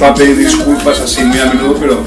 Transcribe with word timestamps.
Suele 0.00 0.14
pedir 0.14 0.38
disculpas 0.38 0.98
así 0.98 1.22
muy 1.22 1.38
a 1.40 1.44
menudo, 1.44 1.76
pero 1.78 2.02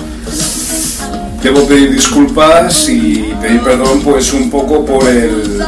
debo 1.44 1.68
pedir 1.68 1.94
disculpas 1.94 2.90
y 2.90 3.36
pedir 3.40 3.62
perdón 3.62 4.02
pues 4.02 4.34
un 4.34 4.50
poco 4.50 4.84
por 4.84 5.08
el 5.08 5.64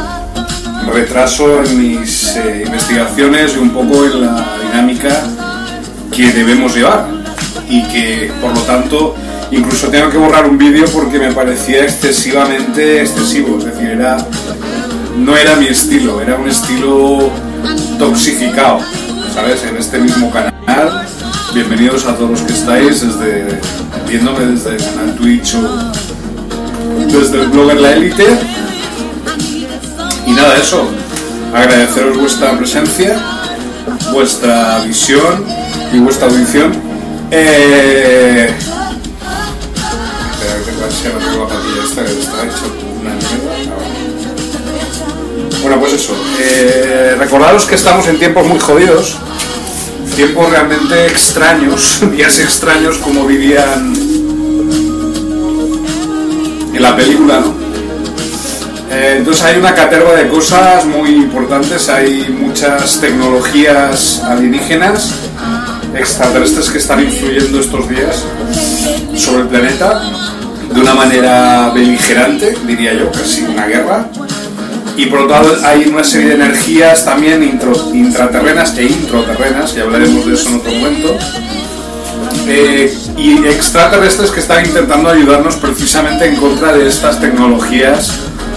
retraso 0.92 1.62
en 1.62 1.78
mis 1.78 2.34
eh, 2.34 2.64
investigaciones 2.66 3.54
y 3.54 3.58
un 3.58 3.70
poco 3.70 4.06
en 4.06 4.22
la 4.22 4.56
dinámica 4.60 5.22
que 6.10 6.32
debemos 6.32 6.74
llevar 6.74 7.06
y 7.68 7.84
que 7.84 8.32
por 8.40 8.52
lo 8.52 8.60
tanto 8.62 9.14
incluso 9.52 9.86
tengo 9.86 10.10
que 10.10 10.18
borrar 10.18 10.50
un 10.50 10.58
vídeo 10.58 10.84
porque 10.86 11.20
me 11.20 11.30
parecía 11.30 11.84
excesivamente 11.84 13.02
excesivo, 13.02 13.58
es 13.58 13.66
decir, 13.66 13.90
era, 13.90 14.16
no 15.16 15.36
era 15.36 15.54
mi 15.54 15.68
estilo, 15.68 16.20
era 16.20 16.34
un 16.34 16.48
estilo 16.48 17.30
toxificado, 18.00 18.80
¿sabes? 19.32 19.62
En 19.62 19.76
este 19.76 19.98
mismo 19.98 20.28
canal. 20.32 21.06
Bienvenidos 21.56 22.04
a 22.04 22.14
todos 22.14 22.32
los 22.32 22.40
que 22.42 22.52
estáis 22.52 23.00
desde, 23.00 23.58
viéndome 24.06 24.44
desde 24.44 24.76
el 24.76 24.76
canal 24.76 25.16
Twitch 25.16 25.54
o 25.54 25.90
desde 27.06 27.40
el 27.40 27.48
blogger 27.48 27.80
La 27.80 27.92
Élite. 27.92 28.26
Y 30.26 30.32
nada, 30.32 30.58
eso. 30.58 30.86
Agradeceros 31.54 32.18
vuestra 32.18 32.58
presencia, 32.58 33.18
vuestra 34.12 34.80
visión 34.80 35.46
y 35.94 35.98
vuestra 35.98 36.28
audición. 36.28 36.72
Eh... 37.30 38.54
Bueno, 45.62 45.80
pues 45.80 45.92
eso. 45.94 46.14
Eh, 46.38 47.16
recordaros 47.18 47.64
que 47.64 47.76
estamos 47.76 48.06
en 48.08 48.18
tiempos 48.18 48.46
muy 48.46 48.58
jodidos, 48.58 49.16
tiempos 50.16 50.50
realmente 50.50 51.06
extraños, 51.06 52.00
días 52.16 52.38
extraños 52.38 52.96
como 52.96 53.26
vivían 53.26 53.94
en 56.74 56.82
la 56.82 56.96
película, 56.96 57.40
¿no? 57.40 57.54
Eh, 58.90 59.16
entonces 59.18 59.44
hay 59.44 59.58
una 59.58 59.74
caterva 59.74 60.14
de 60.14 60.28
cosas 60.28 60.86
muy 60.86 61.10
importantes, 61.10 61.90
hay 61.90 62.34
muchas 62.40 62.98
tecnologías 62.98 64.22
alienígenas, 64.24 65.12
extraterrestres 65.94 66.70
que 66.70 66.78
están 66.78 67.02
influyendo 67.04 67.60
estos 67.60 67.86
días 67.86 68.24
sobre 69.14 69.42
el 69.42 69.48
planeta 69.48 70.00
de 70.72 70.80
una 70.80 70.94
manera 70.94 71.70
beligerante, 71.74 72.56
diría 72.66 72.94
yo, 72.94 73.12
casi 73.12 73.42
una 73.42 73.66
guerra 73.66 74.08
y 74.96 75.06
por 75.06 75.20
otro 75.20 75.36
lado 75.36 75.56
hay 75.64 75.86
una 75.86 76.02
serie 76.02 76.28
de 76.28 76.34
energías 76.34 77.04
también 77.04 77.42
intraterrenas 77.42 78.76
e 78.78 78.84
introterrenas, 78.84 79.74
y 79.76 79.80
hablaremos 79.80 80.26
de 80.26 80.34
eso 80.34 80.48
en 80.48 80.56
otro 80.56 80.72
momento, 80.72 81.18
eh, 82.48 82.96
y 83.18 83.46
extraterrestres 83.46 84.30
que 84.30 84.40
están 84.40 84.64
intentando 84.64 85.10
ayudarnos 85.10 85.56
precisamente 85.56 86.26
en 86.26 86.36
contra 86.36 86.72
de 86.72 86.88
estas 86.88 87.20
tecnologías 87.20 88.12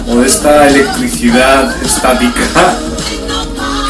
o 0.08 0.16
de 0.16 0.26
esta 0.26 0.68
electricidad 0.68 1.74
estática 1.84 2.42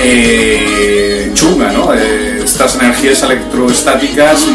eh, 0.00 1.30
chunga, 1.34 1.70
¿no? 1.72 1.92
Eh, 1.94 2.42
estas 2.44 2.74
energías 2.76 3.22
electroestáticas 3.22 4.46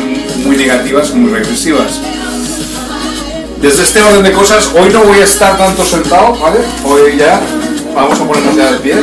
muy 0.43 0.57
negativas, 0.57 1.13
muy 1.13 1.31
regresivas. 1.31 2.01
Desde 3.61 3.83
este 3.83 4.01
orden 4.01 4.23
de 4.23 4.31
cosas, 4.31 4.69
hoy 4.75 4.89
no 4.91 5.03
voy 5.03 5.19
a 5.19 5.23
estar 5.23 5.57
tanto 5.57 5.85
sentado, 5.85 6.35
¿vale? 6.37 6.59
Hoy 6.83 7.17
ya 7.17 7.39
Vamos 7.95 8.19
a 8.19 8.27
ponernos 8.27 8.55
ya 8.57 8.73
de 8.73 8.79
pie. 8.79 8.95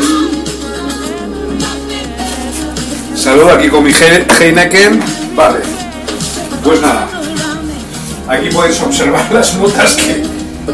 Saludo 3.17 3.53
aquí 3.53 3.69
con 3.69 3.85
mi 3.85 3.91
Heineken. 3.91 5.03
Vale. 5.35 5.61
Pues 6.63 6.83
nada. 6.83 7.09
Aquí 8.29 8.51
podéis 8.51 8.79
observar 8.83 9.33
las 9.33 9.55
notas 9.55 9.95
que, 9.95 10.23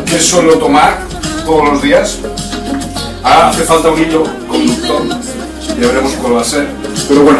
que 0.04 0.18
suelo 0.18 0.58
tomar 0.58 0.98
todos 1.46 1.68
los 1.68 1.80
días. 1.80 2.18
Ahora 3.22 3.50
hace 3.50 3.62
falta 3.62 3.90
un 3.90 4.02
hilo 4.02 4.24
conductor. 4.48 5.02
Ya 5.80 5.86
veremos 5.86 6.12
cuál 6.14 6.36
va 6.36 6.40
a 6.40 6.44
ser. 6.44 6.66
Pero 7.08 7.22
bueno, 7.22 7.38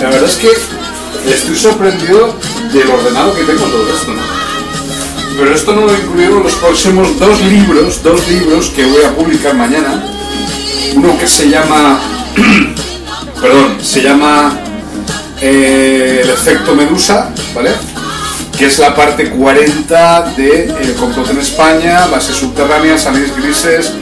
la 0.00 0.10
verdad 0.10 0.28
es 0.28 0.36
que 0.36 0.50
estoy 1.32 1.56
sorprendido 1.56 2.34
del 2.72 2.90
ordenado 2.90 3.34
que 3.36 3.44
tengo 3.44 3.64
todo 3.66 3.88
esto. 3.88 4.37
Pero 5.38 5.54
esto 5.54 5.72
no 5.72 5.82
lo 5.82 5.96
incluyeron 5.96 6.42
los 6.42 6.56
próximos 6.56 7.16
dos 7.16 7.40
libros, 7.42 8.02
dos 8.02 8.26
libros 8.26 8.72
que 8.74 8.84
voy 8.84 9.04
a 9.04 9.14
publicar 9.14 9.54
mañana. 9.54 10.02
Uno 10.96 11.16
que 11.16 11.28
se 11.28 11.48
llama, 11.48 12.00
perdón, 13.40 13.78
se 13.80 14.02
llama 14.02 14.58
eh, 15.40 16.22
El 16.24 16.30
efecto 16.30 16.74
Medusa, 16.74 17.30
¿vale? 17.54 17.70
Que 18.58 18.66
es 18.66 18.80
la 18.80 18.96
parte 18.96 19.30
40 19.30 20.32
de 20.36 20.74
El 20.80 20.94
complot 20.94 21.30
en 21.30 21.38
España, 21.38 22.08
bases 22.08 22.34
subterráneas, 22.34 23.06
aliens 23.06 23.36
grises, 23.36 23.92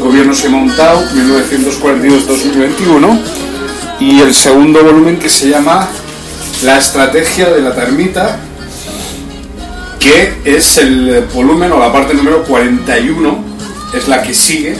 gobierno 0.00 0.34
montado 0.50 1.04
1942-2021. 1.14 3.20
Y 4.00 4.22
el 4.22 4.34
segundo 4.34 4.82
volumen 4.82 5.20
que 5.20 5.28
se 5.28 5.50
llama 5.50 5.88
La 6.64 6.78
estrategia 6.78 7.48
de 7.50 7.60
la 7.60 7.76
termita, 7.76 8.40
que 10.00 10.40
es 10.44 10.78
el 10.78 11.28
volumen 11.32 11.70
o 11.72 11.78
la 11.78 11.92
parte 11.92 12.14
número 12.14 12.42
41, 12.42 13.44
es 13.94 14.08
la 14.08 14.20
que 14.22 14.34
sigue 14.34 14.76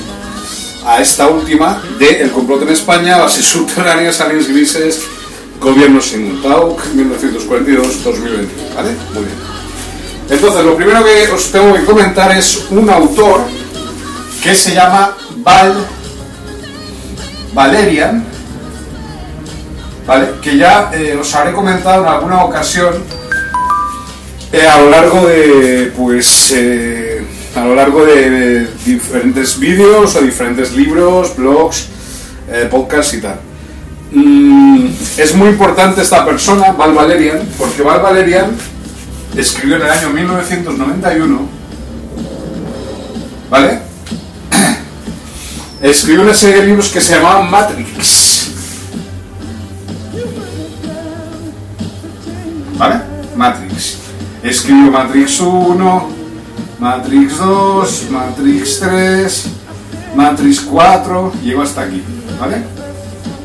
a 0.86 1.00
esta 1.00 1.28
última 1.28 1.80
de 1.98 2.22
El 2.22 2.30
complot 2.30 2.62
en 2.62 2.70
España, 2.70 3.18
bases 3.18 3.44
subterráneas, 3.44 4.18
aliens 4.20 4.48
grises, 4.48 5.02
gobierno 5.60 6.00
sin 6.00 6.42
1942-2021, 6.42 8.48
¿vale? 8.74 8.96
Muy 9.12 9.24
bien. 9.24 9.36
Entonces, 10.30 10.64
lo 10.64 10.74
primero 10.76 11.04
que 11.04 11.30
os 11.30 11.52
tengo 11.52 11.74
que 11.74 11.84
comentar 11.84 12.34
es 12.36 12.66
un 12.70 12.88
autor 12.88 13.42
que 14.42 14.54
se 14.54 14.74
llama 14.74 15.14
Val 15.36 15.74
Valerian, 17.52 18.24
¿vale? 20.06 20.28
Que 20.40 20.56
ya 20.56 20.90
eh, 20.94 21.18
os 21.20 21.34
habré 21.34 21.52
comentado 21.52 22.02
en 22.02 22.08
alguna 22.08 22.44
ocasión 22.44 23.19
eh, 24.52 24.66
a 24.66 24.80
lo 24.80 24.90
largo 24.90 25.26
de, 25.26 25.92
pues, 25.96 26.52
eh, 26.56 27.24
a 27.54 27.64
lo 27.64 27.74
largo 27.74 28.04
de 28.04 28.68
diferentes 28.84 29.58
vídeos 29.58 30.16
o 30.16 30.22
diferentes 30.22 30.72
libros, 30.72 31.36
blogs, 31.36 31.86
eh, 32.48 32.66
podcasts 32.68 33.14
y 33.14 33.20
tal. 33.20 33.38
Mm, 34.12 34.88
es 35.18 35.34
muy 35.36 35.50
importante 35.50 36.02
esta 36.02 36.24
persona, 36.24 36.72
Val 36.72 36.92
Valerian, 36.94 37.40
porque 37.56 37.82
Val 37.82 38.00
Valerian 38.00 38.50
escribió 39.36 39.76
en 39.76 39.82
el 39.82 39.90
año 39.90 40.10
1991, 40.10 41.48
¿vale? 43.48 43.78
Escribió 45.80 46.22
una 46.22 46.34
serie 46.34 46.60
de 46.60 46.66
libros 46.66 46.88
que 46.88 47.00
se 47.00 47.14
llamaban 47.14 47.48
Matrix. 47.48 48.50
¿Vale? 52.76 53.00
Matrix. 53.36 54.09
Escribió 54.42 54.90
Matrix 54.90 55.40
1, 55.40 56.08
Matrix 56.78 57.36
2, 57.36 58.06
Matrix 58.10 58.80
3, 58.80 59.46
Matrix 60.14 60.60
4, 60.62 61.32
llegó 61.42 61.62
hasta 61.62 61.82
aquí, 61.82 62.02
¿vale? 62.40 62.62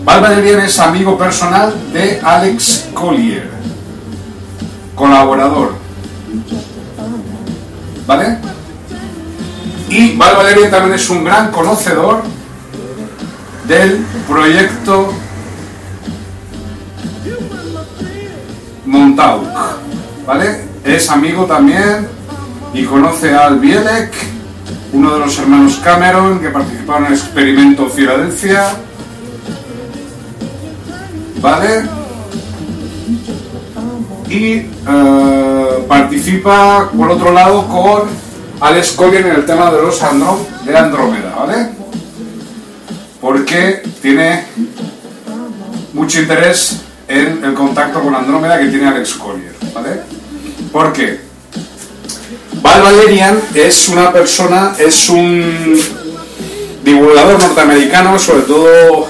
Val 0.06 0.22
Valerian 0.22 0.62
es 0.62 0.80
amigo 0.80 1.18
personal 1.18 1.74
de 1.92 2.22
Alex 2.24 2.90
Collier, 2.94 3.50
colaborador, 4.96 5.74
¿vale? 8.08 8.38
Y 9.90 10.16
Val 10.16 10.38
también 10.72 10.94
es 10.94 11.10
un 11.10 11.26
gran 11.26 11.52
conocedor 11.52 12.24
del 13.68 14.06
proyecto 14.28 15.12
Montauk, 18.86 19.50
¿vale? 20.26 20.65
Es 20.86 21.10
amigo 21.10 21.46
también 21.46 22.08
y 22.72 22.84
conoce 22.84 23.34
Al 23.34 23.60
Bielek, 23.60 24.14
uno 24.94 25.16
de 25.16 25.20
los 25.20 25.40
hermanos 25.40 25.82
Cameron 25.84 26.40
que 26.40 26.50
participaron 26.50 27.08
en 27.08 27.14
el 27.14 27.18
experimento 27.18 27.90
Filadelfia, 27.90 28.66
¿vale? 31.42 31.86
Y 34.30 34.54
eh, 34.54 35.86
participa, 35.88 36.92
por 36.96 37.10
otro 37.10 37.32
lado, 37.34 37.68
con 37.68 38.04
Alex 38.62 38.92
Collier 38.92 39.26
en 39.26 39.36
el 39.38 39.46
tema 39.46 39.72
de 39.72 39.82
los 39.82 40.04
Andro 40.04 40.46
de 40.66 40.78
Andrómeda, 40.78 41.36
¿vale? 41.36 41.70
Porque 43.20 43.82
tiene 44.04 44.46
mucho 45.94 46.20
interés 46.20 46.82
en 47.08 47.44
el 47.44 47.56
contacto 47.56 48.02
con 48.02 48.14
Andrómeda 48.14 48.60
que 48.60 48.68
tiene 48.68 48.88
Alex 48.88 49.16
Collier, 49.16 49.56
¿vale? 49.74 50.15
Porque 50.76 51.22
Val 52.62 52.82
Valerian 52.82 53.40
es 53.54 53.88
una 53.88 54.12
persona, 54.12 54.76
es 54.78 55.08
un 55.08 55.74
divulgador 56.84 57.40
norteamericano, 57.40 58.20
sobre 58.20 58.42
todo 58.42 59.08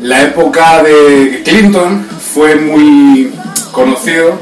la 0.00 0.22
época 0.22 0.80
de 0.84 1.42
Clinton 1.44 2.06
fue 2.32 2.54
muy 2.54 3.32
conocido, 3.72 4.38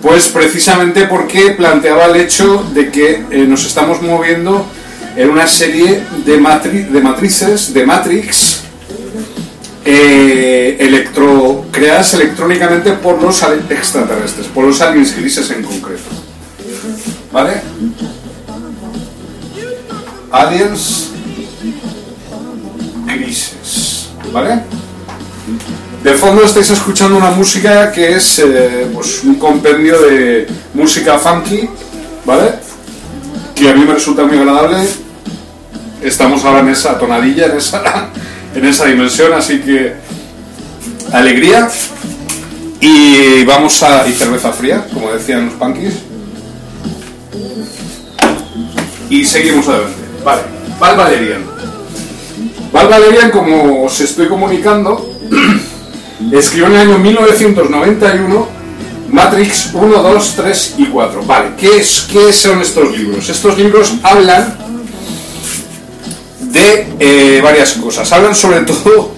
pues 0.00 0.28
precisamente 0.28 1.06
porque 1.06 1.50
planteaba 1.50 2.04
el 2.04 2.20
hecho 2.20 2.64
de 2.72 2.92
que 2.92 3.24
eh, 3.28 3.44
nos 3.48 3.66
estamos 3.66 4.00
moviendo 4.00 4.64
en 5.16 5.28
una 5.28 5.48
serie 5.48 6.04
de, 6.24 6.36
de 6.36 7.00
matrices, 7.00 7.74
de 7.74 7.84
Matrix, 7.84 8.60
eh, 9.84 10.76
electro, 10.78 11.66
creadas 11.70 12.14
electrónicamente 12.14 12.92
por 12.92 13.20
los 13.20 13.42
extraterrestres, 13.42 14.46
por 14.48 14.64
los 14.64 14.80
aliens 14.80 15.16
grises 15.16 15.50
en 15.50 15.62
concreto. 15.62 16.02
¿Vale? 17.32 17.62
Aliens 20.30 21.10
grises. 23.06 24.08
¿Vale? 24.32 24.62
De 26.02 26.14
fondo 26.14 26.42
estáis 26.42 26.70
escuchando 26.70 27.16
una 27.16 27.30
música 27.30 27.92
que 27.92 28.16
es 28.16 28.40
eh, 28.40 28.88
pues 28.92 29.22
un 29.22 29.36
compendio 29.36 30.00
de 30.00 30.48
música 30.74 31.18
funky, 31.18 31.68
¿vale? 32.24 32.54
Que 33.54 33.70
a 33.70 33.74
mí 33.74 33.84
me 33.84 33.94
resulta 33.94 34.24
muy 34.24 34.36
agradable. 34.38 34.78
Estamos 36.02 36.44
ahora 36.44 36.60
en 36.60 36.70
esa 36.70 36.98
tonadilla, 36.98 37.46
en 37.46 37.58
esa, 37.58 37.82
en 38.54 38.64
esa 38.64 38.86
dimensión, 38.86 39.32
así 39.32 39.60
que 39.60 39.94
alegría. 41.12 41.68
Y 42.80 43.44
vamos 43.44 43.82
a. 43.82 44.06
y 44.08 44.12
cerveza 44.12 44.52
fría, 44.52 44.86
como 44.92 45.12
decían 45.12 45.46
los 45.46 45.54
punkies. 45.54 45.94
Y 49.08 49.24
seguimos 49.24 49.68
adelante. 49.68 49.96
Vale, 50.24 50.42
Val 50.80 50.96
Valerian. 50.96 51.44
Val 52.72 52.88
Valerian, 52.88 53.30
como 53.30 53.84
os 53.84 54.00
estoy 54.00 54.26
comunicando, 54.26 55.14
escribió 56.32 56.66
en 56.66 56.72
el 56.72 56.80
año 56.80 56.98
1991 56.98 58.62
Matrix 59.12 59.70
1, 59.74 60.02
2, 60.02 60.34
3 60.36 60.74
y 60.78 60.86
4. 60.86 61.22
Vale, 61.24 61.50
¿qué, 61.58 61.76
es, 61.76 62.08
qué 62.10 62.32
son 62.32 62.62
estos 62.62 62.96
libros? 62.96 63.28
Estos 63.28 63.58
libros 63.58 63.92
hablan 64.02 64.56
de 66.52 66.86
eh, 66.98 67.40
varias 67.42 67.72
cosas. 67.74 68.10
Hablan 68.12 68.34
sobre 68.34 68.60
todo 68.64 69.12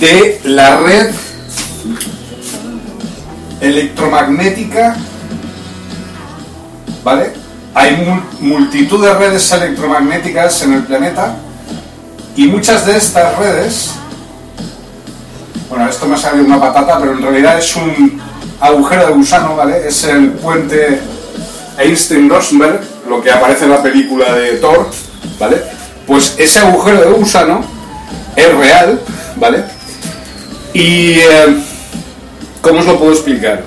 de 0.00 0.40
la 0.44 0.76
red 0.78 1.10
electromagnética, 3.60 4.96
¿vale? 7.02 7.32
Hay 7.74 7.96
multitud 8.40 9.02
de 9.04 9.12
redes 9.14 9.50
electromagnéticas 9.52 10.62
en 10.62 10.74
el 10.74 10.82
planeta 10.84 11.36
y 12.36 12.46
muchas 12.46 12.86
de 12.86 12.96
estas 12.96 13.36
redes, 13.38 13.92
bueno, 15.68 15.88
esto 15.88 16.06
me 16.06 16.14
ha 16.14 16.18
salido 16.18 16.44
una 16.44 16.60
patata, 16.60 16.98
pero 16.98 17.12
en 17.12 17.22
realidad 17.22 17.58
es 17.58 17.76
un 17.76 18.20
agujero 18.60 19.06
de 19.06 19.12
gusano, 19.14 19.56
¿vale? 19.56 19.88
Es 19.88 20.04
el 20.04 20.32
puente 20.32 21.00
Einstein-Rosenberg, 21.78 22.80
lo 23.08 23.22
que 23.22 23.30
aparece 23.30 23.64
en 23.64 23.70
la 23.70 23.82
película 23.82 24.34
de 24.34 24.52
Thor, 24.56 24.88
¿vale? 25.38 25.75
Pues 26.06 26.34
ese 26.38 26.60
agujero 26.60 27.00
de 27.00 27.10
gusano 27.10 27.64
es 28.36 28.54
real, 28.54 29.00
¿vale? 29.36 29.64
Y... 30.72 31.14
Eh, 31.18 31.62
¿Cómo 32.66 32.80
os 32.80 32.86
lo 32.86 32.98
puedo 32.98 33.12
explicar? 33.12 33.62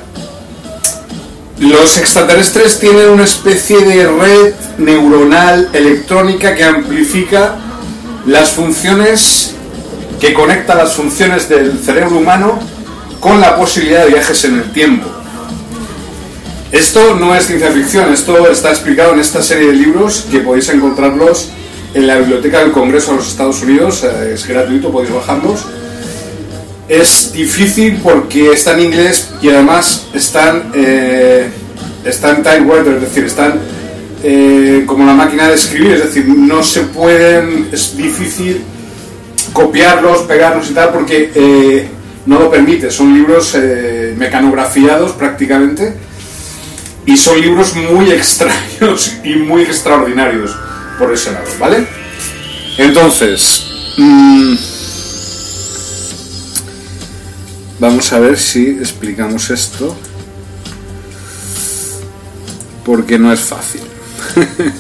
Los 1.58 1.98
extraterrestres 1.98 2.80
tienen 2.80 3.10
una 3.10 3.24
especie 3.24 3.80
de 3.80 4.06
red 4.06 4.54
neuronal 4.78 5.70
electrónica 5.72 6.54
que 6.54 6.66
amplifica 6.66 7.56
las 8.26 8.50
funciones, 8.50 9.56
que 10.20 10.34
conecta 10.34 10.76
las 10.76 10.94
funciones 10.96 11.48
del 11.48 11.80
cerebro 11.80 12.18
humano 12.18 12.60
con 13.22 13.40
la 13.40 13.56
posibilidad 13.56 14.04
de 14.04 14.12
viajes 14.12 14.44
en 14.44 14.58
el 14.58 14.72
tiempo. 14.74 15.10
Esto 16.74 17.16
no 17.16 17.34
es 17.34 17.48
ciencia 17.48 17.72
ficción, 17.72 18.12
esto 18.12 18.50
está 18.50 18.70
explicado 18.72 19.14
en 19.14 19.22
esta 19.22 19.42
serie 19.42 19.68
de 19.68 19.74
libros 19.74 20.26
que 20.30 20.40
podéis 20.40 20.68
encontrarlos 20.68 21.52
en 21.94 22.08
la 22.08 22.18
Biblioteca 22.18 22.60
del 22.60 22.72
Congreso 22.72 23.12
de 23.12 23.18
los 23.18 23.28
Estados 23.28 23.62
Unidos, 23.64 24.04
eh, 24.04 24.34
es 24.34 24.48
gratuito, 24.48 24.92
podéis 24.92 25.14
bajarlos. 25.14 25.66
Es 26.88 27.32
difícil 27.34 28.00
porque 28.04 28.52
está 28.52 28.74
en 28.74 28.82
inglés 28.82 29.30
y 29.42 29.50
además 29.50 30.08
están, 30.14 30.72
eh, 30.74 31.48
están 32.04 32.42
typewriter, 32.42 32.96
es 32.96 33.02
decir, 33.02 33.26
están 33.26 33.60
eh, 34.24 34.84
como 34.86 35.06
la 35.06 35.14
máquina 35.14 35.48
de 35.48 35.56
escribir, 35.56 35.92
es 35.92 36.06
decir, 36.06 36.28
no 36.28 36.64
se 36.64 36.82
pueden, 36.82 37.70
es 37.72 37.96
difícil 37.96 38.64
copiarlos, 39.54 40.24
pegarlos 40.24 40.70
y 40.72 40.74
tal 40.74 40.90
porque 40.90 41.32
eh, 41.36 41.88
no 42.26 42.40
lo 42.40 42.50
permite, 42.50 42.92
son 42.92 43.14
libros 43.14 43.56
mecanografiados 44.18 45.12
prácticamente 45.14 45.94
y 47.06 47.18
son 47.18 47.40
libros 47.40 47.76
muy 47.76 48.12
extraños 48.12 49.14
y 49.24 49.36
muy 49.36 49.62
extraordinarios 49.62 50.56
por 51.00 51.12
ese 51.12 51.32
lado, 51.32 51.48
¿vale? 51.60 51.88
Entonces, 52.78 53.66
mmm, 53.98 54.56
Vamos 57.80 58.12
a 58.12 58.20
ver 58.20 58.38
si 58.38 58.72
explicamos 58.72 59.50
esto. 59.50 59.96
Porque 62.86 63.18
no 63.18 63.32
es 63.32 63.40
fácil. 63.40 63.82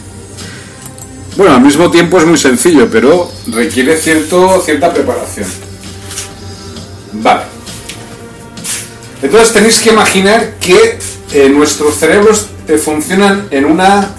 bueno, 1.38 1.56
al 1.56 1.62
mismo 1.62 1.90
tiempo 1.90 2.18
es 2.18 2.26
muy 2.26 2.38
sencillo, 2.38 2.90
pero 2.92 3.32
requiere 3.48 3.98
cierto, 3.98 4.62
cierta 4.62 4.94
preparación. 4.94 5.48
Vale. 7.14 7.44
Entonces 9.22 9.54
tenéis 9.54 9.80
que 9.80 9.92
imaginar 9.92 10.56
que 10.60 11.00
eh, 11.32 11.50
nuestros 11.50 11.96
cerebros 11.96 12.48
funcionan 12.84 13.48
en 13.52 13.66
una 13.66 14.10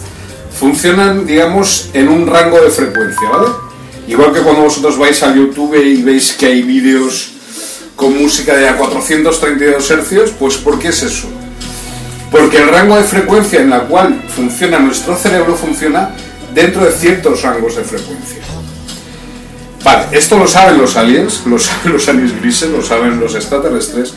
funcionan, 0.61 1.25
digamos, 1.25 1.89
en 1.95 2.09
un 2.09 2.27
rango 2.27 2.61
de 2.61 2.69
frecuencia, 2.69 3.31
¿vale? 3.31 3.49
Igual 4.07 4.35
que 4.35 4.41
cuando 4.41 4.65
vosotros 4.65 4.99
vais 4.99 5.23
a 5.23 5.35
YouTube 5.35 5.75
y 5.83 6.03
veis 6.03 6.35
que 6.35 6.47
hay 6.47 6.63
vídeos 6.63 7.31
con 7.97 8.21
música 8.21 8.55
de 8.55 8.69
a 8.69 8.77
432 8.77 9.91
hercios, 9.91 10.33
pues 10.39 10.59
¿por 10.59 10.79
qué 10.79 10.89
es 10.89 11.03
eso? 11.03 11.29
Porque 12.31 12.59
el 12.59 12.69
rango 12.69 12.97
de 12.97 13.05
frecuencia 13.05 13.61
en 13.61 13.71
la 13.71 13.81
cual 13.85 14.23
funciona 14.29 14.79
nuestro 14.79 15.17
cerebro 15.17 15.57
funciona 15.57 16.11
dentro 16.55 16.85
de 16.85 16.93
ciertos 16.93 17.41
rangos 17.41 17.77
de 17.77 17.85
frecuencia. 17.85 18.43
Vale, 19.83 20.09
esto 20.13 20.37
lo 20.37 20.47
saben 20.47 20.77
los 20.77 20.95
aliens, 20.95 21.43
lo 21.47 21.59
saben 21.59 21.95
los 21.95 22.07
aliens 22.07 22.39
grises, 22.39 22.69
lo 22.69 22.83
saben 22.83 23.19
los 23.19 23.35
extraterrestres. 23.35 24.13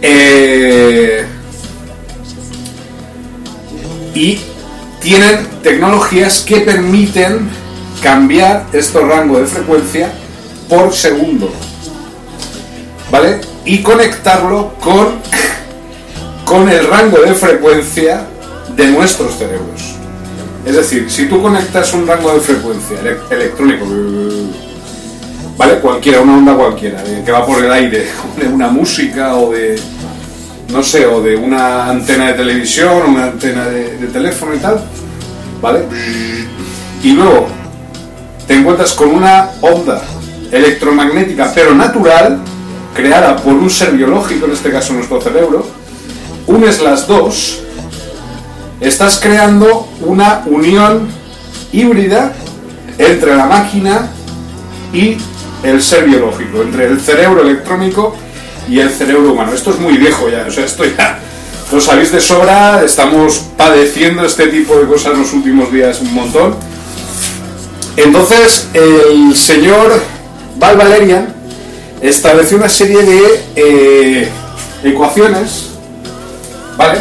Eh, 0.00 1.26
y 4.14 4.38
tienen 5.08 5.46
tecnologías 5.62 6.40
que 6.40 6.60
permiten 6.60 7.48
cambiar 8.02 8.66
este 8.74 9.00
rango 9.00 9.40
de 9.40 9.46
frecuencia 9.46 10.12
por 10.68 10.92
segundo. 10.92 11.50
¿Vale? 13.10 13.40
Y 13.64 13.78
conectarlo 13.78 14.74
con, 14.78 15.14
con 16.44 16.68
el 16.68 16.86
rango 16.86 17.22
de 17.22 17.32
frecuencia 17.32 18.26
de 18.76 18.88
nuestros 18.88 19.34
cerebros. 19.38 19.94
Es 20.66 20.76
decir, 20.76 21.10
si 21.10 21.24
tú 21.24 21.40
conectas 21.40 21.94
un 21.94 22.06
rango 22.06 22.34
de 22.34 22.40
frecuencia 22.40 22.98
electrónico, 23.30 23.86
¿vale? 25.56 25.78
Cualquiera, 25.80 26.20
una 26.20 26.36
onda 26.36 26.54
cualquiera, 26.54 27.02
que 27.24 27.32
va 27.32 27.46
por 27.46 27.64
el 27.64 27.72
aire, 27.72 28.08
de 28.38 28.46
una 28.46 28.68
música 28.68 29.36
o 29.36 29.52
de, 29.52 29.80
no 30.68 30.82
sé, 30.82 31.06
o 31.06 31.22
de 31.22 31.34
una 31.34 31.88
antena 31.88 32.26
de 32.26 32.34
televisión, 32.34 33.04
una 33.08 33.24
antena 33.24 33.68
de 33.68 34.06
teléfono 34.12 34.54
y 34.54 34.58
tal, 34.58 34.84
¿vale? 35.60 35.84
Y 37.02 37.12
luego 37.12 37.46
te 38.46 38.54
encuentras 38.54 38.92
con 38.92 39.10
una 39.10 39.50
onda 39.60 40.02
electromagnética, 40.50 41.52
pero 41.54 41.74
natural, 41.74 42.40
creada 42.94 43.36
por 43.36 43.54
un 43.54 43.70
ser 43.70 43.92
biológico, 43.92 44.46
en 44.46 44.52
este 44.52 44.70
caso 44.70 44.92
nuestro 44.94 45.20
cerebro, 45.20 45.66
unes 46.46 46.80
las 46.80 47.06
dos, 47.06 47.60
estás 48.80 49.20
creando 49.20 49.88
una 50.00 50.42
unión 50.46 51.08
híbrida 51.72 52.32
entre 52.96 53.36
la 53.36 53.46
máquina 53.46 54.08
y 54.92 55.18
el 55.62 55.82
ser 55.82 56.04
biológico, 56.04 56.62
entre 56.62 56.86
el 56.86 57.00
cerebro 57.00 57.42
electrónico 57.42 58.16
y 58.68 58.80
el 58.80 58.90
cerebro 58.90 59.32
humano. 59.32 59.52
Esto 59.52 59.70
es 59.70 59.78
muy 59.78 59.96
viejo 59.98 60.28
ya, 60.28 60.46
o 60.48 60.50
sea, 60.50 60.64
esto 60.64 60.84
ya 60.84 61.20
lo 61.70 61.80
sabéis 61.80 62.12
de 62.12 62.20
sobra, 62.20 62.82
estamos 62.82 63.42
padeciendo 63.56 64.24
este 64.24 64.46
tipo 64.46 64.74
de 64.76 64.86
cosas 64.86 65.12
en 65.12 65.20
los 65.20 65.32
últimos 65.32 65.70
días 65.70 66.00
un 66.00 66.14
montón. 66.14 66.56
Entonces, 67.96 68.68
el 68.72 69.36
señor 69.36 70.00
Val 70.56 70.76
Valerian 70.76 71.34
estableció 72.00 72.56
una 72.56 72.68
serie 72.68 73.02
de 73.02 73.44
eh, 73.56 74.28
ecuaciones, 74.82 75.70
¿vale? 76.76 77.00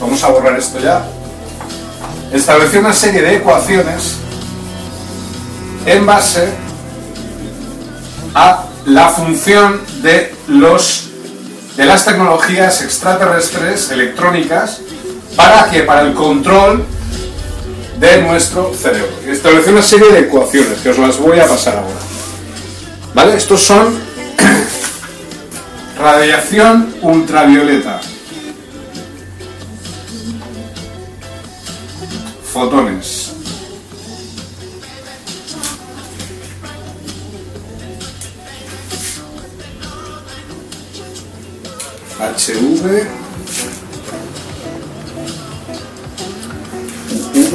Vamos 0.00 0.22
a 0.24 0.28
borrar 0.30 0.58
esto 0.58 0.80
ya. 0.80 1.06
Estableció 2.32 2.80
una 2.80 2.92
serie 2.92 3.22
de 3.22 3.36
ecuaciones 3.36 4.16
en 5.86 6.06
base 6.06 6.48
a 8.34 8.64
la 8.86 9.08
función 9.10 9.80
de 10.02 10.34
los 10.48 11.09
de 11.80 11.86
las 11.86 12.04
tecnologías 12.04 12.82
extraterrestres 12.82 13.90
electrónicas 13.90 14.82
para 15.34 15.70
que 15.70 15.82
para 15.84 16.02
el 16.02 16.12
control 16.12 16.84
de 17.98 18.20
nuestro 18.20 18.74
cerebro. 18.74 19.08
Estableció 19.26 19.72
una 19.72 19.80
serie 19.80 20.12
de 20.12 20.18
ecuaciones 20.20 20.78
que 20.80 20.90
os 20.90 20.98
las 20.98 21.16
voy 21.16 21.40
a 21.40 21.48
pasar 21.48 21.78
ahora. 21.78 21.96
¿Vale? 23.14 23.34
Estos 23.34 23.62
son 23.62 23.98
radiación 25.98 26.96
ultravioleta, 27.00 27.98
fotones, 32.52 32.89
HV, 42.80 43.06
UV, 47.34 47.54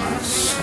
más 0.00 0.56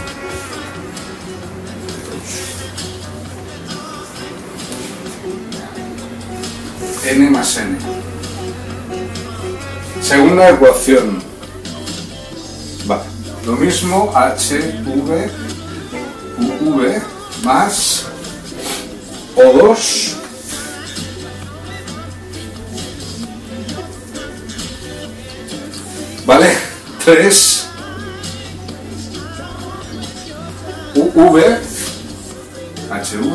N 7.06 7.30
más 7.30 7.58
N. 7.58 7.78
Segunda 10.02 10.50
ecuación. 10.50 11.24
Vale. 12.88 13.04
Lo 13.46 13.54
mismo 13.54 14.12
HV, 14.14 15.32
UV 16.60 17.02
más 17.46 18.04
O2 19.38 20.11
3 27.12 27.68
UV 30.96 31.38
HV 32.90 33.32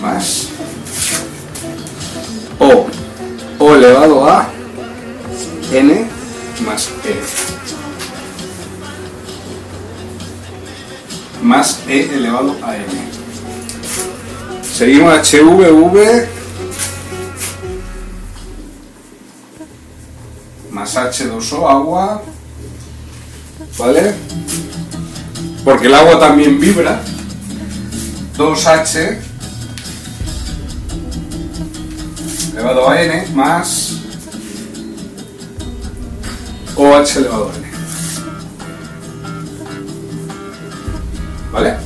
más. 0.00 0.46
O. 2.60 2.86
O 3.58 3.74
elevado 3.74 4.30
a 4.30 4.48
N 5.72 6.06
más 6.64 6.88
E. 7.04 7.20
Más 11.42 11.80
E 11.88 12.10
elevado 12.14 12.56
a 12.62 12.76
N. 12.76 12.86
Seguimos 14.62 15.14
HVV 15.32 15.72
más 15.72 16.41
H2O, 21.62 21.68
agua, 21.68 22.22
¿vale? 23.78 24.14
Porque 25.64 25.86
el 25.86 25.94
agua 25.94 26.18
también 26.18 26.60
vibra. 26.60 27.00
2H 28.36 29.18
elevado 32.52 32.88
a 32.88 33.02
N 33.02 33.26
más 33.34 33.98
OH 36.76 37.18
elevado 37.18 37.50
a 37.50 37.56
N. 37.56 37.72
¿Vale? 41.52 41.76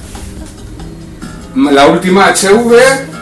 La 1.72 1.86
última 1.86 2.32
HV 2.32 3.15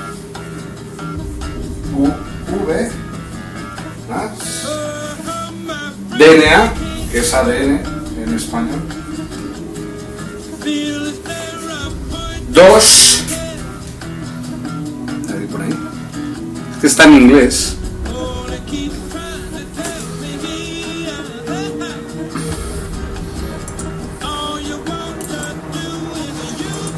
es 7.34 7.40
ADN 7.40 7.80
en 8.22 8.34
español. 8.34 8.80
Dos. 12.50 13.22
Ahí 15.32 15.46
por 15.50 15.62
ahí. 15.62 15.74
Es 16.74 16.80
que 16.80 16.86
está 16.86 17.04
en 17.04 17.14
inglés. 17.14 17.76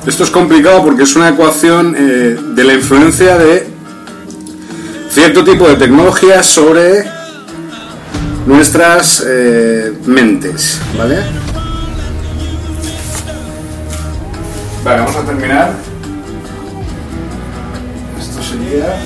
Esto 0.07 0.23
es 0.23 0.31
complicado 0.31 0.85
porque 0.85 1.03
es 1.03 1.17
una 1.17 1.31
ecuación 1.31 1.97
eh, 1.99 2.39
de 2.55 2.65
la 2.65 2.75
influencia 2.75 3.37
de 3.39 3.67
cierto 5.11 5.43
tipo 5.43 5.67
de 5.67 5.75
tecnología 5.75 6.45
sobre 6.45 7.16
nuestras 8.47 9.25
eh, 9.27 9.93
mentes, 10.07 10.81
¿vale? 10.97 11.19
Vale, 14.85 15.01
vamos 15.01 15.17
a 15.17 15.25
terminar. 15.25 15.73
Esto 18.19 18.43
sería 18.43 18.97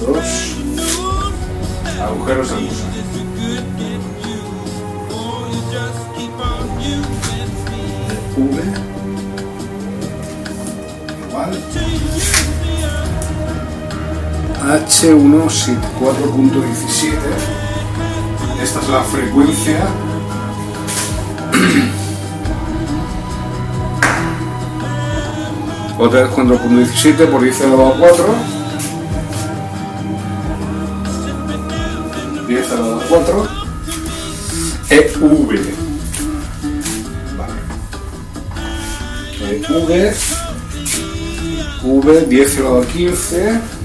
dos 0.00 0.54
agujeros 2.00 2.50
de 2.50 2.56
gusano. 2.56 2.92
V 8.34 8.62
igual 11.28 11.52
H1 14.62 15.50
4.17 16.00 17.12
esta 18.62 18.80
es 18.80 18.88
la 18.88 19.02
frecuencia 19.02 19.88
otra 25.98 26.22
vez 26.22 26.30
4.17 26.30 27.28
por 27.28 27.42
10 27.42 27.60
elevado 27.60 27.94
a 27.94 27.98
4 27.98 28.62
10 32.52 32.72
elevado 32.72 33.00
a 33.00 33.04
4, 33.08 33.48
EV. 34.90 35.50
Vale. 37.38 37.60
EV, 39.40 40.14
V, 41.82 42.26
10 42.26 42.56
elevado 42.58 42.82
a 42.82 42.86
15. 42.86 43.81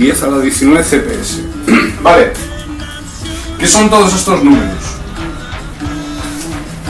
...10 0.00 0.22
a 0.22 0.26
la 0.28 0.38
19 0.38 0.82
CPS. 0.82 1.40
vale. 2.02 2.32
¿Qué 3.58 3.66
son 3.66 3.90
todos 3.90 4.14
estos 4.14 4.42
números? 4.42 4.78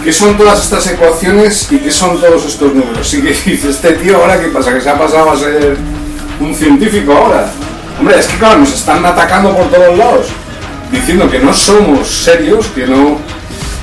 ¿Qué 0.04 0.12
son 0.12 0.36
todas 0.36 0.62
estas 0.62 0.86
ecuaciones 0.86 1.66
y 1.72 1.78
qué 1.78 1.90
son 1.90 2.20
todos 2.20 2.46
estos 2.46 2.72
números? 2.72 3.12
Y 3.12 3.22
que 3.22 3.32
dice, 3.32 3.70
este 3.70 3.94
tío 3.94 4.16
ahora 4.16 4.40
qué 4.40 4.46
pasa, 4.46 4.72
que 4.72 4.80
se 4.80 4.88
ha 4.88 4.96
pasado 4.96 5.32
a 5.32 5.36
ser 5.36 5.76
un 6.38 6.54
científico 6.54 7.12
ahora. 7.12 7.50
Hombre, 7.98 8.16
es 8.16 8.28
que 8.28 8.38
claro, 8.38 8.60
nos 8.60 8.72
están 8.72 9.04
atacando 9.04 9.56
por 9.56 9.66
todos 9.66 9.98
lados, 9.98 10.26
diciendo 10.92 11.28
que 11.28 11.40
no 11.40 11.52
somos 11.52 12.06
serios, 12.08 12.66
que 12.68 12.86
no, 12.86 13.18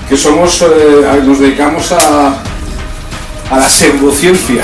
que 0.08 0.16
somos, 0.16 0.62
eh, 0.62 1.22
nos 1.26 1.40
dedicamos 1.40 1.92
a, 1.92 2.30
a 3.52 3.60
la 3.60 3.68
pseudociencia. 3.68 4.64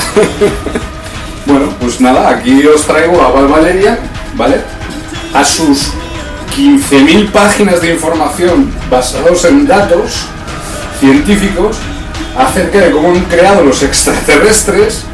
bueno, 1.46 1.68
pues 1.82 2.00
nada, 2.00 2.30
aquí 2.30 2.66
os 2.66 2.82
traigo 2.84 3.22
a 3.22 3.30
Val 3.30 3.48
Valeria, 3.50 4.00
¿vale? 4.36 4.62
A 5.34 5.44
sus 5.44 5.92
15.000 6.56 7.32
páginas 7.32 7.82
de 7.82 7.94
información 7.94 8.72
basados 8.90 9.44
en 9.46 9.66
datos 9.66 10.26
científicos 11.00 11.78
acerca 12.38 12.80
de 12.80 12.92
cómo 12.92 13.10
han 13.10 13.22
creado 13.26 13.64
los 13.64 13.82
extraterrestres 13.84 15.06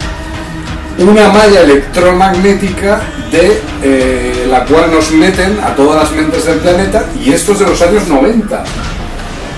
una 1.00 1.30
malla 1.30 1.62
electromagnética 1.62 3.02
de 3.32 3.62
eh, 3.82 4.48
la 4.50 4.66
cual 4.66 4.92
nos 4.92 5.12
meten 5.12 5.60
a 5.64 5.74
todas 5.76 6.04
las 6.04 6.12
mentes 6.12 6.46
del 6.46 6.60
planeta 6.60 7.06
y 7.24 7.32
esto 7.32 7.54
es 7.54 7.60
de 7.60 7.68
los 7.68 7.82
años 7.82 8.08
90 8.08 8.64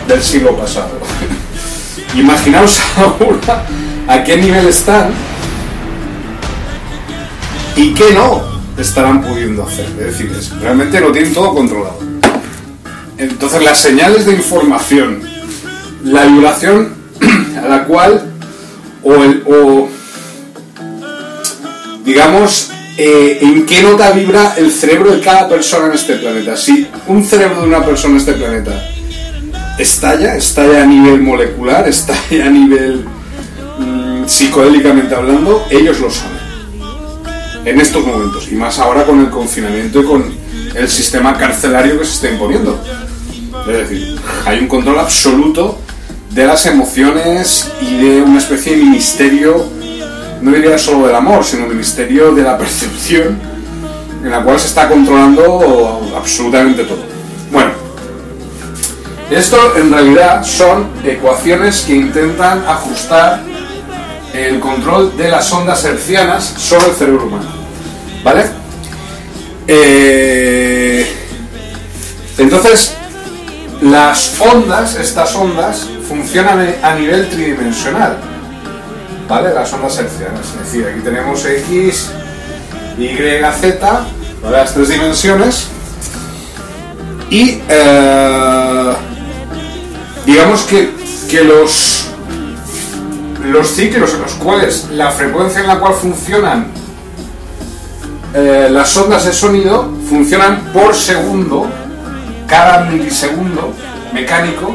del 0.07 0.21
siglo 0.21 0.55
pasado. 0.55 0.99
Imaginaos 2.15 2.79
ahora 2.97 3.63
a 4.07 4.23
qué 4.23 4.37
nivel 4.37 4.67
están 4.67 5.11
y 7.75 7.93
qué 7.93 8.13
no 8.13 8.50
estarán 8.81 9.21
pudiendo 9.21 9.63
hacer. 9.63 9.85
Es 9.99 10.17
decir, 10.17 10.31
realmente 10.61 10.99
lo 10.99 11.11
tienen 11.11 11.33
todo 11.33 11.53
controlado. 11.53 11.99
Entonces 13.17 13.63
las 13.63 13.79
señales 13.79 14.25
de 14.25 14.33
información, 14.33 15.21
la 16.03 16.25
vibración 16.25 16.93
a 17.63 17.67
la 17.67 17.83
cual 17.85 18.23
o, 19.03 19.15
el, 19.15 19.43
o 19.45 19.89
digamos 22.03 22.71
eh, 22.97 23.39
en 23.41 23.65
qué 23.65 23.83
nota 23.83 24.11
vibra 24.11 24.55
el 24.57 24.71
cerebro 24.71 25.11
de 25.11 25.21
cada 25.21 25.47
persona 25.47 25.87
en 25.87 25.93
este 25.93 26.15
planeta. 26.15 26.57
Si 26.57 26.87
un 27.07 27.23
cerebro 27.23 27.61
de 27.61 27.67
una 27.67 27.85
persona 27.85 28.15
en 28.15 28.19
este 28.19 28.33
planeta 28.33 28.71
estalla, 29.77 30.35
estalla 30.35 30.83
a 30.83 30.85
nivel 30.85 31.21
molecular, 31.21 31.87
estalla 31.87 32.45
a 32.45 32.49
nivel 32.49 33.05
mm, 33.79 34.27
psicodélicamente 34.27 35.15
hablando, 35.15 35.65
ellos 35.69 35.99
lo 35.99 36.09
saben. 36.09 36.40
En 37.63 37.79
estos 37.79 38.05
momentos, 38.05 38.51
y 38.51 38.55
más 38.55 38.79
ahora 38.79 39.05
con 39.05 39.19
el 39.19 39.29
confinamiento 39.29 40.01
y 40.01 40.05
con 40.05 40.25
el 40.73 40.89
sistema 40.89 41.37
carcelario 41.37 41.99
que 41.99 42.05
se 42.05 42.13
está 42.13 42.29
imponiendo. 42.31 42.81
Es 43.67 43.89
decir, 43.89 44.19
hay 44.45 44.59
un 44.59 44.67
control 44.67 44.99
absoluto 44.99 45.77
de 46.31 46.45
las 46.47 46.65
emociones 46.65 47.71
y 47.81 47.97
de 47.97 48.21
una 48.21 48.39
especie 48.39 48.75
de 48.75 48.83
ministerio, 48.83 49.63
no 50.41 50.51
diría 50.51 50.77
solo 50.77 51.05
del 51.05 51.15
amor, 51.15 51.43
sino 51.43 51.67
ministerio 51.67 52.31
de 52.31 52.41
la 52.41 52.57
percepción, 52.57 53.37
en 54.23 54.31
la 54.31 54.41
cual 54.41 54.59
se 54.59 54.67
está 54.67 54.89
controlando 54.89 56.01
absolutamente 56.17 56.83
todo. 56.85 57.03
Bueno, 57.51 57.71
esto 59.29 59.57
en 59.77 59.91
realidad 59.91 60.43
son 60.43 60.87
ecuaciones 61.03 61.81
que 61.81 61.95
intentan 61.95 62.63
ajustar 62.67 63.50
el 64.33 64.59
control 64.59 65.15
de 65.17 65.29
las 65.29 65.51
ondas 65.51 65.83
hercianas 65.83 66.43
sobre 66.43 66.87
el 66.87 66.95
cerebro 66.95 67.25
humano. 67.25 67.49
¿Vale? 68.23 68.45
Eh, 69.67 71.11
entonces, 72.37 72.95
las 73.81 74.39
ondas, 74.39 74.95
estas 74.95 75.35
ondas, 75.35 75.87
funcionan 76.07 76.75
a 76.81 76.95
nivel 76.95 77.29
tridimensional. 77.29 78.17
¿Vale? 79.27 79.53
Las 79.53 79.71
ondas 79.73 79.97
hercianas. 79.97 80.47
Es 80.47 80.65
decir, 80.65 80.87
aquí 80.87 81.01
tenemos 81.01 81.45
X, 81.45 82.09
Y, 82.97 83.17
Z, 83.59 84.05
las 84.49 84.73
tres 84.73 84.89
dimensiones. 84.89 85.67
Y 87.29 87.61
eh, 87.69 88.93
digamos 90.25 90.63
que, 90.63 90.93
que 91.29 91.43
los, 91.43 92.10
los 93.43 93.67
ciclos 93.69 94.13
en 94.13 94.21
los 94.21 94.33
cuales 94.33 94.87
la 94.91 95.11
frecuencia 95.11 95.61
en 95.61 95.67
la 95.67 95.79
cual 95.79 95.93
funcionan 95.93 96.67
eh, 98.33 98.69
las 98.71 98.95
ondas 98.95 99.25
de 99.25 99.33
sonido 99.33 99.91
funcionan 100.07 100.71
por 100.71 100.95
segundo, 100.95 101.67
cada 102.47 102.85
milisegundo 102.85 103.73
mecánico, 104.13 104.73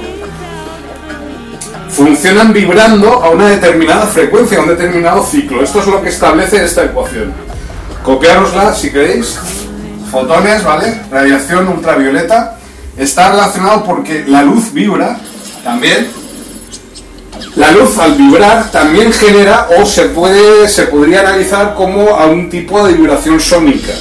funcionan 1.89 2.53
vibrando 2.53 3.25
a 3.25 3.31
una 3.31 3.49
determinada 3.49 4.07
frecuencia, 4.07 4.59
a 4.59 4.63
un 4.63 4.69
determinado 4.69 5.25
ciclo. 5.25 5.63
Esto 5.63 5.81
es 5.81 5.87
lo 5.87 6.03
que 6.03 6.11
establece 6.11 6.63
esta 6.63 6.85
ecuación. 6.85 7.33
Copiárosla 8.03 8.75
si 8.75 8.91
queréis. 8.91 9.39
Fotones, 10.11 10.63
¿vale? 10.63 11.01
Radiación 11.11 11.69
ultravioleta. 11.69 12.59
Está 12.97 13.31
relacionado 13.31 13.85
porque 13.85 14.25
la 14.27 14.43
luz 14.43 14.73
vibra 14.73 15.19
también. 15.65 16.09
La 17.57 17.73
luz 17.73 17.99
al 17.99 18.15
vibrar 18.15 18.71
también 18.71 19.13
genera 19.13 19.69
o 19.79 19.87
se 19.87 20.07
puede 20.07 20.69
se 20.69 20.85
podría 20.85 21.21
analizar 21.21 21.75
como 21.75 22.11
a 22.11 22.27
un 22.27 22.51
tipo 22.51 22.87
de 22.87 22.95
vibración 22.95 23.41
sónica 23.41 23.93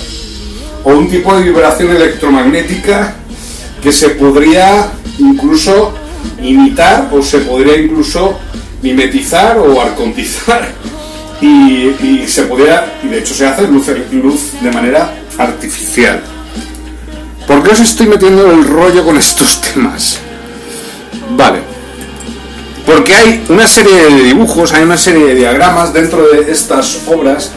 o 0.84 0.92
un 0.92 1.10
tipo 1.10 1.36
de 1.36 1.44
vibración 1.44 1.96
electromagnética 1.96 3.16
que 3.82 3.92
se 3.92 4.10
podría 4.10 4.92
incluso 5.20 5.94
imitar 6.42 7.10
o 7.12 7.22
se 7.22 7.40
podría 7.40 7.78
incluso 7.78 8.38
mimetizar 8.82 9.58
o 9.58 9.82
arcontizar 9.82 10.68
y, 11.42 12.26
se 12.28 12.44
podría 12.44 12.98
y 13.04 13.08
de 13.08 13.20
hecho 13.20 13.34
se 13.34 13.48
hace 13.48 13.68
luz, 13.68 13.88
luz 14.12 14.62
de 14.62 14.72
manera 14.72 15.14
artificial. 15.38 16.22
¿Por 17.48 17.64
qué 17.64 17.72
os 17.72 17.80
estoy 17.80 18.08
metiendo 18.08 18.52
el 18.52 18.66
rollo 18.66 19.04
con 19.04 19.18
estos 19.26 19.62
temas? 19.62 20.20
Vale. 21.32 21.65
Porque 22.86 23.16
hay 23.16 23.46
una 23.50 23.68
serie 23.68 23.96
de 23.96 24.24
dibujos, 24.24 24.72
hay 24.74 24.84
una 24.84 24.98
serie 24.98 25.26
de 25.26 25.36
diagramas 25.36 25.92
dentro 25.92 26.28
de 26.28 26.52
estas 26.52 27.00
obras 27.08 27.52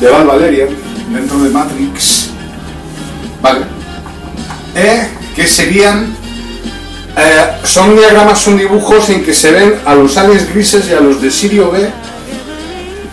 de 0.00 0.08
Val 0.08 0.26
Valerian, 0.26 0.68
dentro 1.12 1.38
de 1.38 1.50
Matrix, 1.50 2.30
¿vale? 3.42 3.60
Eh, 4.74 5.08
que 5.36 5.46
serían. 5.46 6.16
Eh, 7.16 7.46
son 7.64 7.94
diagramas, 7.94 8.40
son 8.40 8.56
dibujos 8.56 9.10
en 9.10 9.22
que 9.22 9.34
se 9.34 9.52
ven 9.52 9.74
a 9.84 9.94
los 9.94 10.16
aliens 10.16 10.48
grises 10.50 10.88
y 10.88 10.94
a 10.94 11.00
los 11.00 11.20
de 11.20 11.30
Sirio 11.30 11.70
B 11.70 11.86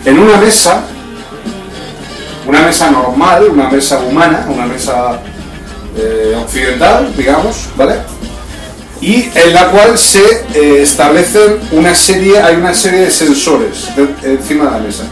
en 0.06 0.18
una 0.18 0.38
mesa, 0.38 0.84
una 2.46 2.62
mesa 2.62 2.90
normal, 2.90 3.48
una 3.50 3.68
mesa 3.68 4.00
humana, 4.00 4.46
una 4.48 4.64
mesa 4.64 5.20
eh, 5.96 6.34
occidental, 6.42 7.12
digamos, 7.14 7.68
¿vale? 7.76 7.96
Y 9.00 9.30
en 9.34 9.54
la 9.54 9.68
cual 9.70 9.98
se 9.98 10.44
eh, 10.54 10.82
establecen 10.82 11.58
una 11.72 11.94
serie, 11.94 12.38
hay 12.38 12.56
una 12.56 12.74
serie 12.74 13.00
de 13.00 13.10
sensores 13.10 13.88
encima 14.22 14.66
de 14.66 14.70
la 14.70 14.78
mesa. 14.78 15.04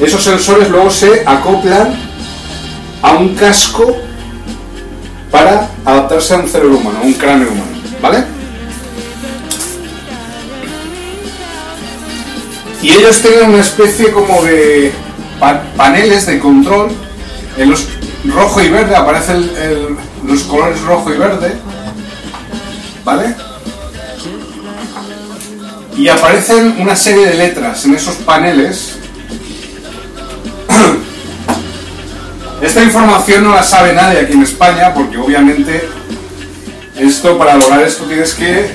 Esos 0.00 0.22
sensores 0.22 0.68
luego 0.68 0.90
se 0.90 1.22
acoplan 1.24 1.94
a 3.02 3.12
un 3.12 3.34
casco 3.36 3.96
para 5.30 5.68
adaptarse 5.84 6.34
a 6.34 6.38
un 6.38 6.48
cerebro 6.48 6.78
humano, 6.78 6.98
a 7.02 7.06
un 7.06 7.12
cráneo 7.12 7.48
humano, 7.48 7.70
¿vale? 8.00 8.24
Y 12.82 12.90
ellos 12.90 13.20
tienen 13.22 13.50
una 13.50 13.60
especie 13.60 14.10
como 14.10 14.42
de 14.42 14.92
paneles 15.76 16.26
de 16.26 16.40
control. 16.40 16.90
En 17.56 17.70
los 17.70 17.86
rojo 18.24 18.60
y 18.60 18.68
verde 18.70 18.96
aparecen 18.96 19.50
los 20.26 20.42
colores 20.44 20.80
rojo 20.82 21.12
y 21.12 21.18
verde 21.18 21.52
¿vale? 23.04 23.34
Y 25.96 26.08
aparecen 26.08 26.76
una 26.80 26.96
serie 26.96 27.26
de 27.26 27.34
letras 27.34 27.84
en 27.84 27.94
esos 27.94 28.16
paneles. 28.16 28.96
Esta 32.62 32.82
información 32.82 33.44
no 33.44 33.54
la 33.54 33.62
sabe 33.62 33.92
nadie 33.92 34.20
aquí 34.20 34.32
en 34.32 34.42
España 34.42 34.94
porque 34.94 35.18
obviamente 35.18 35.88
esto 36.96 37.36
para 37.36 37.56
lograr 37.56 37.82
esto 37.82 38.04
tienes 38.04 38.34
que 38.34 38.70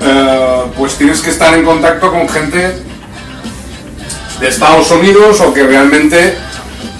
eh, 0.00 0.62
pues 0.76 0.96
tienes 0.96 1.20
que 1.20 1.30
estar 1.30 1.52
en 1.54 1.64
contacto 1.64 2.12
con 2.12 2.28
gente 2.28 2.76
de 4.40 4.48
Estados 4.48 4.90
Unidos 4.92 5.40
o 5.40 5.52
que 5.52 5.64
realmente 5.64 6.36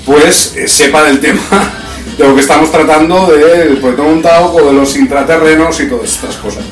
pues 0.04 0.54
eh, 0.56 0.66
sepa 0.66 1.04
del 1.04 1.20
tema 1.20 1.40
de 2.18 2.26
lo 2.28 2.34
que 2.34 2.40
estamos 2.40 2.70
tratando 2.72 3.26
del 3.28 3.76
proyecto 3.78 4.02
montado 4.02 4.52
o 4.54 4.66
de 4.66 4.72
los 4.72 4.96
intraterrenos 4.96 5.80
y 5.80 5.86
todas 5.86 6.10
estas 6.10 6.34
cosas. 6.36 6.64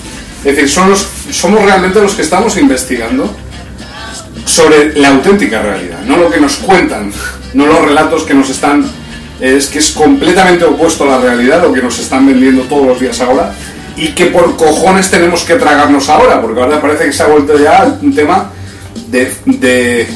Es 0.44 0.54
decir, 0.56 0.68
son 0.68 0.90
los- 0.90 1.06
somos 1.30 1.62
realmente 1.62 2.00
los 2.00 2.14
que 2.14 2.22
estamos 2.22 2.56
investigando 2.56 3.32
sobre 4.44 4.94
la 4.98 5.08
auténtica 5.08 5.62
realidad, 5.62 6.00
no 6.06 6.16
lo 6.16 6.30
que 6.30 6.40
nos 6.40 6.56
cuentan, 6.56 7.12
no 7.54 7.66
los 7.66 7.80
relatos 7.84 8.24
que 8.24 8.34
nos 8.34 8.50
están... 8.50 8.84
Es 9.40 9.66
que 9.66 9.80
es 9.80 9.90
completamente 9.90 10.64
opuesto 10.64 11.04
a 11.04 11.08
la 11.08 11.18
realidad, 11.18 11.60
lo 11.62 11.72
que 11.72 11.82
nos 11.82 11.98
están 11.98 12.26
vendiendo 12.26 12.62
todos 12.62 12.86
los 12.86 12.98
días 13.00 13.20
ahora, 13.20 13.52
y 13.96 14.08
que 14.14 14.26
por 14.26 14.56
cojones 14.56 15.10
tenemos 15.10 15.44
que 15.44 15.56
tragarnos 15.56 16.08
ahora, 16.08 16.40
porque 16.40 16.60
ahora 16.60 16.80
parece 16.80 17.04
que 17.04 17.12
se 17.12 17.22
ha 17.22 17.26
vuelto 17.26 17.58
ya 17.58 17.98
un 18.00 18.14
tema 18.14 18.50
de... 19.08 19.32
de 19.46 20.06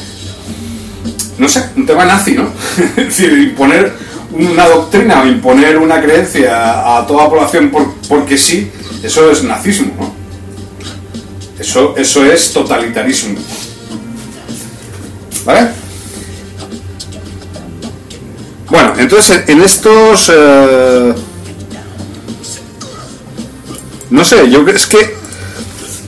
no 1.39 1.49
sé, 1.49 1.65
un 1.77 1.87
tema 1.87 2.05
nazi, 2.05 2.33
¿no? 2.33 2.45
es 2.97 2.97
decir, 2.97 3.33
imponer 3.33 3.93
una 4.33 4.69
doctrina 4.69 5.23
o 5.23 5.27
imponer 5.27 5.77
una 5.79 6.01
creencia 6.01 6.97
a 6.99 7.07
toda 7.07 7.25
la 7.25 7.31
población 7.31 7.71
por- 7.71 7.95
porque 8.09 8.37
sí, 8.39 8.71
eso 9.03 9.31
es 9.31 9.43
nazismo. 9.43 10.15
Eso, 11.59 11.95
eso 11.97 12.25
es 12.25 12.53
totalitarismo. 12.53 13.39
¿Vale? 15.45 15.69
Bueno, 18.69 18.95
entonces 18.99 19.43
en 19.49 19.61
estos... 19.63 20.31
eh, 20.33 21.15
no 24.11 24.25
sé, 24.25 24.49
yo 24.51 24.67
es 24.69 24.87
que 24.87 25.17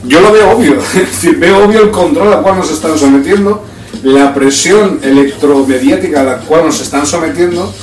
yo 0.05 0.19
lo 0.21 0.31
veo 0.31 0.51
obvio, 0.51 0.77
es 0.93 0.93
decir, 0.93 1.37
veo 1.37 1.65
obvio 1.65 1.81
el 1.83 1.91
control 1.91 2.33
al 2.33 2.41
cual 2.41 2.57
nos 2.57 2.71
están 2.71 2.97
sometiendo, 2.97 3.65
la 4.03 4.33
presión 4.33 4.99
electromediática 5.03 6.21
a 6.21 6.23
la 6.23 6.37
cual 6.39 6.65
nos 6.65 6.79
están 6.81 7.05
sometiendo 7.05 7.73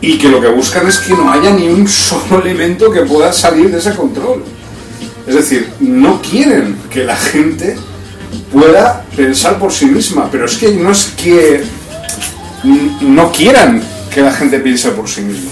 y 0.00 0.18
que 0.18 0.28
lo 0.28 0.40
que 0.40 0.48
buscan 0.48 0.86
es 0.86 0.98
que 0.98 1.12
no 1.12 1.30
haya 1.30 1.50
ni 1.50 1.68
un 1.68 1.88
solo 1.88 2.42
elemento 2.42 2.90
que 2.90 3.02
pueda 3.02 3.32
salir 3.32 3.70
de 3.70 3.78
ese 3.78 3.94
control. 3.94 4.42
Es 5.26 5.34
decir, 5.34 5.70
no 5.80 6.20
quieren 6.22 6.76
que 6.90 7.04
la 7.04 7.16
gente 7.16 7.76
pueda 8.52 9.04
pensar 9.16 9.58
por 9.58 9.72
sí 9.72 9.86
misma, 9.86 10.28
pero 10.30 10.46
es 10.46 10.56
que 10.56 10.70
no 10.72 10.92
es 10.92 11.12
que 11.16 11.62
no 13.02 13.32
quieran 13.32 13.82
que 14.12 14.20
la 14.20 14.32
gente 14.32 14.60
piense 14.60 14.90
por 14.90 15.08
sí 15.08 15.22
misma. 15.22 15.50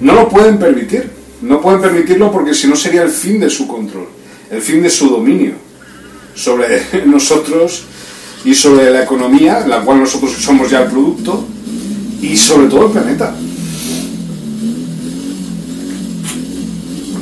No 0.00 0.14
lo 0.14 0.28
pueden 0.28 0.58
permitir. 0.58 1.10
No 1.42 1.60
pueden 1.60 1.80
permitirlo 1.80 2.32
porque 2.32 2.54
si 2.54 2.66
no 2.66 2.74
sería 2.74 3.02
el 3.02 3.10
fin 3.10 3.38
de 3.38 3.50
su 3.50 3.68
control, 3.68 4.08
el 4.50 4.62
fin 4.62 4.82
de 4.82 4.88
su 4.88 5.10
dominio 5.10 5.52
sobre 6.34 6.82
nosotros 7.06 7.84
y 8.44 8.54
sobre 8.54 8.90
la 8.90 9.02
economía, 9.02 9.66
la 9.66 9.80
cual 9.82 10.00
nosotros 10.00 10.32
somos 10.32 10.70
ya 10.70 10.82
el 10.82 10.88
producto, 10.88 11.46
y 12.20 12.36
sobre 12.36 12.68
todo 12.68 12.86
el 12.86 12.92
planeta. 12.92 13.34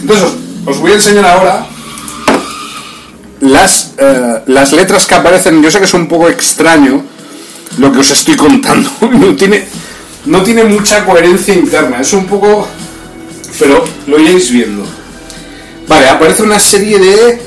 Entonces, 0.05 0.35
os, 0.67 0.79
voy 0.81 0.93
a 0.93 0.97
enseñar 0.97 1.25
ahora 1.25 1.67
las, 3.41 3.95
eh, 3.97 4.43
las 4.49 4.73
letras 4.73 5.07
que 5.07 5.15
aparecen. 5.15 5.63
Yo 5.63 5.71
sé 5.71 5.79
que 5.79 5.87
es 5.87 5.95
un 5.95 6.09
poco 6.09 6.29
extraño 6.29 7.03
lo 7.79 7.91
que 7.91 8.01
os 8.01 8.11
estoy 8.11 8.37
contando. 8.37 8.91
No 9.01 9.35
tiene, 9.35 9.67
no 10.27 10.43
tiene 10.43 10.65
mucha 10.65 11.07
coherencia 11.07 11.55
interna. 11.55 12.03
Es 12.03 12.13
un 12.13 12.27
poco... 12.27 12.69
Pero 13.59 13.83
lo 14.07 14.21
iréis 14.21 14.51
viendo. 14.51 14.85
Vale, 15.89 16.07
aparece 16.11 16.43
una 16.43 16.59
serie 16.59 16.99
de... 16.99 17.43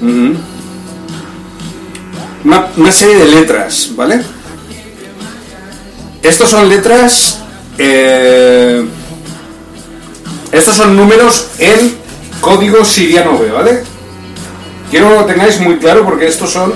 Ujú. 0.00 0.34
Una, 2.44 2.68
una 2.74 2.92
serie 2.92 3.16
de 3.16 3.26
letras, 3.26 3.90
¿vale? 3.94 4.22
Estos 6.22 6.48
son 6.48 6.70
letras... 6.70 7.40
eh, 7.76 8.82
estos 10.52 10.74
son 10.76 10.96
números 10.96 11.48
en 11.58 11.96
código 12.40 12.84
siriano 12.84 13.38
B, 13.38 13.50
¿vale? 13.50 13.82
Quiero 14.90 15.08
que 15.08 15.14
lo 15.16 15.24
tengáis 15.24 15.60
muy 15.60 15.78
claro 15.78 16.04
porque 16.04 16.26
estos 16.26 16.50
son 16.50 16.72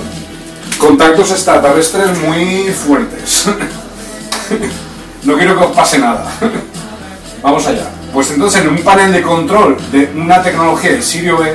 contactos 0.79 1.31
extraterrestres 1.31 2.19
muy 2.19 2.71
fuertes. 2.73 3.47
no 5.23 5.37
quiero 5.37 5.59
que 5.59 5.65
os 5.65 5.77
pase 5.77 5.99
nada. 5.99 6.33
Vamos 7.43 7.67
allá. 7.67 7.89
Pues 8.13 8.31
entonces 8.31 8.63
en 8.63 8.69
un 8.69 8.79
panel 8.79 9.13
de 9.13 9.23
control 9.23 9.77
de 9.93 10.11
una 10.17 10.43
tecnología 10.43 10.93
de 10.93 11.03
Sirio 11.03 11.39
B 11.39 11.55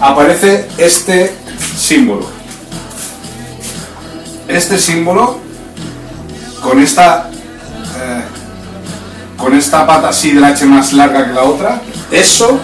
aparece 0.00 0.68
este 0.78 1.34
símbolo. 1.76 2.26
Este 4.46 4.78
símbolo 4.78 5.38
con 6.62 6.80
esta 6.80 7.30
eh, 7.30 8.22
con 9.40 9.56
esta 9.56 9.86
pata 9.86 10.10
así 10.10 10.32
de 10.32 10.40
la 10.40 10.48
H 10.48 10.64
más 10.66 10.92
larga 10.92 11.26
que 11.26 11.32
la 11.32 11.42
otra. 11.42 11.80
Eso 12.10 12.60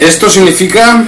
esto 0.00 0.28
significa 0.28 1.04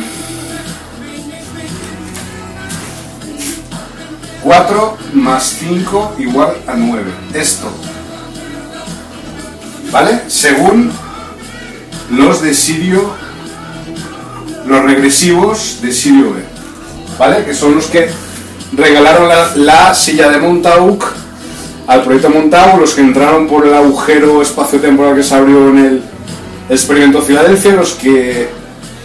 4 4.42 4.98
más 5.12 5.56
5 5.60 6.16
igual 6.18 6.56
a 6.66 6.74
9. 6.74 7.04
Esto. 7.34 7.70
¿Vale? 9.90 10.22
Según 10.28 10.90
los 12.10 12.40
de 12.40 12.54
Sirio, 12.54 13.12
los 14.66 14.82
regresivos 14.82 15.80
de 15.82 15.92
Sirio 15.92 16.32
B. 16.32 16.42
¿Vale? 17.18 17.44
Que 17.44 17.54
son 17.54 17.74
los 17.74 17.86
que 17.86 18.10
regalaron 18.72 19.28
la, 19.28 19.54
la 19.54 19.94
silla 19.94 20.30
de 20.30 20.38
Montauk 20.38 21.04
al 21.88 22.04
proyecto 22.04 22.28
Montauk, 22.28 22.80
los 22.80 22.94
que 22.94 23.00
entraron 23.00 23.48
por 23.48 23.66
el 23.66 23.72
agujero 23.72 24.42
espacio-temporal 24.42 25.16
que 25.16 25.22
se 25.22 25.34
abrió 25.34 25.70
en 25.70 25.78
el 25.78 26.02
experimento 26.68 27.22
Filadelfia, 27.22 27.72
los 27.72 27.94
que 27.94 28.50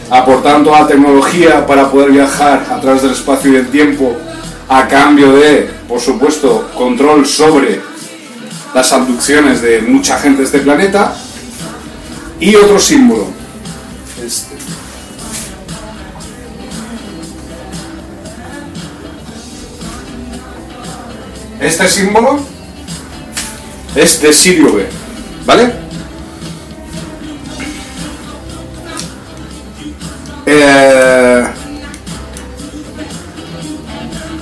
aportaron 0.10 0.66
toda 0.66 0.82
la 0.82 0.88
tecnología 0.88 1.66
para 1.66 1.90
poder 1.90 2.12
viajar 2.12 2.66
a 2.70 2.82
través 2.82 3.02
del 3.02 3.12
espacio 3.12 3.52
y 3.52 3.54
del 3.54 3.70
tiempo 3.70 4.14
a 4.68 4.86
cambio 4.86 5.32
de, 5.32 5.70
por 5.88 6.02
supuesto, 6.02 6.70
control 6.76 7.26
sobre 7.26 7.80
las 8.76 8.92
abducciones 8.92 9.62
de 9.62 9.82
mucha 9.82 10.20
gente 10.20 10.40
de 10.40 10.46
este 10.46 10.60
planeta. 10.60 11.16
Y 12.42 12.54
otro 12.56 12.78
símbolo. 12.78 13.28
Este. 14.22 14.58
Este 21.62 21.88
símbolo 21.88 22.53
es 23.96 24.22
de 24.22 24.34
Sirio 24.34 24.74
B, 24.74 24.88
¿vale? 25.46 25.74
Eh, 30.46 31.44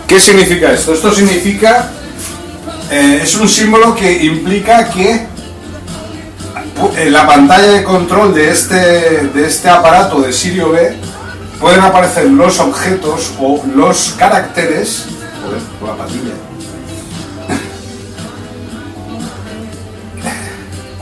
¿Qué 0.08 0.20
significa 0.20 0.72
esto? 0.72 0.94
Esto 0.94 1.14
significa, 1.14 1.90
eh, 2.90 3.22
es 3.24 3.36
un 3.36 3.48
símbolo 3.48 3.96
que 3.96 4.24
implica 4.24 4.90
que 4.90 5.28
en 6.98 7.14
la 7.14 7.28
pantalla 7.28 7.72
de 7.72 7.84
control 7.84 8.34
de 8.34 8.50
este, 8.50 8.76
de 8.76 9.48
este 9.48 9.70
aparato 9.70 10.22
de 10.22 10.34
Sirio 10.34 10.72
B 10.72 10.96
pueden 11.60 11.80
aparecer 11.82 12.26
los 12.26 12.60
objetos 12.60 13.34
o 13.40 13.64
los 13.76 14.16
caracteres, 14.18 15.06
joder, 15.44 15.62
la 15.86 15.96
patilla, 15.96 16.51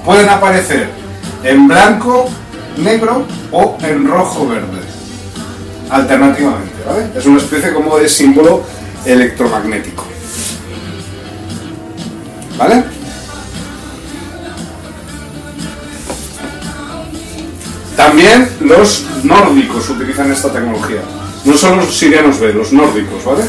pueden 0.05 0.29
aparecer 0.29 0.89
en 1.43 1.67
blanco, 1.67 2.29
negro 2.77 3.25
o 3.51 3.77
en 3.81 4.07
rojo 4.07 4.47
verde, 4.47 4.81
alternativamente, 5.89 6.83
¿vale? 6.85 7.09
Es 7.15 7.25
una 7.25 7.37
especie 7.39 7.73
como 7.73 7.97
de 7.97 8.07
símbolo 8.09 8.63
electromagnético. 9.05 10.05
¿Vale? 12.57 12.83
También 17.95 18.49
los 18.61 19.05
nórdicos 19.23 19.89
utilizan 19.89 20.31
esta 20.31 20.51
tecnología. 20.51 21.01
No 21.45 21.57
son 21.57 21.77
los 21.77 21.97
sirianos 21.97 22.39
B, 22.39 22.53
los 22.53 22.71
nórdicos, 22.73 23.23
¿vale? 23.25 23.43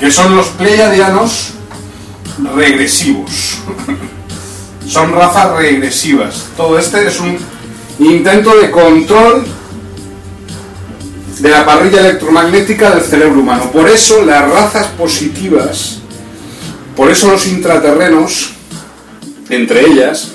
Que 0.00 0.10
son 0.10 0.36
los 0.36 0.46
pleiadianos 0.48 1.50
regresivos. 2.54 3.58
son 4.88 5.12
razas 5.12 5.56
regresivas. 5.56 6.46
Todo 6.56 6.78
este 6.78 7.06
es 7.06 7.20
un 7.20 7.38
intento 7.98 8.56
de 8.56 8.70
control 8.70 9.44
de 11.40 11.50
la 11.50 11.64
parrilla 11.64 12.00
electromagnética 12.00 12.90
del 12.90 13.04
cerebro 13.04 13.40
humano. 13.40 13.70
Por 13.70 13.88
eso 13.88 14.24
las 14.24 14.48
razas 14.48 14.86
positivas, 14.88 15.98
por 16.96 17.10
eso 17.10 17.30
los 17.30 17.46
intraterrenos, 17.46 18.52
entre 19.48 19.86
ellas, 19.86 20.32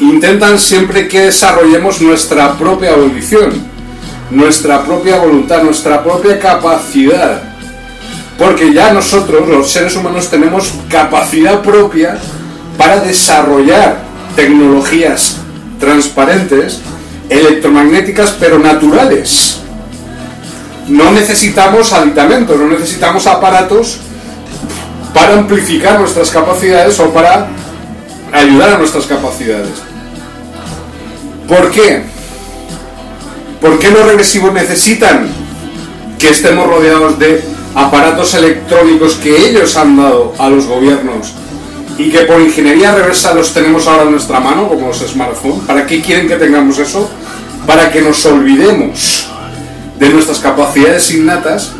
intentan 0.00 0.58
siempre 0.58 1.08
que 1.08 1.22
desarrollemos 1.22 2.00
nuestra 2.00 2.56
propia 2.58 2.94
volición, 2.94 3.52
nuestra 4.30 4.84
propia 4.84 5.18
voluntad, 5.18 5.62
nuestra 5.62 6.02
propia 6.02 6.38
capacidad. 6.38 7.51
Porque 8.42 8.72
ya 8.74 8.92
nosotros, 8.92 9.48
los 9.48 9.70
seres 9.70 9.94
humanos, 9.94 10.28
tenemos 10.28 10.72
capacidad 10.88 11.62
propia 11.62 12.18
para 12.76 12.98
desarrollar 12.98 13.98
tecnologías 14.34 15.36
transparentes, 15.78 16.80
electromagnéticas, 17.28 18.32
pero 18.32 18.58
naturales. 18.58 19.58
No 20.88 21.12
necesitamos 21.12 21.92
aditamentos, 21.92 22.58
no 22.58 22.66
necesitamos 22.66 23.28
aparatos 23.28 23.98
para 25.14 25.34
amplificar 25.34 26.00
nuestras 26.00 26.28
capacidades 26.30 26.98
o 26.98 27.10
para 27.10 27.46
ayudar 28.32 28.70
a 28.70 28.78
nuestras 28.78 29.06
capacidades. 29.06 29.74
¿Por 31.46 31.70
qué? 31.70 32.02
¿Por 33.60 33.78
qué 33.78 33.88
los 33.92 34.04
regresivos 34.04 34.52
necesitan 34.52 35.28
que 36.18 36.30
estemos 36.30 36.66
rodeados 36.66 37.20
de 37.20 37.51
aparatos 37.74 38.34
electrónicos 38.34 39.14
que 39.14 39.48
ellos 39.48 39.76
han 39.76 39.96
dado 39.96 40.34
a 40.38 40.48
los 40.48 40.66
gobiernos 40.66 41.32
y 41.98 42.10
que 42.10 42.20
por 42.20 42.40
ingeniería 42.40 42.94
reversa 42.94 43.34
los 43.34 43.52
tenemos 43.52 43.86
ahora 43.86 44.04
en 44.04 44.12
nuestra 44.12 44.40
mano, 44.40 44.68
como 44.68 44.88
los 44.88 44.98
smartphones? 44.98 45.64
¿Para 45.66 45.86
qué 45.86 46.00
quieren 46.00 46.28
que 46.28 46.36
tengamos 46.36 46.78
eso? 46.78 47.08
Para 47.66 47.90
que 47.90 48.00
nos 48.02 48.24
olvidemos 48.26 49.28
de 49.98 50.08
nuestras 50.08 50.38
capacidades 50.40 51.12
innatas 51.12 51.72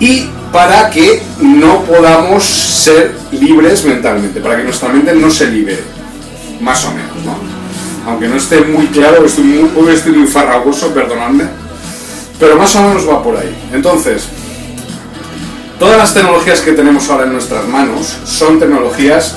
y 0.00 0.26
para 0.52 0.90
que 0.90 1.22
no 1.40 1.82
podamos 1.82 2.44
ser 2.44 3.14
libres 3.32 3.84
mentalmente, 3.84 4.40
para 4.40 4.56
que 4.56 4.64
nuestra 4.64 4.88
mente 4.90 5.14
no 5.14 5.30
se 5.30 5.46
libere, 5.46 5.82
más 6.60 6.84
o 6.84 6.90
menos, 6.90 7.16
¿no? 7.24 7.36
Aunque 8.10 8.28
no 8.28 8.36
esté 8.36 8.60
muy 8.62 8.86
claro, 8.88 9.24
estoy 9.24 9.44
muy, 9.44 9.70
hoy 9.76 9.94
estoy 9.94 10.12
muy 10.12 10.26
farragoso, 10.26 10.92
perdonadme, 10.92 11.44
pero 12.38 12.56
más 12.56 12.74
o 12.76 12.82
menos 12.82 13.08
va 13.08 13.22
por 13.22 13.36
ahí. 13.36 13.54
Entonces, 13.72 14.28
todas 15.82 15.98
las 15.98 16.14
tecnologías 16.14 16.60
que 16.60 16.74
tenemos 16.74 17.10
ahora 17.10 17.24
en 17.24 17.32
nuestras 17.32 17.66
manos 17.66 18.16
son 18.24 18.60
tecnologías 18.60 19.34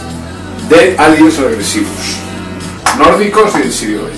de 0.70 0.96
aliens 0.96 1.40
regresivos, 1.40 2.20
nórdicos 3.00 3.52
y 3.56 3.62
de 3.64 3.72
Sirius. 3.72 4.12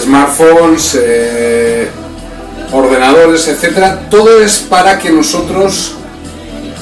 Smartphones, 0.00 0.98
eh, 1.00 1.88
ordenadores, 2.72 3.46
etcétera, 3.46 4.08
todo 4.10 4.40
es 4.40 4.58
para 4.58 4.98
que 4.98 5.10
nosotros 5.10 5.92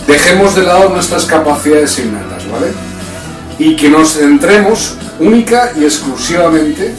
dejemos 0.07 0.55
de 0.55 0.63
lado 0.63 0.89
nuestras 0.89 1.27
capacidades 1.27 1.99
innatas, 1.99 2.51
¿vale? 2.51 2.69
Y 3.59 3.77
que 3.77 3.91
nos 3.91 4.15
centremos 4.15 4.97
única 5.21 5.73
y 5.79 5.85
exclusivamente 5.85 6.95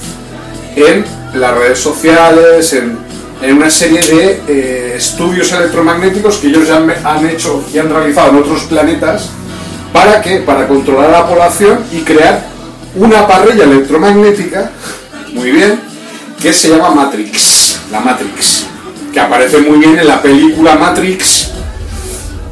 en 0.76 1.04
las 1.34 1.58
redes 1.58 1.80
sociales, 1.80 2.72
en, 2.74 3.07
una 3.42 3.70
serie 3.70 4.02
de 4.02 4.42
eh, 4.48 4.94
estudios 4.98 5.52
electromagnéticos 5.52 6.38
que 6.38 6.48
ellos 6.48 6.68
ya 6.68 6.78
han, 6.78 7.30
hecho 7.30 7.64
y 7.72 7.78
han 7.78 7.90
realizado 7.90 8.32
en 8.32 8.38
otros 8.38 8.64
planetas. 8.64 9.30
¿Para 9.94 10.22
qué? 10.22 10.38
Para 10.38 10.68
controlar 10.68 11.12
la 11.12 11.28
población 11.28 11.80
y 11.92 12.00
crear 12.00 12.48
una 12.96 13.28
parrilla 13.28 13.64
electromagnética, 13.64 14.72
muy 15.34 15.52
bien, 15.52 15.80
que 16.42 16.52
se 16.52 16.70
llama 16.70 16.92
Matrix, 16.92 17.80
la 17.92 18.00
Matrix, 18.00 18.66
que 19.14 19.20
aparece 19.20 19.60
muy 19.60 19.80
bien 19.80 19.98
en 20.00 20.08
la 20.08 20.22
película 20.22 20.76
Matrix, 20.76 21.52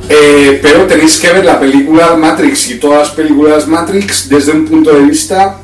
eh, 0.07 0.59
pero 0.61 0.85
tenéis 0.85 1.17
que 1.17 1.33
ver 1.33 1.45
la 1.45 1.59
película 1.59 2.15
Matrix 2.15 2.69
y 2.69 2.75
todas 2.75 3.07
las 3.07 3.09
películas 3.09 3.67
Matrix 3.67 4.29
desde 4.29 4.51
un 4.51 4.65
punto 4.65 4.93
de 4.93 5.01
vista 5.01 5.57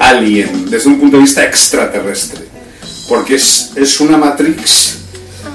alien, 0.00 0.70
desde 0.70 0.88
un 0.88 0.98
punto 0.98 1.16
de 1.16 1.22
vista 1.22 1.44
extraterrestre. 1.44 2.53
Porque 3.08 3.36
es, 3.36 3.72
es 3.76 4.00
una 4.00 4.16
Matrix. 4.16 4.98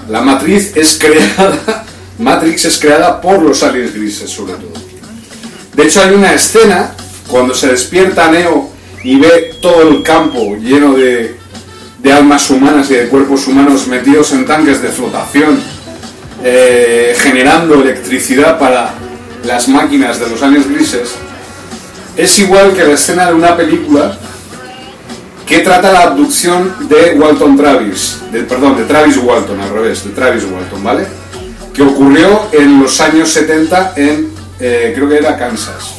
La 0.09 0.21
matriz 0.21 0.73
es 0.75 0.97
creada. 0.97 1.85
Matrix 2.19 2.65
es 2.65 2.79
creada 2.79 3.21
por 3.21 3.41
los 3.41 3.63
aliens 3.63 3.93
grises, 3.93 4.29
sobre 4.29 4.53
todo. 4.53 4.73
De 5.73 5.83
hecho, 5.83 6.01
hay 6.01 6.13
una 6.13 6.33
escena 6.33 6.93
cuando 7.27 7.55
se 7.55 7.67
despierta 7.67 8.29
Neo 8.29 8.69
y 9.03 9.17
ve 9.17 9.55
todo 9.61 9.83
el 9.83 10.03
campo 10.03 10.55
lleno 10.57 10.93
de, 10.93 11.37
de 11.99 12.11
almas 12.11 12.49
humanas 12.49 12.89
y 12.91 12.95
de 12.95 13.07
cuerpos 13.07 13.47
humanos 13.47 13.87
metidos 13.87 14.33
en 14.33 14.45
tanques 14.45 14.81
de 14.81 14.89
flotación 14.89 15.59
eh, 16.41 17.15
generando 17.17 17.75
electricidad 17.81 18.57
para 18.57 18.93
las 19.43 19.67
máquinas 19.67 20.21
de 20.21 20.29
los 20.29 20.41
años 20.41 20.69
grises, 20.69 21.15
es 22.15 22.39
igual 22.39 22.73
que 22.73 22.85
la 22.85 22.93
escena 22.93 23.27
de 23.27 23.33
una 23.33 23.57
película 23.57 24.17
que 25.49 25.59
trata 25.61 25.91
la 25.91 26.01
abducción 26.03 26.75
de 26.87 27.17
Walton 27.19 27.57
Travis, 27.57 28.19
perdón, 28.47 28.77
de 28.77 28.83
Travis 28.83 29.17
Walton, 29.17 29.59
al 29.59 29.71
revés, 29.71 30.03
de 30.03 30.11
Travis 30.11 30.43
Walton, 30.43 30.83
¿vale? 30.83 31.07
Que 31.73 31.81
ocurrió 31.81 32.49
en 32.51 32.79
los 32.79 33.01
años 33.01 33.29
70 33.29 33.93
en, 33.95 34.31
eh, 34.59 34.93
creo 34.95 35.09
que 35.09 35.17
era 35.17 35.39
Kansas. 35.39 35.95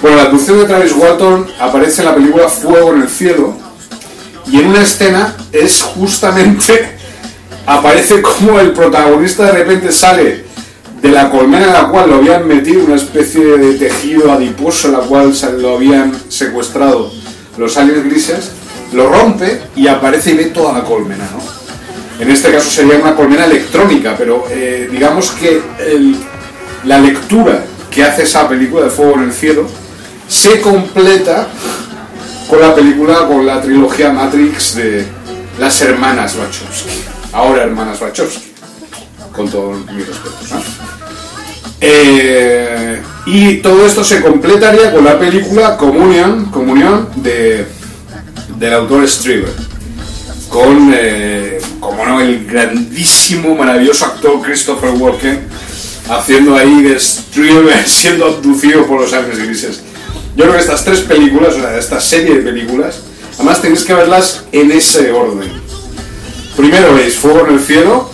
Bueno, 0.00 0.18
la 0.18 0.22
abducción 0.24 0.60
de 0.60 0.66
Travis 0.66 0.92
Walton 0.92 1.48
aparece 1.58 2.02
en 2.02 2.08
la 2.08 2.14
película 2.14 2.48
Fuego 2.48 2.94
en 2.94 3.02
el 3.02 3.08
Cielo 3.08 3.56
y 4.46 4.60
en 4.60 4.68
una 4.68 4.82
escena 4.82 5.34
es 5.50 5.82
justamente 5.82 6.96
aparece 7.66 8.22
como 8.22 8.60
el 8.60 8.70
protagonista 8.70 9.46
de 9.46 9.52
repente 9.52 9.90
sale 9.90 10.44
de 11.02 11.08
la 11.08 11.28
colmena 11.28 11.66
en 11.66 11.72
la 11.72 11.88
cual 11.88 12.08
lo 12.08 12.16
habían 12.16 12.46
metido, 12.46 12.84
una 12.84 12.94
especie 12.94 13.44
de 13.58 13.74
tejido 13.74 14.30
adiposo 14.30 14.88
en 14.88 14.92
la 14.92 15.00
cual 15.00 15.34
lo 15.58 15.74
habían 15.74 16.12
secuestrado 16.28 17.23
los 17.58 17.76
aliens 17.76 18.04
grises, 18.04 18.50
lo 18.92 19.08
rompe 19.08 19.60
y 19.76 19.86
aparece 19.86 20.32
y 20.32 20.34
ve 20.34 20.44
toda 20.46 20.72
la 20.72 20.84
colmena, 20.84 21.24
¿no? 21.32 21.42
En 22.22 22.30
este 22.30 22.52
caso 22.52 22.70
sería 22.70 22.96
una 22.96 23.14
colmena 23.14 23.44
electrónica, 23.44 24.14
pero 24.16 24.44
eh, 24.48 24.88
digamos 24.90 25.32
que 25.32 25.60
la 26.84 26.98
lectura 27.00 27.64
que 27.90 28.04
hace 28.04 28.22
esa 28.22 28.48
película 28.48 28.84
de 28.84 28.90
Fuego 28.90 29.14
en 29.14 29.24
el 29.24 29.32
Cielo 29.32 29.66
se 30.28 30.60
completa 30.60 31.48
con 32.48 32.60
la 32.60 32.74
película, 32.74 33.26
con 33.26 33.44
la 33.44 33.60
trilogía 33.60 34.12
Matrix 34.12 34.76
de 34.76 35.04
las 35.58 35.80
hermanas 35.82 36.36
Wachowski 36.36 37.14
ahora 37.34 37.64
hermanas 37.64 38.00
Wachowski, 38.00 38.52
con 39.34 39.50
todos 39.50 39.84
mis 39.90 40.06
respetos. 40.06 40.52
Eh, 41.86 43.02
y 43.26 43.56
todo 43.58 43.84
esto 43.84 44.02
se 44.02 44.22
completaría 44.22 44.90
con 44.90 45.04
la 45.04 45.18
película 45.18 45.76
Comunión, 45.76 46.46
Comunión 46.46 47.10
de, 47.16 47.66
del 48.58 48.72
autor 48.72 49.06
Strieber, 49.06 49.52
con, 50.48 50.90
eh, 50.94 51.60
como 51.80 52.06
no, 52.06 52.20
el 52.22 52.46
grandísimo, 52.46 53.54
maravilloso 53.54 54.06
actor 54.06 54.40
Christopher 54.40 54.92
Walken, 54.92 55.40
haciendo 56.08 56.56
ahí 56.56 56.82
de 56.82 56.98
Strieber 56.98 57.82
siendo 57.86 58.26
abducido 58.26 58.86
por 58.86 59.02
los 59.02 59.12
ángeles 59.12 59.46
grises. 59.46 59.82
Yo 60.36 60.44
creo 60.44 60.54
que 60.54 60.60
estas 60.60 60.86
tres 60.86 61.00
películas, 61.00 61.54
o 61.54 61.60
sea, 61.60 61.76
esta 61.76 62.00
serie 62.00 62.36
de 62.36 62.42
películas, 62.50 63.00
además 63.34 63.60
tenéis 63.60 63.84
que 63.84 63.92
verlas 63.92 64.44
en 64.52 64.70
ese 64.72 65.12
orden 65.12 65.64
Primero 66.56 66.94
veis 66.94 67.16
Fuego 67.16 67.46
en 67.46 67.54
el 67.54 67.60
Cielo, 67.60 68.08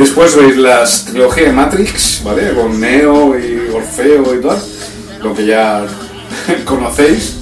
después 0.00 0.34
veis 0.34 0.56
las 0.56 1.04
trilogía 1.04 1.48
de 1.48 1.52
Matrix, 1.52 2.22
¿vale? 2.24 2.54
Con 2.54 2.80
Neo 2.80 3.38
y 3.38 3.70
Orfeo 3.70 4.34
y 4.34 4.40
todo, 4.40 4.58
lo 5.22 5.34
que 5.34 5.44
ya 5.44 5.84
conocéis, 6.64 7.34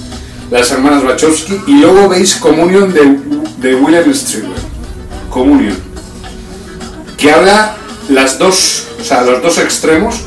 las 0.51 0.69
hermanas 0.71 1.03
Wachowski, 1.05 1.61
y 1.67 1.79
luego 1.79 2.09
veis 2.09 2.35
Communion 2.35 2.91
de, 2.93 3.17
de 3.59 3.75
William 3.75 4.13
Strieber, 4.13 4.51
Communion, 5.29 5.77
que 7.17 7.31
habla 7.31 7.77
las 8.09 8.37
dos, 8.37 8.87
o 8.99 9.03
sea, 9.05 9.23
los 9.23 9.41
dos 9.41 9.57
extremos, 9.57 10.19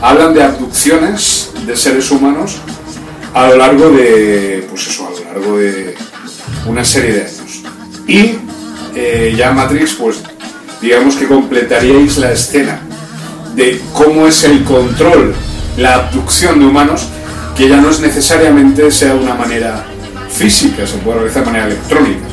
hablan 0.00 0.34
de 0.34 0.44
abducciones 0.44 1.50
de 1.66 1.76
seres 1.76 2.12
humanos 2.12 2.58
a 3.34 3.48
lo 3.48 3.56
largo 3.56 3.90
de, 3.90 4.66
pues 4.70 4.86
eso, 4.86 5.08
a 5.08 5.10
lo 5.10 5.24
largo 5.24 5.58
de 5.58 5.96
una 6.66 6.84
serie 6.84 7.12
de 7.12 7.20
años. 7.22 7.62
Y 8.06 8.38
eh, 8.94 9.34
ya 9.36 9.52
Matrix, 9.52 9.94
pues 9.94 10.20
digamos 10.82 11.14
que 11.14 11.26
completaríais 11.26 12.18
la 12.18 12.32
escena 12.32 12.80
de 13.54 13.80
cómo 13.92 14.26
es 14.26 14.42
el 14.44 14.64
control, 14.64 15.34
la 15.76 15.94
abducción 15.94 16.58
de 16.58 16.66
humanos, 16.66 17.08
que 17.56 17.68
ya 17.68 17.80
no 17.80 17.90
es 17.90 18.00
necesariamente 18.00 18.90
sea 18.90 19.14
de 19.14 19.20
una 19.20 19.34
manera 19.34 19.84
física, 20.30 20.86
se 20.86 20.98
puede 20.98 21.18
realizar 21.18 21.44
de 21.44 21.50
manera 21.50 21.66
electrónica. 21.66 22.26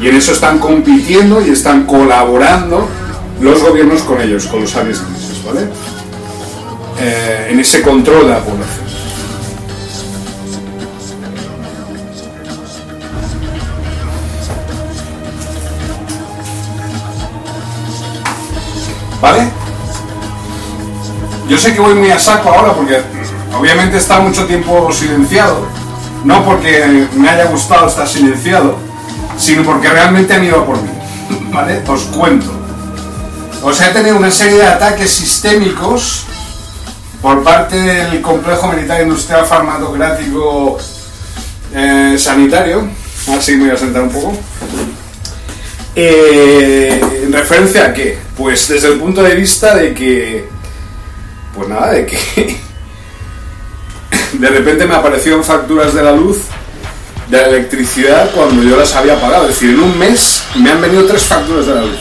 Y 0.00 0.08
en 0.08 0.16
eso 0.16 0.32
están 0.32 0.58
compitiendo 0.58 1.44
y 1.46 1.50
están 1.50 1.84
colaborando 1.84 2.88
los 3.40 3.60
gobiernos 3.62 4.02
con 4.02 4.20
ellos, 4.20 4.46
con 4.46 4.62
los 4.62 4.74
aliens 4.74 5.02
¿vale? 5.44 5.66
Eh, 7.00 7.48
en 7.50 7.60
ese 7.60 7.82
control 7.82 8.26
de 8.26 8.32
la 8.32 8.38
población. 8.38 8.81
Yo 21.52 21.58
sé 21.58 21.74
que 21.74 21.80
voy 21.80 21.92
muy 21.94 22.10
a 22.10 22.18
saco 22.18 22.48
ahora 22.48 22.72
porque 22.72 22.98
obviamente 23.54 23.98
está 23.98 24.18
mucho 24.20 24.46
tiempo 24.46 24.90
silenciado. 24.90 25.66
no 26.24 26.42
porque 26.46 27.06
me 27.14 27.28
haya 27.28 27.44
gustado 27.44 27.88
estar 27.88 28.08
silenciado, 28.08 28.78
sino 29.36 29.62
porque 29.62 29.90
realmente 29.90 30.32
han 30.32 30.44
ido 30.44 30.64
por 30.64 30.80
mí. 30.80 30.88
¿Vale? 31.52 31.82
Os 31.86 32.04
cuento. 32.04 32.50
O 33.62 33.70
sea, 33.70 33.90
he 33.90 33.92
tenido 33.92 34.16
una 34.16 34.30
serie 34.30 34.60
de 34.60 34.64
ataques 34.64 35.10
sistémicos 35.10 36.24
por 37.20 37.44
parte 37.44 37.76
del 37.76 38.22
complejo 38.22 38.68
militar 38.68 39.02
industrial 39.02 39.44
farmacográfico 39.44 40.78
eh, 41.74 42.16
sanitario. 42.18 42.88
Así 43.28 43.56
me 43.56 43.64
voy 43.64 43.74
a 43.74 43.76
sentar 43.76 44.04
un 44.04 44.10
poco. 44.10 44.32
Eh, 45.94 46.98
¿En 47.24 47.30
referencia 47.30 47.88
a 47.88 47.92
qué? 47.92 48.18
Pues 48.38 48.68
desde 48.68 48.88
el 48.88 48.98
punto 48.98 49.22
de 49.22 49.34
vista 49.34 49.74
de 49.74 49.92
que. 49.92 50.51
Pues 51.54 51.68
nada, 51.68 51.92
de 51.92 52.06
que. 52.06 52.60
De 54.32 54.48
repente 54.48 54.86
me 54.86 54.94
aparecieron 54.94 55.44
facturas 55.44 55.92
de 55.92 56.02
la 56.02 56.12
luz, 56.12 56.38
de 57.28 57.36
la 57.36 57.48
electricidad, 57.48 58.30
cuando 58.34 58.62
yo 58.62 58.78
las 58.78 58.94
había 58.96 59.20
pagado. 59.20 59.44
Es 59.44 59.50
decir, 59.50 59.70
en 59.70 59.80
un 59.80 59.98
mes 59.98 60.42
me 60.54 60.70
han 60.70 60.80
venido 60.80 61.04
tres 61.04 61.22
facturas 61.24 61.66
de 61.66 61.74
la 61.74 61.82
luz. 61.82 61.98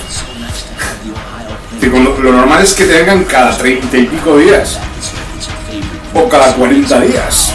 Lo, 1.82 2.18
lo 2.20 2.32
normal 2.32 2.64
es 2.64 2.74
que 2.74 2.86
te 2.86 2.94
vengan 2.94 3.26
cada 3.26 3.58
treinta 3.58 3.98
y 3.98 4.06
pico 4.06 4.38
días. 4.38 4.80
O 6.14 6.30
cada 6.30 6.54
40 6.56 7.02
días. 7.02 7.52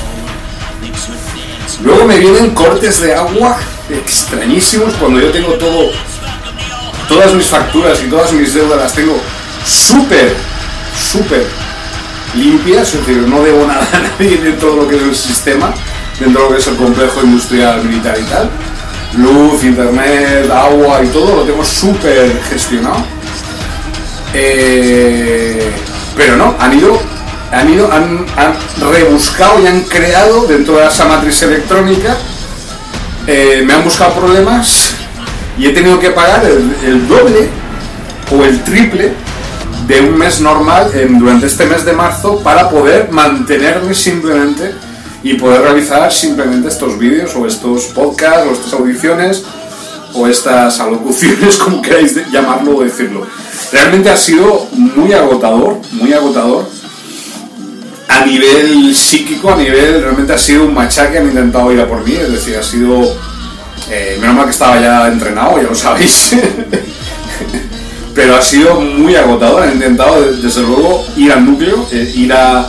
Luego 1.82 2.04
me 2.04 2.18
vienen 2.18 2.50
cortes 2.50 3.00
de 3.00 3.14
agua 3.14 3.56
extrañísimos 3.88 4.94
cuando 4.94 5.20
yo 5.20 5.30
tengo 5.30 5.52
todo 5.54 5.90
todas 7.08 7.32
mis 7.34 7.46
facturas 7.46 8.02
y 8.02 8.10
todas 8.10 8.32
mis 8.32 8.52
deudas 8.52 8.78
las 8.78 8.92
tengo 8.92 9.16
súper, 9.64 10.34
súper 11.10 11.46
limpias, 12.34 12.94
es 12.94 13.06
decir, 13.06 13.22
no 13.28 13.42
debo 13.42 13.66
nada 13.66 13.88
a 13.92 14.00
nadie 14.00 14.38
dentro 14.38 14.70
de 14.70 14.76
lo 14.76 14.88
que 14.88 14.96
es 14.96 15.02
el 15.02 15.14
sistema, 15.14 15.72
dentro 16.18 16.42
de 16.42 16.48
lo 16.48 16.54
que 16.54 16.60
es 16.60 16.66
el 16.68 16.76
complejo 16.76 17.22
industrial 17.22 17.84
militar 17.84 18.16
y 18.18 18.24
tal. 18.24 18.50
Luz, 19.18 19.64
internet, 19.64 20.50
agua 20.50 21.02
y 21.02 21.08
todo 21.08 21.36
lo 21.36 21.42
tengo 21.42 21.64
súper 21.64 22.40
gestionado. 22.50 23.04
Eh, 24.34 25.70
pero 26.16 26.36
no, 26.36 26.54
han 26.58 26.78
ido, 26.78 27.00
han 27.52 27.72
ido, 27.72 27.90
han, 27.90 28.26
rebuscado 28.90 29.62
y 29.62 29.66
han 29.66 29.80
creado 29.82 30.46
dentro 30.46 30.76
de 30.76 30.86
esa 30.86 31.06
matriz 31.06 31.42
electrónica, 31.42 32.16
eh, 33.26 33.62
me 33.66 33.72
han 33.72 33.84
buscado 33.84 34.12
problemas 34.14 34.94
y 35.58 35.66
he 35.66 35.70
tenido 35.70 35.98
que 35.98 36.10
pagar 36.10 36.44
el 36.44 37.08
doble 37.08 37.48
o 38.30 38.44
el 38.44 38.62
triple 38.62 39.12
de 39.86 40.00
un 40.00 40.18
mes 40.18 40.40
normal 40.40 40.90
en, 40.94 41.18
durante 41.18 41.46
este 41.46 41.66
mes 41.66 41.84
de 41.84 41.92
marzo 41.92 42.40
para 42.40 42.68
poder 42.68 43.10
mantenerme 43.10 43.94
simplemente 43.94 44.74
y 45.22 45.34
poder 45.34 45.62
realizar 45.62 46.12
simplemente 46.12 46.68
estos 46.68 46.98
vídeos 46.98 47.34
o 47.36 47.46
estos 47.46 47.86
podcasts 47.86 48.46
o 48.48 48.52
estas 48.52 48.72
audiciones 48.72 49.44
o 50.14 50.26
estas 50.26 50.80
alocuciones, 50.80 51.56
como 51.64 51.82
queráis 51.82 52.14
llamarlo 52.30 52.76
o 52.76 52.82
decirlo. 52.82 53.26
Realmente 53.72 54.10
ha 54.10 54.16
sido 54.16 54.66
muy 54.72 55.12
agotador, 55.12 55.78
muy 55.92 56.12
agotador. 56.12 56.68
A 58.08 58.24
nivel 58.24 58.94
psíquico, 58.94 59.52
a 59.52 59.56
nivel, 59.56 60.00
realmente 60.00 60.32
ha 60.32 60.38
sido 60.38 60.64
un 60.64 60.74
machaque, 60.74 61.18
han 61.18 61.26
intentado 61.26 61.72
ir 61.72 61.80
a 61.80 61.88
por 61.88 62.04
mí, 62.04 62.14
es 62.14 62.32
decir, 62.32 62.56
ha 62.56 62.62
sido 62.62 63.02
eh, 63.90 64.16
menos 64.20 64.36
mal 64.36 64.44
que 64.44 64.52
estaba 64.52 64.80
ya 64.80 65.08
entrenado, 65.08 65.60
ya 65.60 65.68
lo 65.68 65.74
sabéis. 65.74 66.34
Pero 68.16 68.34
ha 68.34 68.42
sido 68.42 68.80
muy 68.80 69.14
agotador. 69.14 69.62
Han 69.62 69.74
intentado, 69.74 70.20
de- 70.22 70.36
desde 70.38 70.62
luego, 70.62 71.04
ir 71.16 71.30
al 71.32 71.44
núcleo, 71.46 71.86
eh, 71.92 72.12
ir 72.16 72.32
a, 72.32 72.60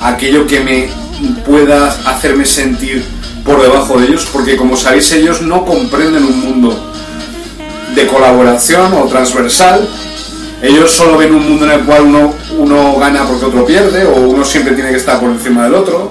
a 0.00 0.08
aquello 0.08 0.46
que 0.46 0.60
me 0.60 0.88
pueda 1.46 1.86
hacerme 2.04 2.44
sentir 2.44 3.02
por 3.44 3.62
debajo 3.62 3.98
de 3.98 4.08
ellos, 4.08 4.26
porque 4.32 4.56
como 4.56 4.76
sabéis, 4.76 5.10
ellos 5.12 5.40
no 5.40 5.64
comprenden 5.64 6.24
un 6.24 6.40
mundo 6.40 6.92
de 7.94 8.06
colaboración 8.06 8.92
o 8.92 9.04
transversal. 9.06 9.88
Ellos 10.60 10.90
solo 10.90 11.16
ven 11.16 11.32
un 11.32 11.48
mundo 11.48 11.64
en 11.66 11.70
el 11.70 11.80
cual 11.86 12.02
uno, 12.02 12.34
uno 12.58 12.96
gana 12.98 13.24
porque 13.24 13.46
otro 13.46 13.64
pierde, 13.64 14.04
o 14.04 14.16
uno 14.16 14.44
siempre 14.44 14.74
tiene 14.74 14.90
que 14.90 14.96
estar 14.96 15.20
por 15.20 15.30
encima 15.30 15.62
del 15.64 15.74
otro 15.74 16.10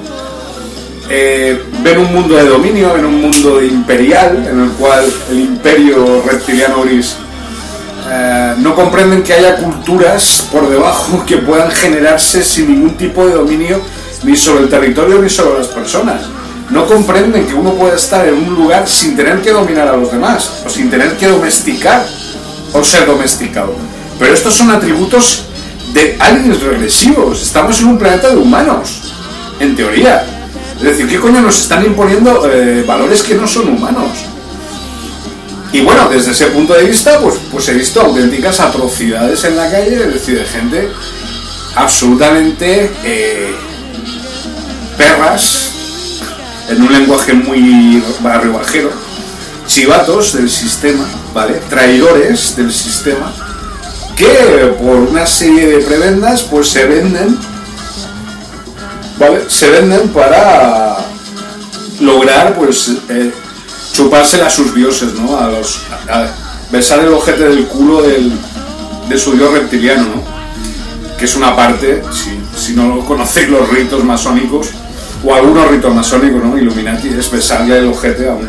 eh, 1.10 1.62
ven 1.84 2.00
un 2.00 2.14
mundo 2.14 2.36
de 2.36 2.46
dominio, 2.46 2.94
ven 2.94 3.06
un 3.06 3.22
mundo 3.22 3.62
imperial, 3.64 4.46
en 4.50 4.60
el 4.62 4.70
cual 4.72 5.06
el 5.32 5.40
imperio 5.40 6.22
reptiliano 6.26 6.82
gris 6.84 7.16
eh, 8.10 8.56
no 8.60 8.74
comprenden 8.74 9.22
que 9.22 9.34
haya 9.34 9.58
culturas 9.58 10.48
por 10.52 10.70
debajo 10.70 11.24
que 11.28 11.38
puedan 11.38 11.70
generarse 11.72 12.44
sin 12.44 12.72
ningún 12.72 12.96
tipo 12.96 13.26
de 13.26 13.34
dominio 13.34 13.82
ni 14.24 14.36
sobre 14.36 14.64
el 14.64 14.70
territorio 14.70 15.22
ni 15.22 15.30
sobre 15.30 15.60
las 15.60 15.68
personas. 15.68 16.22
No 16.70 16.86
comprenden 16.86 17.46
que 17.48 17.54
uno 17.54 17.74
puede 17.74 17.96
estar 17.96 18.28
en 18.28 18.36
un 18.36 18.56
lugar 18.56 18.88
sin 18.88 19.16
tener 19.16 19.42
que 19.42 19.52
dominar 19.52 19.88
a 19.88 19.96
los 19.96 20.12
demás 20.12 20.64
o 20.66 20.70
sin 20.70 20.90
tener 20.90 21.16
que 21.18 21.28
domesticar 21.28 22.06
o 22.74 22.84
ser 22.84 23.06
domesticado. 23.06 23.74
Pero 24.20 24.34
estos 24.34 24.54
son 24.54 24.72
atributos 24.72 25.44
de 25.94 26.18
aliens 26.20 26.62
regresivos. 26.62 27.42
Estamos 27.42 27.80
en 27.80 27.88
un 27.88 27.98
planeta 27.98 28.30
de 28.30 28.38
humanos, 28.38 29.14
en 29.60 29.76
teoría. 29.76 30.26
Es 30.78 30.84
decir, 30.84 31.08
¿qué 31.08 31.20
coño 31.20 31.42
nos 31.42 31.60
están 31.60 31.86
imponiendo 31.86 32.50
eh, 32.52 32.84
valores 32.86 33.24
que 33.24 33.36
no 33.36 33.48
son 33.48 33.70
humanos? 33.70 34.10
Y 35.72 35.82
bueno, 35.82 36.10
desde 36.10 36.32
ese 36.32 36.48
punto 36.48 36.74
de 36.74 36.84
vista, 36.84 37.20
pues, 37.20 37.36
pues 37.52 37.68
he 37.70 37.74
visto 37.74 38.02
auténticas 38.02 38.60
atrocidades 38.60 39.44
en 39.44 39.58
la 39.58 39.70
calle, 39.70 39.96
es 39.96 40.14
decir, 40.14 40.40
de 40.40 40.46
gente 40.46 40.90
absolutamente 41.76 42.92
eh, 43.04 43.56
perras, 44.98 45.72
en 46.70 46.82
un 46.82 46.92
lenguaje 46.92 47.34
muy 47.34 48.04
barrio 48.22 48.54
bajero, 48.54 48.92
chivatos 49.68 50.34
del 50.34 50.50
sistema, 50.50 51.06
¿vale? 51.34 51.62
Traidores 51.70 52.56
del 52.56 52.74
sistema, 52.74 53.34
que 54.16 54.76
por 54.80 54.96
una 54.96 55.26
serie 55.26 55.68
de 55.68 55.80
prebendas, 55.80 56.44
pues 56.44 56.70
se 56.70 56.86
venden 56.86 57.38
¿vale? 59.18 59.50
Se 59.50 59.70
venden 59.70 60.10
para 60.10 60.98
lograr, 62.00 62.56
pues, 62.56 62.92
eh, 63.10 63.32
chupársela 63.98 64.46
a 64.46 64.50
sus 64.50 64.76
dioses, 64.76 65.14
¿no? 65.16 65.38
A 65.40 65.48
los, 65.50 65.80
besar 66.72 67.00
el 67.00 67.12
ojete 67.14 67.50
del 67.50 67.66
culo 67.66 68.04
del, 68.04 68.32
de 69.10 69.18
su 69.18 69.32
dios 69.34 69.52
reptiliano, 69.52 70.04
¿no? 70.04 71.18
Que 71.18 71.26
es 71.26 71.36
una 71.36 71.56
parte, 71.56 72.04
si, 72.14 72.40
si 72.56 72.74
no 72.74 73.00
conocéis 73.00 73.50
los 73.50 73.68
ritos 73.70 74.04
masónicos, 74.04 74.68
o 75.26 75.34
algunos 75.34 75.68
ritos 75.72 75.96
masónicos, 75.96 76.44
¿no? 76.44 76.56
Illuminati, 76.56 77.08
es 77.10 77.32
besarle 77.32 77.80
el 77.80 77.88
ojete 77.88 78.30
a 78.30 78.34
un... 78.34 78.48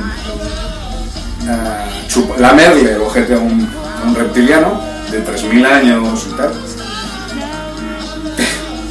a 1.48 1.86
chup- 2.10 2.36
lamerle 2.36 2.92
el 2.92 3.00
ojete 3.00 3.32
a 3.34 3.38
un, 3.38 3.66
a 4.02 4.06
un 4.06 4.14
reptiliano 4.14 4.78
de 5.10 5.24
3.000 5.24 5.66
años 5.66 6.26
y 6.30 6.36
tal. 6.36 6.52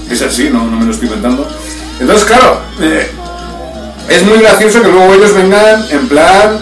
Es 0.10 0.22
así, 0.24 0.50
no, 0.50 0.64
no 0.66 0.78
me 0.78 0.86
lo 0.86 0.92
estoy 0.92 1.08
inventando. 1.10 1.48
Entonces, 2.00 2.26
claro, 2.26 2.62
eh, 2.80 3.12
es 4.10 4.26
muy 4.26 4.40
gracioso 4.40 4.82
que 4.82 4.88
luego 4.88 5.14
ellos 5.14 5.34
vengan 5.34 5.86
en 5.90 6.08
plan 6.08 6.60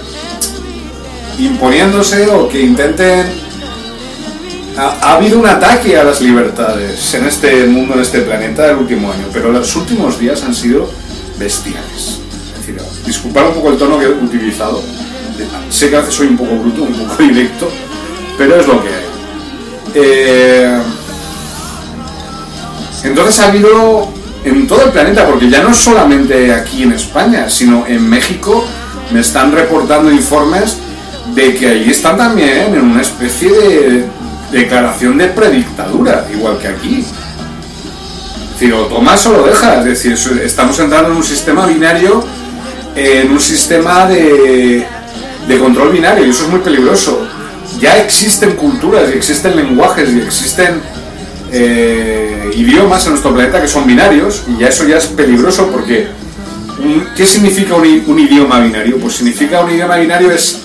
imponiéndose 1.38 2.28
o 2.28 2.48
que 2.48 2.62
intenten... 2.62 3.46
Ha, 4.78 4.89
ha 5.02 5.16
habido 5.16 5.39
un 5.39 5.46
ataque 5.46 5.98
a 5.98 6.04
las 6.04 6.20
libertades 6.20 7.14
en 7.14 7.26
este 7.26 7.66
mundo, 7.66 7.93
en 7.93 8.02
este 8.02 8.22
planeta, 8.22 8.70
el 8.72 8.78
último 8.78 9.12
año, 9.12 9.28
pero 9.32 9.52
los 9.52 9.74
últimos 9.76 10.20
días 10.20 10.43
han 10.43 10.54
sido 10.54 10.89
bestiales. 11.38 12.20
Es 12.54 12.66
decir, 12.66 12.82
disculpad 13.06 13.48
un 13.48 13.54
poco 13.54 13.70
el 13.70 13.78
tono 13.78 14.00
que 14.00 14.06
he 14.06 14.10
utilizado. 14.10 14.82
Sé 15.70 15.89
que 15.89 16.12
soy 16.12 16.28
un 16.28 16.38
poco 16.38 16.56
bruto, 16.58 16.84
un 16.84 16.93
poco 16.93 17.24
directo, 17.24 17.70
pero 18.38 18.60
es 18.60 18.68
lo 18.68 18.84
que 18.84 18.89
hay. 18.89 19.06
Eh, 19.96 20.82
entonces 23.04 23.39
ha 23.39 23.48
habido 23.48 24.10
en 24.46 24.68
todo 24.68 24.86
el 24.86 24.91
planeta, 24.91 25.26
porque 25.26 25.50
ya 25.50 25.64
no 25.64 25.74
solamente 25.74 26.54
aquí 26.54 26.84
en 26.84 26.93
España, 26.93 27.50
sino 27.50 27.86
en 27.88 28.08
México 28.08 28.64
me 29.12 29.20
están 29.20 29.52
reportando 29.52 30.12
informes 30.12 30.78
de 31.34 31.56
que 31.56 31.68
allí 31.68 31.91
están 31.91 32.18
también 32.18 32.76
en 32.76 32.82
una 32.82 33.02
especie 33.02 33.50
de 33.50 34.06
declaración 34.52 35.18
de 35.18 35.28
predictadura, 35.28 36.28
igual 36.32 36.60
que 36.60 36.68
aquí. 36.68 37.00
Es 37.00 38.52
decir, 38.54 38.74
o 38.74 38.86
tomas 38.86 39.26
o 39.26 39.34
lo 39.34 39.48
dejas, 39.48 39.86
es 39.86 40.04
decir, 40.04 40.41
estamos 40.43 40.80
entrando 40.80 41.10
en 41.10 41.18
un 41.18 41.24
sistema 41.24 41.66
binario, 41.66 42.24
en 42.96 43.32
un 43.32 43.39
sistema 43.39 44.06
de, 44.06 44.86
de 45.48 45.60
control 45.60 45.91
binario, 45.91 46.26
y 46.26 46.30
eso 46.30 46.46
es 46.46 46.50
muy 46.52 46.60
peligroso. 46.60 47.28
Ya 47.82 47.98
existen 47.98 48.52
culturas, 48.52 49.10
y 49.12 49.18
existen 49.18 49.56
lenguajes, 49.56 50.14
y 50.14 50.20
existen 50.20 50.82
eh, 51.52 52.52
idiomas 52.56 53.04
en 53.06 53.12
nuestro 53.12 53.34
planeta 53.34 53.62
que 53.62 53.68
son 53.68 53.86
binarios 53.88 54.43
y 54.48 54.60
ya 54.62 54.68
eso 54.70 54.86
ya 54.86 54.98
es 54.98 55.06
peligroso 55.08 55.68
porque 55.72 56.08
un- 56.80 57.08
¿qué 57.16 57.26
significa 57.26 57.76
un, 57.76 57.86
idioma 58.20 58.60
binario? 58.60 58.98
Pues 58.98 59.16
significa 59.16 59.62
un 59.62 59.72
idioma 59.72 59.98
binario 59.98 60.32
es 60.32 60.60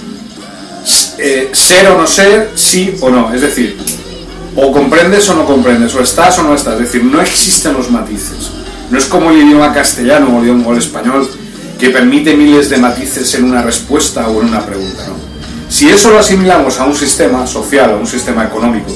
eh, 1.18 1.50
ser 1.52 1.88
o 1.88 1.98
no 1.98 2.06
ser, 2.06 2.50
sí 2.54 2.94
o 3.00 3.10
no, 3.10 3.32
es 3.34 3.42
decir, 3.42 3.76
o 4.56 4.72
comprendes 4.72 5.28
o 5.28 5.34
no 5.34 5.44
comprendes, 5.44 5.94
o 5.94 6.00
estás 6.02 6.38
o 6.38 6.42
no 6.42 6.54
estás, 6.54 6.74
es 6.74 6.80
decir, 6.80 7.04
no 7.04 7.20
existen 7.20 7.74
los 7.74 7.90
matices. 7.90 8.50
No 8.90 8.98
es 8.98 9.04
como 9.04 9.30
el 9.30 9.36
idioma 9.42 9.72
castellano 9.72 10.28
o 10.36 10.40
el, 10.40 10.46
idioma- 10.48 10.76
español 10.78 11.28
que 11.78 11.90
permite 11.90 12.34
miles 12.34 12.68
de 12.70 12.78
matices 12.78 13.32
en 13.36 13.44
una 13.44 13.62
respuesta 13.62 14.26
o 14.28 14.40
en 14.42 14.48
una 14.48 14.64
pregunta. 14.66 15.04
Si 15.68 15.88
eso 15.88 16.10
lo 16.10 16.18
asimilamos 16.18 16.78
a 16.80 16.84
un 16.86 16.94
sistema 16.96 17.46
social, 17.46 17.90
a 17.90 17.96
un 17.96 18.06
sistema 18.06 18.44
económico, 18.44 18.92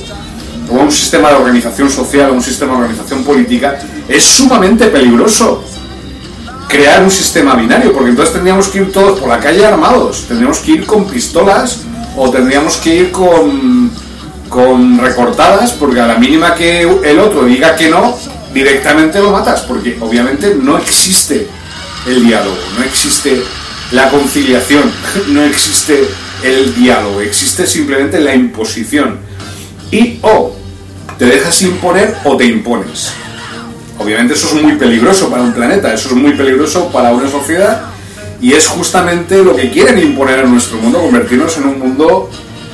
o 0.71 0.75
un 0.75 0.91
sistema 0.91 1.31
de 1.31 1.37
organización 1.37 1.91
social, 1.91 2.31
o 2.31 2.35
un 2.35 2.43
sistema 2.43 2.73
de 2.73 2.83
organización 2.83 3.25
política, 3.25 3.79
es 4.09 4.25
sumamente 4.25 4.87
peligroso 4.87 5.65
crear 6.69 7.03
un 7.03 7.11
sistema 7.11 7.55
binario, 7.55 7.93
porque 7.93 8.11
entonces 8.11 8.35
tendríamos 8.35 8.69
que 8.69 8.79
ir 8.79 8.93
todos 8.93 9.21
por 9.21 9.29
la 9.29 9.39
calle 9.39 9.65
armados, 9.65 10.25
tendríamos 10.27 10.59
que 10.59 10.73
ir 10.73 10.87
con 10.87 11.07
pistolas 11.07 11.83
o 12.17 12.31
tendríamos 12.31 12.79
que 12.79 12.95
ir 12.95 13.11
con, 13.13 13.91
con 14.49 14.99
recortadas, 14.99 15.73
porque 15.73 16.01
a 16.01 16.07
la 16.07 16.17
mínima 16.17 16.55
que 16.55 16.83
el 16.83 17.19
otro 17.19 17.45
diga 17.45 17.77
que 17.77 17.89
no, 17.89 18.17
directamente 18.53 19.21
lo 19.21 19.33
matas, 19.33 19.63
porque 19.63 19.99
obviamente 20.01 20.57
no 20.61 20.79
existe 20.79 21.49
el 22.07 22.27
diálogo, 22.27 22.57
no 22.79 22.85
existe 22.85 23.43
la 23.93 24.09
conciliación, 24.11 24.91
no 25.29 25.43
existe 25.43 26.09
el 26.43 26.75
diálogo, 26.75 27.21
existe 27.21 27.67
simplemente 27.67 28.21
la 28.21 28.35
imposición. 28.35 29.19
Y 29.95 30.19
o 30.23 30.53
te 31.17 31.27
dejas 31.27 31.63
imponer 31.63 32.17
o 32.25 32.37
te 32.37 32.47
impones. 32.47 33.13
Obviamente 33.97 34.35
eso 34.35 34.49
es 34.49 34.61
muy 34.61 34.73
peligroso 34.73 35.31
para 35.31 35.43
un 35.43 35.53
planeta, 35.53 35.95
eso 35.95 36.09
es 36.09 36.15
muy 36.17 36.33
peligroso 36.33 36.89
para 36.89 37.13
una 37.13 37.31
sociedad 37.31 37.83
y 38.41 38.55
es 38.55 38.67
justamente 38.67 39.45
lo 39.45 39.55
que 39.55 39.71
quieren 39.71 39.97
imponer 40.01 40.41
en 40.41 40.51
nuestro 40.51 40.79
mundo, 40.79 41.01
convertirnos 41.01 41.57
en 41.59 41.67
un 41.67 41.79
mundo 41.79 42.29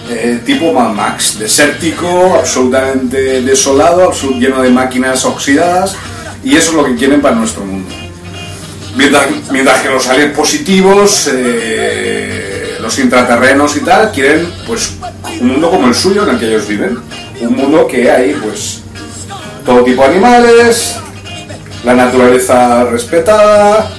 eh, 0.08 0.40
tipo 0.46 0.72
Mad 0.72 0.94
Max, 0.94 1.38
desértico, 1.38 2.36
absolutamente 2.38 3.42
desolado, 3.42 4.10
lleno 4.38 4.62
de 4.62 4.70
máquinas 4.70 5.22
oxidadas 5.26 5.96
y 6.42 6.56
eso 6.56 6.70
es 6.70 6.76
lo 6.78 6.84
que 6.86 6.94
quieren 6.94 7.20
para 7.20 7.36
nuestro 7.36 7.66
mundo. 7.66 7.94
Mientras, 8.96 9.82
que 9.82 9.90
los 9.90 10.08
aliens 10.08 10.34
positivos, 10.34 11.30
eh, 11.32 12.78
los 12.80 12.98
intraterrenos 12.98 13.76
y 13.76 13.80
tal, 13.80 14.10
quieren 14.10 14.50
pues 14.66 14.94
un 15.40 15.48
mundo 15.48 15.70
como 15.70 15.88
el 15.88 15.94
suyo 15.94 16.22
en 16.24 16.30
el 16.30 16.38
que 16.38 16.46
ellos 16.48 16.68
viven. 16.68 16.98
Un 17.40 17.56
mundo 17.56 17.86
que 17.86 18.10
hay 18.10 18.34
pues 18.34 18.82
todo 19.64 19.82
tipo 19.82 20.02
de 20.02 20.08
animales, 20.08 20.96
la 21.84 21.94
naturaleza 21.94 22.84
respetada, 22.84 23.90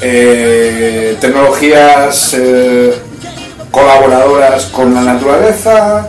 eh, 0.00 1.16
tecnologías 1.20 2.34
eh, 2.34 2.94
colaboradoras 3.70 4.66
con 4.66 4.94
la 4.94 5.02
naturaleza, 5.02 6.08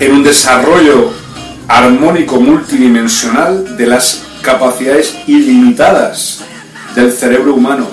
en 0.00 0.12
un 0.12 0.22
desarrollo 0.22 1.12
armónico 1.66 2.40
multidimensional 2.40 3.76
de 3.76 3.86
las 3.86 4.22
capacidades 4.42 5.14
ilimitadas 5.26 6.44
del 6.94 7.12
cerebro 7.12 7.54
humano, 7.54 7.88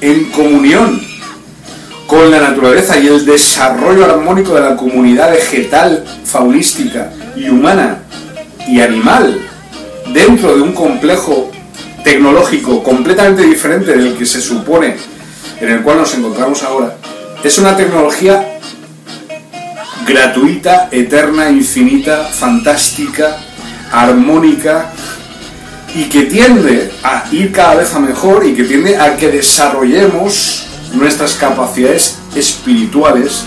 en 0.00 0.26
comunión 0.30 1.00
con 2.06 2.30
la 2.30 2.40
naturaleza 2.40 2.98
y 2.98 3.06
el 3.06 3.24
desarrollo 3.26 4.04
armónico 4.04 4.54
de 4.54 4.62
la 4.62 4.76
comunidad 4.76 5.30
vegetal, 5.30 6.04
faunística 6.24 7.12
y 7.36 7.48
humana 7.48 7.98
y 8.66 8.80
animal 8.80 9.38
dentro 10.12 10.56
de 10.56 10.62
un 10.62 10.72
complejo 10.72 11.50
tecnológico 12.02 12.82
completamente 12.82 13.42
diferente 13.42 13.94
del 13.96 14.16
que 14.16 14.24
se 14.24 14.40
supone 14.40 14.96
en 15.60 15.68
el 15.68 15.82
cual 15.82 15.98
nos 15.98 16.14
encontramos 16.14 16.62
ahora, 16.62 16.96
es 17.42 17.58
una 17.58 17.76
tecnología 17.76 18.58
gratuita, 20.06 20.88
eterna, 20.90 21.50
infinita, 21.50 22.24
fantástica, 22.24 23.36
armónica 23.92 24.92
y 25.94 26.04
que 26.08 26.24
tiende 26.24 26.92
a 27.02 27.24
ir 27.32 27.52
cada 27.52 27.76
vez 27.76 27.94
a 27.94 28.00
mejor 28.00 28.46
y 28.46 28.54
que 28.54 28.64
tiende 28.64 28.96
a 28.96 29.16
que 29.16 29.28
desarrollemos 29.28 30.66
nuestras 30.92 31.34
capacidades 31.34 32.18
espirituales, 32.34 33.44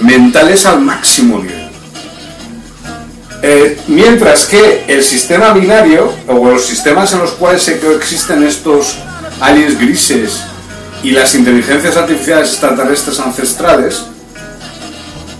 mentales 0.00 0.66
al 0.66 0.80
máximo 0.80 1.38
nivel. 1.38 1.70
Eh, 3.44 3.80
mientras 3.88 4.46
que 4.46 4.84
el 4.86 5.02
sistema 5.02 5.52
binario, 5.52 6.12
o 6.28 6.50
los 6.50 6.64
sistemas 6.64 7.12
en 7.12 7.18
los 7.18 7.32
cuales 7.32 7.62
se 7.62 7.80
coexisten 7.80 8.44
estos 8.44 8.98
aliens 9.40 9.78
grises 9.78 10.42
y 11.02 11.10
las 11.10 11.34
inteligencias 11.34 11.96
artificiales 11.96 12.50
extraterrestres 12.50 13.18
ancestrales, 13.18 14.04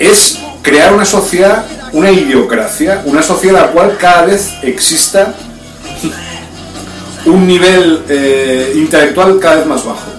es 0.01 0.41
crear 0.63 0.93
una 0.93 1.05
sociedad, 1.05 1.65
una 1.93 2.11
idiocracia, 2.11 3.03
una 3.05 3.23
sociedad 3.23 3.61
en 3.61 3.67
la 3.67 3.73
cual 3.73 3.97
cada 3.99 4.27
vez 4.27 4.51
exista 4.63 5.35
un 7.27 7.47
nivel 7.47 8.03
eh, 8.09 8.73
intelectual 8.77 9.39
cada 9.39 9.57
vez 9.57 9.67
más 9.67 9.85
bajo. 9.85 10.11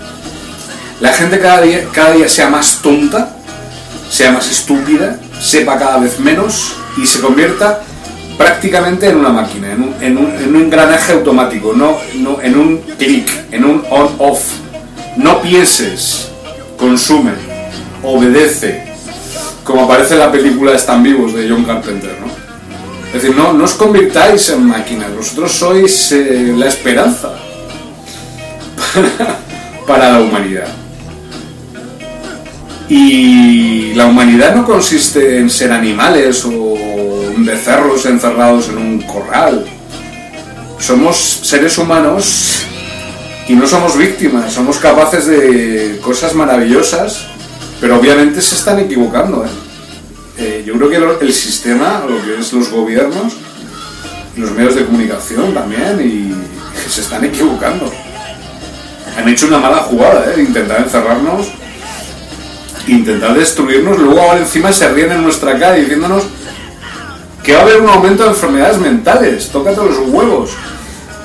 La 0.99 1.11
gente 1.11 1.39
cada 1.39 1.61
día, 1.61 1.85
cada 1.91 2.13
día 2.13 2.29
sea 2.29 2.49
más 2.49 2.79
tonta, 2.81 3.35
sea 4.09 4.31
más 4.31 4.49
estúpida, 4.49 5.19
sepa 5.41 5.77
cada 5.77 5.97
vez 5.97 6.19
menos 6.19 6.75
y 6.97 7.05
se 7.05 7.19
convierta 7.19 7.81
prácticamente 8.37 9.09
en 9.09 9.17
una 9.17 9.29
máquina, 9.29 9.71
en 9.73 9.83
un, 9.83 9.95
en 10.01 10.17
un, 10.17 10.35
en 10.35 10.55
un 10.55 10.61
engranaje 10.63 11.13
automático, 11.13 11.73
no, 11.73 11.97
no 12.15 12.41
en 12.41 12.57
un 12.57 12.77
clic, 12.97 13.29
en 13.51 13.65
un 13.65 13.83
on-off. 13.89 14.41
No 15.17 15.41
pienses, 15.41 16.29
consume, 16.77 17.33
obedece, 18.01 18.83
como 19.63 19.83
aparece 19.85 20.15
en 20.15 20.19
la 20.19 20.31
película 20.31 20.73
Están 20.73 21.03
vivos 21.03 21.33
de 21.33 21.49
John 21.49 21.63
Carpenter, 21.63 22.17
¿no? 22.19 22.32
Es 23.13 23.21
decir, 23.21 23.35
no, 23.35 23.53
no 23.53 23.63
os 23.63 23.73
convirtáis 23.73 24.49
en 24.49 24.65
máquinas, 24.65 25.15
vosotros 25.15 25.51
sois 25.51 26.11
eh, 26.11 26.53
la 26.57 26.67
esperanza 26.67 27.33
para, 29.87 30.13
la 30.13 30.19
humanidad. 30.19 30.67
Y 32.89 33.93
la 33.93 34.07
humanidad 34.07 34.55
no 34.55 34.65
consiste 34.65 35.37
en 35.37 35.49
ser 35.49 35.71
animales 35.71 36.43
o 36.45 36.75
becerros 37.37 38.05
encerrados 38.05 38.69
en 38.69 38.77
un 38.77 39.01
corral. 39.01 39.65
Somos 40.79 41.15
seres 41.17 41.77
humanos 41.77 42.65
y 43.47 43.53
no 43.53 43.67
somos 43.67 43.95
víctimas, 43.95 44.51
somos 44.51 44.77
capaces 44.77 45.27
de 45.27 45.99
cosas 46.03 46.33
maravillosas 46.33 47.27
pero 47.83 47.99
obviamente 47.99 48.41
se 48.41 48.55
están 48.55 48.79
equivocando. 48.79 49.43
¿eh? 49.43 49.49
Eh, 50.45 50.61
yo 50.65 50.73
creo 50.73 50.89
que 50.89 51.25
el 51.25 51.33
sistema, 51.33 52.03
lo 52.05 52.21
que 52.21 52.37
es 52.37 52.51
los 52.51 52.69
gobiernos, 52.69 53.33
los 54.35 54.51
medios 54.51 54.75
de 54.75 54.85
comunicación 54.85 55.53
también, 55.53 56.01
y 56.01 56.89
se 56.89 56.99
están 56.99 57.23
equivocando. 57.23 57.89
Han 59.17 59.29
hecho 59.29 59.47
una 59.47 59.59
mala 59.59 59.77
jugada, 59.77 60.33
¿eh? 60.33 60.41
intentar 60.41 60.81
encerrarnos, 60.81 61.47
intentar 62.87 63.33
destruirnos, 63.35 63.97
luego 63.97 64.19
ahora 64.19 64.39
encima 64.39 64.73
se 64.73 64.89
ríen 64.89 65.13
en 65.13 65.23
nuestra 65.23 65.57
cara 65.57 65.75
diciéndonos 65.75 66.23
que 67.41 67.53
va 67.53 67.59
a 67.59 67.61
haber 67.63 67.79
un 67.79 67.87
aumento 67.87 68.23
de 68.23 68.29
enfermedades 68.31 68.79
mentales, 68.79 69.47
tócate 69.47 69.77
los 69.77 69.97
huevos. 70.09 70.51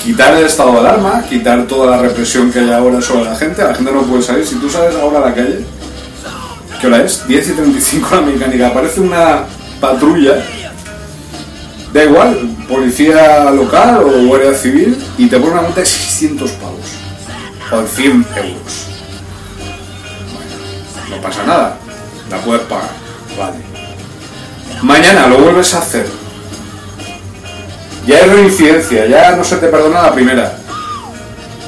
Quitar 0.01 0.37
el 0.37 0.47
estado 0.47 0.75
de 0.75 0.79
alarma, 0.79 1.25
quitar 1.29 1.67
toda 1.67 1.91
la 1.91 2.01
represión 2.01 2.53
que 2.53 2.61
hay 2.61 2.71
ahora 2.71 3.03
sobre 3.03 3.25
la 3.25 3.35
gente, 3.35 3.65
la 3.65 3.75
gente 3.75 3.91
no 3.91 4.03
puede 4.03 4.23
salir. 4.23 4.47
Si 4.47 4.55
tú 4.55 4.71
sales 4.71 4.95
ahora 4.95 5.19
a 5.19 5.31
la 5.31 5.35
calle, 5.35 5.65
¿Qué 6.81 6.87
hora 6.87 7.03
es? 7.03 7.27
10 7.27 7.49
y 7.49 7.53
35 7.53 8.15
la 8.15 8.21
mecánica. 8.21 8.69
Aparece 8.69 9.01
una 9.01 9.45
patrulla. 9.81 10.45
Da 11.93 12.05
igual, 12.05 12.57
policía 12.69 13.51
local 13.51 14.05
o 14.05 14.27
guardia 14.27 14.55
civil 14.55 14.97
y 15.17 15.27
te 15.27 15.39
pone 15.39 15.53
una 15.53 15.63
multa 15.63 15.81
de 15.81 15.87
600 15.87 16.51
pavos. 16.53 16.87
O 17.73 17.81
de 17.81 17.89
100 17.89 18.27
euros. 18.37 18.87
Bueno, 20.33 21.17
no 21.17 21.23
pasa 21.23 21.45
nada. 21.45 21.79
La 22.31 22.39
puedes 22.39 22.63
pagar. 22.63 22.91
Vale. 23.37 23.57
Mañana 24.83 25.27
lo 25.27 25.39
vuelves 25.39 25.75
a 25.75 25.79
hacer. 25.79 26.07
Ya 28.07 28.17
hay 28.17 28.31
reincidencia, 28.31 29.07
ya 29.07 29.37
no 29.37 29.45
se 29.45 29.57
te 29.57 29.67
perdona 29.67 30.03
la 30.03 30.15
primera. 30.15 30.57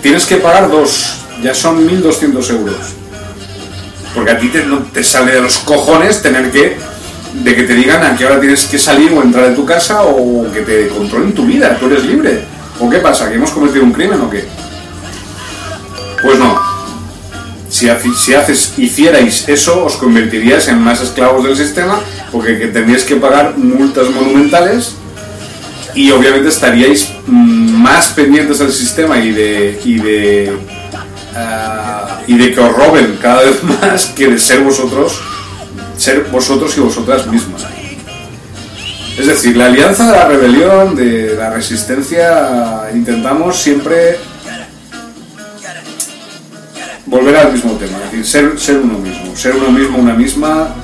Tienes 0.00 0.24
que 0.24 0.36
pagar 0.36 0.70
dos, 0.70 1.16
ya 1.42 1.54
son 1.54 1.86
1.200 1.86 2.50
euros. 2.50 2.99
Porque 4.14 4.30
a 4.30 4.38
ti 4.38 4.48
te, 4.48 4.64
te 4.92 5.04
sale 5.04 5.32
de 5.32 5.40
los 5.40 5.58
cojones 5.58 6.22
tener 6.22 6.50
que 6.50 6.76
de 7.34 7.54
que 7.54 7.62
te 7.62 7.74
digan 7.74 8.02
a 8.04 8.16
qué 8.16 8.26
hora 8.26 8.40
tienes 8.40 8.66
que 8.66 8.78
salir 8.78 9.12
o 9.12 9.22
entrar 9.22 9.48
de 9.48 9.54
tu 9.54 9.64
casa 9.64 10.02
o 10.02 10.50
que 10.52 10.60
te 10.62 10.88
controlen 10.88 11.32
tu 11.32 11.46
vida, 11.46 11.76
tú 11.78 11.86
eres 11.86 12.04
libre. 12.04 12.44
¿O 12.80 12.88
qué 12.88 12.98
pasa? 12.98 13.28
¿Que 13.28 13.36
hemos 13.36 13.50
cometido 13.50 13.84
un 13.84 13.92
crimen 13.92 14.20
o 14.20 14.30
qué? 14.30 14.44
Pues 16.22 16.38
no. 16.38 16.58
Si, 17.68 17.88
si 18.16 18.34
haces, 18.34 18.74
hicierais 18.76 19.48
eso, 19.48 19.84
os 19.84 19.96
convertiríais 19.96 20.66
en 20.68 20.82
más 20.82 21.00
esclavos 21.00 21.44
del 21.44 21.56
sistema, 21.56 22.00
porque 22.32 22.58
que 22.58 22.66
tendríais 22.66 23.04
que 23.04 23.16
pagar 23.16 23.56
multas 23.56 24.10
monumentales 24.10 24.96
y 25.94 26.10
obviamente 26.10 26.48
estaríais 26.48 27.08
mm, 27.26 27.82
más 27.82 28.08
pendientes 28.08 28.58
del 28.58 28.72
sistema 28.72 29.18
y 29.18 29.30
de, 29.30 29.80
y 29.84 29.98
de 29.98 30.52
Ah, 31.34 32.22
y 32.26 32.36
de 32.36 32.52
que 32.52 32.60
os 32.60 32.74
roben 32.74 33.18
cada 33.20 33.42
vez 33.42 33.62
más 33.82 34.06
que 34.06 34.28
de 34.28 34.38
ser 34.38 34.60
vosotros, 34.60 35.20
ser 35.96 36.24
vosotros 36.24 36.76
y 36.76 36.80
vosotras 36.80 37.26
mismas. 37.26 37.66
Es 39.18 39.26
decir, 39.26 39.56
la 39.56 39.66
alianza 39.66 40.10
de 40.10 40.12
la 40.12 40.28
rebelión, 40.28 40.96
de 40.96 41.34
la 41.36 41.50
resistencia, 41.50 42.88
intentamos 42.94 43.56
siempre 43.56 44.16
volver 47.06 47.36
al 47.36 47.52
mismo 47.52 47.72
tema, 47.72 47.98
es 48.04 48.12
decir, 48.12 48.26
ser, 48.26 48.58
ser 48.58 48.78
uno 48.78 48.98
mismo, 48.98 49.36
ser 49.36 49.56
uno 49.56 49.70
mismo, 49.70 49.98
una 49.98 50.14
misma. 50.14 50.74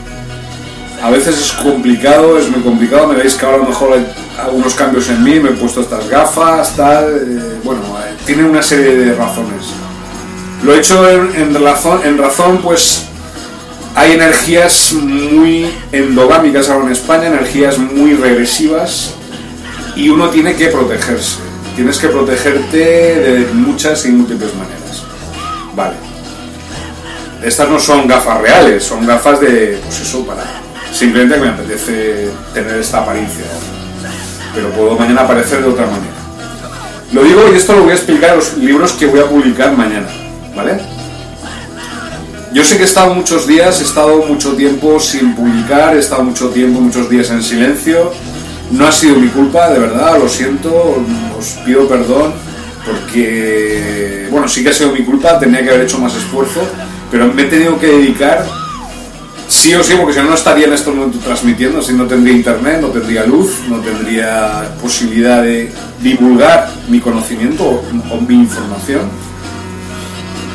A 1.02 1.10
veces 1.10 1.38
es 1.38 1.52
complicado, 1.52 2.38
es 2.38 2.50
muy 2.50 2.62
complicado, 2.62 3.06
me 3.06 3.14
veis 3.14 3.34
que 3.34 3.46
ahora 3.46 3.58
a 3.58 3.60
lo 3.60 3.68
mejor 3.68 3.92
hay 3.92 4.06
algunos 4.42 4.74
cambios 4.74 5.08
en 5.08 5.22
mí, 5.22 5.38
me 5.38 5.50
he 5.50 5.52
puesto 5.52 5.80
estas 5.80 6.08
gafas, 6.08 6.74
tal, 6.74 7.04
eh, 7.04 7.60
bueno, 7.62 7.80
eh, 8.00 8.16
tiene 8.26 8.44
una 8.44 8.62
serie 8.62 8.96
de 8.96 9.14
razones. 9.14 9.85
Lo 10.62 10.74
he 10.74 10.78
hecho 10.78 11.08
en, 11.08 11.54
razón, 11.62 12.00
en 12.04 12.18
razón, 12.18 12.58
pues 12.62 13.04
hay 13.94 14.12
energías 14.12 14.92
muy 14.92 15.70
endogámicas 15.92 16.68
ahora 16.68 16.86
en 16.86 16.92
España, 16.92 17.26
energías 17.26 17.78
muy 17.78 18.14
regresivas, 18.14 19.14
y 19.94 20.08
uno 20.08 20.28
tiene 20.30 20.54
que 20.54 20.68
protegerse. 20.68 21.38
Tienes 21.74 21.98
que 21.98 22.08
protegerte 22.08 22.78
de 22.78 23.48
muchas 23.52 24.04
y 24.06 24.10
múltiples 24.10 24.54
maneras. 24.54 25.02
Vale. 25.74 25.94
Estas 27.42 27.68
no 27.68 27.78
son 27.78 28.06
gafas 28.06 28.40
reales, 28.40 28.82
son 28.82 29.06
gafas 29.06 29.40
de, 29.40 29.78
pues 29.84 30.00
eso, 30.00 30.26
para 30.26 30.42
simplemente 30.92 31.38
me 31.38 31.48
apetece 31.48 32.30
tener 32.54 32.76
esta 32.76 32.98
apariencia. 32.98 33.44
Pero 34.54 34.70
puedo 34.70 34.96
mañana 34.96 35.22
aparecer 35.22 35.62
de 35.62 35.68
otra 35.68 35.86
manera. 35.86 36.14
Lo 37.12 37.22
digo 37.22 37.42
y 37.52 37.56
esto 37.56 37.74
lo 37.74 37.82
voy 37.82 37.92
a 37.92 37.94
explicar 37.94 38.30
en 38.30 38.36
los 38.36 38.56
libros 38.56 38.92
que 38.92 39.06
voy 39.06 39.20
a 39.20 39.26
publicar 39.26 39.76
mañana, 39.76 40.08
¿vale? 40.56 40.80
Yo 42.52 42.64
sé 42.64 42.76
que 42.76 42.84
he 42.84 42.86
estado 42.86 43.14
muchos 43.14 43.46
días, 43.46 43.80
he 43.80 43.84
estado 43.84 44.24
mucho 44.24 44.54
tiempo 44.54 44.98
sin 44.98 45.34
publicar, 45.34 45.94
he 45.94 45.98
estado 45.98 46.24
mucho 46.24 46.48
tiempo, 46.48 46.80
muchos 46.80 47.10
días 47.10 47.30
en 47.30 47.42
silencio. 47.42 48.12
No 48.70 48.86
ha 48.86 48.92
sido 48.92 49.16
mi 49.16 49.28
culpa, 49.28 49.68
de 49.68 49.78
verdad, 49.78 50.18
lo 50.18 50.28
siento, 50.28 50.96
os 51.38 51.46
pido 51.64 51.86
perdón, 51.86 52.32
porque, 52.84 54.26
bueno, 54.30 54.48
sí 54.48 54.62
que 54.62 54.70
ha 54.70 54.72
sido 54.72 54.90
mi 54.90 55.04
culpa, 55.04 55.38
tenía 55.38 55.62
que 55.62 55.70
haber 55.70 55.82
hecho 55.82 55.98
más 55.98 56.16
esfuerzo, 56.16 56.62
pero 57.10 57.32
me 57.32 57.42
he 57.42 57.46
tenido 57.46 57.78
que 57.78 57.86
dedicar, 57.86 58.46
sí 59.48 59.74
o 59.74 59.84
sí, 59.84 59.94
porque 59.96 60.14
si 60.14 60.20
no, 60.20 60.30
no 60.30 60.34
estaría 60.34 60.66
en 60.66 60.72
este 60.72 60.90
momento 60.90 61.18
transmitiendo, 61.18 61.82
si 61.82 61.92
no 61.92 62.06
tendría 62.06 62.34
internet, 62.34 62.80
no 62.80 62.88
tendría 62.88 63.24
luz, 63.24 63.60
no 63.68 63.78
tendría 63.80 64.74
posibilidad 64.80 65.42
de 65.42 65.70
divulgar 66.00 66.70
mi 66.88 67.00
conocimiento 67.00 67.82
o, 68.10 68.20
mi 68.20 68.34
información. 68.34 69.25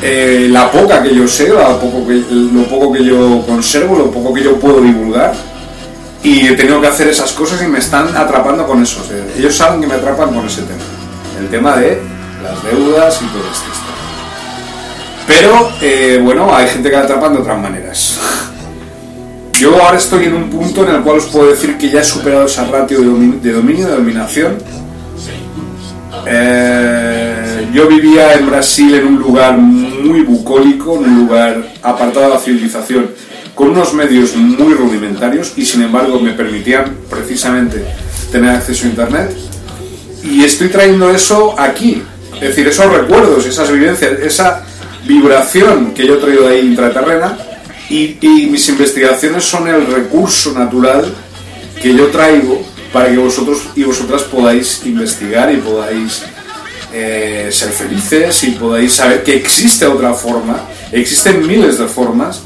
Eh, 0.02 0.48
la 0.50 0.70
poca 0.70 1.00
que 1.00 1.14
yo 1.14 1.28
sé, 1.28 1.48
lo 1.48 1.78
poco 1.78 2.92
que, 2.92 3.04
yo 3.04 3.44
conservo, 3.46 3.96
lo 3.96 4.10
poco 4.10 4.34
que 4.34 4.42
yo 4.42 4.58
puedo 4.58 4.80
divulgar, 4.80 5.32
y 6.24 6.48
he 6.48 6.52
tenido 6.56 6.80
que 6.80 6.88
hacer 6.88 7.06
esas 7.08 7.32
cosas 7.32 7.62
y 7.62 7.68
me 7.68 7.78
están 7.78 8.16
atrapando 8.16 8.66
con 8.66 8.82
eso. 8.82 9.00
ellos 9.36 9.54
saben 9.54 9.80
que 9.80 9.86
me 9.86 9.94
atrapan 9.94 10.34
con 10.34 10.46
ese 10.46 10.62
tema. 10.62 10.80
El 11.40 11.48
tema 11.48 11.76
de 11.76 12.00
las 12.42 12.62
deudas 12.64 13.20
y 13.22 13.26
todo 13.26 13.42
esto. 13.50 13.66
Pero, 15.26 15.72
eh, 15.80 16.20
bueno, 16.22 16.54
hay 16.54 16.66
gente 16.68 16.90
que 16.90 16.96
la 16.96 17.02
atrapan 17.02 17.34
de 17.34 17.40
otras 17.40 17.60
maneras. 17.60 18.18
Yo 19.54 19.80
ahora 19.80 19.96
estoy 19.96 20.24
en 20.24 20.34
un 20.34 20.50
punto 20.50 20.82
en 20.82 20.96
el 20.96 21.02
cual 21.02 21.18
os 21.18 21.26
puedo 21.26 21.48
decir 21.48 21.78
que 21.78 21.88
ya 21.88 22.00
he 22.00 22.04
superado 22.04 22.46
esa 22.46 22.64
ratio 22.64 22.98
de 23.00 23.52
dominio, 23.52 23.86
de, 23.86 23.94
dominación. 23.94 24.58
Eh, 26.26 27.68
yo 27.72 27.88
vivía 27.88 28.34
en 28.34 28.46
Brasil 28.46 28.94
en 28.94 29.06
un 29.06 29.18
lugar 29.18 29.56
muy 29.56 30.20
bucólico, 30.22 30.96
en 30.96 31.04
un 31.04 31.26
lugar 31.26 31.72
apartado 31.82 32.26
de 32.26 32.34
la 32.34 32.40
civilización, 32.40 33.10
con 33.54 33.70
unos 33.70 33.94
medios 33.94 34.36
muy 34.36 34.74
rudimentarios 34.74 35.52
y 35.56 35.64
sin 35.64 35.82
embargo 35.82 36.20
me 36.20 36.32
permitían 36.32 36.96
precisamente 37.08 37.84
tener 38.30 38.50
acceso 38.50 38.86
a 38.86 38.88
Internet. 38.88 39.36
Y 40.22 40.44
estoy 40.44 40.68
trayendo 40.68 41.10
eso 41.10 41.58
aquí, 41.58 42.02
es 42.34 42.40
decir, 42.40 42.66
esos 42.68 42.92
recuerdos, 42.92 43.44
esas 43.46 43.70
vivencias, 43.70 44.12
esa 44.20 44.64
vibración 45.06 45.92
que 45.94 46.06
yo 46.06 46.14
he 46.14 46.18
traído 46.18 46.48
de 46.48 46.54
ahí 46.54 46.66
intraterrena 46.66 47.36
y, 47.88 48.16
mis 48.50 48.68
investigaciones 48.68 49.44
son 49.44 49.68
el 49.68 49.86
recurso 49.86 50.52
natural 50.52 51.12
que 51.80 51.94
yo 51.94 52.06
traigo 52.08 52.64
para 52.92 53.10
que 53.10 53.16
vosotros 53.16 53.62
y 53.74 53.84
vosotras 53.84 54.22
podáis 54.22 54.84
investigar 54.84 55.52
y 55.52 55.56
podáis 55.56 56.22
eh, 56.92 57.48
ser 57.50 57.70
felices 57.70 58.44
y 58.44 58.50
podáis 58.52 58.94
saber 58.94 59.22
que 59.22 59.36
existe 59.36 59.86
otra 59.86 60.12
forma, 60.12 60.60
existen 60.90 61.46
miles 61.46 61.78
de 61.78 61.86
formas 61.86 62.42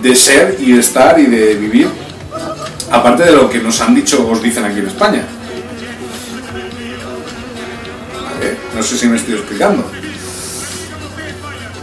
de 0.00 0.16
ser 0.16 0.56
y 0.58 0.72
de 0.72 0.80
estar 0.80 1.18
y 1.18 1.26
de 1.26 1.54
vivir, 1.54 1.88
aparte 2.90 3.24
de 3.24 3.32
lo 3.32 3.48
que 3.48 3.58
nos 3.58 3.80
han 3.80 3.94
dicho, 3.94 4.26
os 4.28 4.42
dicen 4.42 4.64
aquí 4.64 4.80
en 4.80 4.88
España. 4.88 5.24
No 8.74 8.82
sé 8.82 8.96
si 8.96 9.06
me 9.06 9.16
estoy 9.16 9.34
explicando 9.34 9.84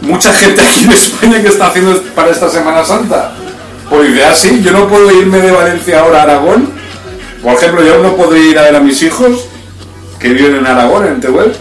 mucha 0.02 0.32
gente 0.32 0.60
aquí 0.62 0.84
en 0.84 0.92
España 0.92 1.42
que 1.42 1.48
está 1.48 1.68
haciendo 1.68 2.02
para 2.14 2.30
esta 2.30 2.48
Semana 2.48 2.84
Santa. 2.84 3.32
Pues 3.88 4.10
ah, 4.24 4.34
sí, 4.34 4.60
yo 4.62 4.72
no 4.72 4.88
puedo 4.88 5.10
irme 5.10 5.38
de 5.38 5.50
Valencia 5.50 6.00
ahora 6.00 6.20
a 6.20 6.22
Aragón. 6.22 6.69
Por 7.42 7.54
ejemplo, 7.54 7.82
yo 7.82 8.02
no 8.02 8.16
podría 8.16 8.50
ir 8.50 8.58
a 8.58 8.62
ver 8.62 8.76
a 8.76 8.80
mis 8.80 9.02
hijos 9.02 9.46
que 10.18 10.28
viven 10.28 10.56
en 10.56 10.66
Aragón, 10.66 11.06
en 11.06 11.20
Tehuel. 11.20 11.52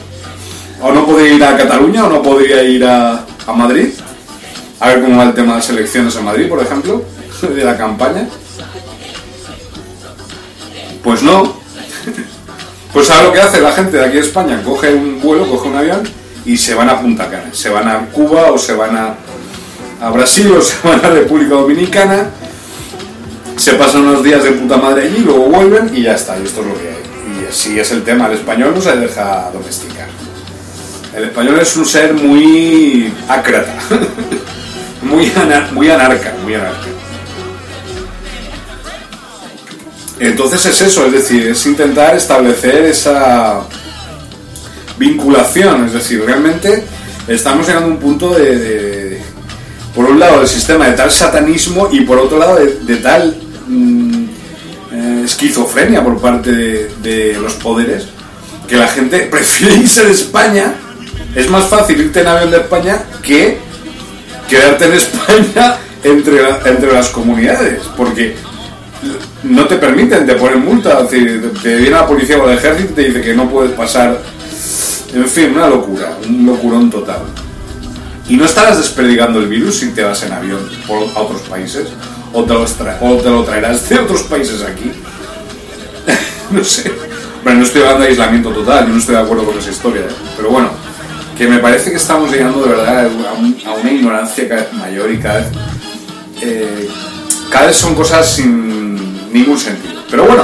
O 0.82 0.92
no 0.92 1.06
podría 1.06 1.34
ir 1.34 1.44
a 1.44 1.58
Cataluña, 1.58 2.06
o 2.06 2.10
no 2.10 2.22
podría 2.22 2.64
ir 2.64 2.86
a, 2.86 3.26
Madrid. 3.56 3.90
A 4.80 4.90
ver 4.90 5.02
cómo 5.02 5.18
va 5.18 5.24
el 5.24 5.34
tema 5.34 5.54
de 5.54 5.60
las 5.60 5.70
elecciones 5.70 6.16
en 6.16 6.26
Madrid, 6.26 6.48
por 6.48 6.62
ejemplo, 6.62 7.04
de 7.42 7.64
la 7.64 7.78
campaña. 7.78 8.28
Pues 11.04 11.24
no. 11.24 11.60
Pues 12.92 13.06
¿sabes 13.06 13.26
lo 13.26 13.32
que 13.32 13.40
hace 13.40 13.62
la 13.62 13.72
gente 13.72 13.98
de 13.98 14.06
aquí 14.06 14.16
de 14.16 14.22
España? 14.22 14.64
Coge 14.66 14.92
un 14.92 15.22
vuelo, 15.22 15.48
coge 15.48 15.68
un 15.68 15.76
avión 15.76 16.02
y 16.44 16.58
se 16.58 16.74
van 16.74 16.90
a 16.90 17.00
Punta 17.00 17.30
Cana, 17.30 17.54
se 17.54 17.70
van 17.70 17.88
a 17.88 18.08
Cuba 18.08 18.52
o 18.52 18.58
se 18.58 18.74
van 18.74 18.98
a 20.02 20.10
Brasil 20.10 20.52
o 20.52 20.60
se 20.64 20.76
van 20.88 21.06
a 21.06 21.10
República 21.10 21.54
Dominicana, 21.54 22.32
se 23.60 23.74
pasan 23.74 24.02
unos 24.02 24.24
días 24.24 24.44
de 24.44 24.52
puta 24.52 24.78
madre 24.78 25.04
allí, 25.04 25.20
luego 25.20 25.46
vuelven 25.46 25.96
y 25.96 26.04
ya 26.04 26.16
está, 26.16 26.38
y 26.40 26.46
esto 26.46 26.62
es 26.62 26.68
lo 26.68 26.74
que 26.74 26.88
hay. 26.88 27.44
Y 27.44 27.46
así 27.50 27.80
es 27.80 27.92
el 27.92 28.04
tema, 28.04 28.28
el 28.28 28.34
español 28.34 28.74
no 28.74 28.82
se 28.82 28.96
deja 28.96 29.50
domesticar. 29.52 30.08
El 31.16 31.26
español 31.26 31.60
es 31.60 31.76
un 31.76 31.86
ser 31.86 32.14
muy 32.14 33.14
acrata, 33.28 33.76
muy, 35.02 35.32
muy 35.74 35.90
anarca, 35.90 36.34
muy 36.44 36.54
anarca. 36.56 36.88
Entonces 40.20 40.66
es 40.66 40.82
eso, 40.82 41.06
es 41.06 41.14
decir, 41.14 41.48
es 41.48 41.66
intentar 41.66 42.16
establecer 42.16 42.86
esa, 42.86 43.64
vinculación, 45.00 45.86
es 45.86 45.94
decir, 45.94 46.22
realmente 46.24 46.84
estamos 47.28 47.66
llegando 47.66 47.88
a 47.88 47.92
un 47.92 48.00
punto 48.00 48.32
de, 48.32 49.20
por 49.96 50.06
un 50.06 50.20
lado, 50.20 50.40
del 50.40 50.48
sistema 50.48 50.88
de 50.88 50.94
tal 50.94 51.10
satanismo 51.10 51.88
y 51.92 52.02
por 52.02 52.20
otro 52.20 52.38
lado, 52.38 52.58
de, 52.58 52.98
tal 52.98 53.36
esquizofrenia 55.30 56.04
por 56.04 56.20
parte 56.20 56.52
de, 56.52 57.38
los 57.42 57.54
poderes, 57.56 58.08
que 58.68 58.76
la 58.76 58.88
gente 58.88 59.20
prefiere 59.32 59.76
irse 59.76 60.06
de 60.06 60.12
España. 60.12 60.74
Es 61.36 61.50
más 61.50 61.66
fácil 61.66 62.00
irte 62.00 62.22
en 62.22 62.28
avión 62.28 62.52
de 62.52 62.58
España 62.58 63.04
que 63.22 63.60
quedarte 64.50 64.86
en 64.86 64.94
España 65.06 65.78
entre, 66.04 66.40
entre 66.66 66.94
las 66.94 67.10
comunidades, 67.10 67.84
porque 67.96 68.36
no 69.44 69.66
te 69.66 69.76
permiten, 69.76 70.26
te 70.26 70.36
ponen 70.36 70.64
multa, 70.64 71.08
te 71.08 71.18
viene 71.18 71.92
la 71.92 72.08
policía 72.08 72.38
o 72.38 72.50
el 72.50 72.58
ejército 72.58 72.92
y 72.92 72.96
te 72.96 73.02
dice 73.04 73.22
que 73.22 73.34
no 73.34 73.50
puedes 73.50 73.72
pasar 73.72 74.20
en 75.14 75.28
fin, 75.28 75.52
una 75.56 75.68
locura, 75.68 76.18
un 76.28 76.46
locurón 76.46 76.90
total. 76.90 77.22
Y 78.28 78.36
no 78.36 78.46
estarás 78.46 78.78
desperdigando 78.78 79.40
el 79.40 79.48
virus 79.48 79.78
si 79.78 79.90
te 79.90 80.04
vas 80.04 80.22
en 80.24 80.32
avión 80.32 80.60
a 81.16 81.20
otros 81.20 81.42
países, 81.44 81.88
o 82.32 82.44
te, 82.44 82.54
lo 83.30 83.44
traerás 83.44 83.90
de 83.90 84.00
otros 84.00 84.24
países 84.24 84.62
aquí. 84.62 84.92
no 86.52 86.64
sé. 86.64 86.92
Bueno, 87.44 87.60
no 87.60 87.66
estoy 87.66 87.82
hablando 87.82 88.04
de 88.04 88.10
aislamiento 88.10 88.50
total, 88.52 88.88
yo 88.88 88.94
no 88.94 89.00
estoy 89.00 89.16
de 89.16 89.22
acuerdo 89.22 89.46
con 89.46 89.58
esa 89.58 89.70
historia, 89.70 90.02
¿eh? 90.02 90.16
pero 90.36 90.50
bueno, 90.50 90.70
que 91.38 91.48
me 91.48 91.60
parece 91.60 91.92
que 91.92 91.98
estamos 91.98 92.32
llegando 92.32 92.62
de 92.64 92.70
verdad 92.70 93.06
a, 93.06 93.74
una 93.74 93.92
ignorancia 93.92 94.68
mayor 94.78 95.12
y 95.12 95.20
cada 95.20 95.40
vez, 95.40 95.48
eh, 96.42 96.90
cada 97.50 97.68
vez 97.68 97.78
son 97.78 97.96
cosas 97.96 98.30
sin 98.30 99.32
ningún 99.32 99.58
sentido. 99.58 100.02
Pero 100.10 100.26
bueno, 100.26 100.44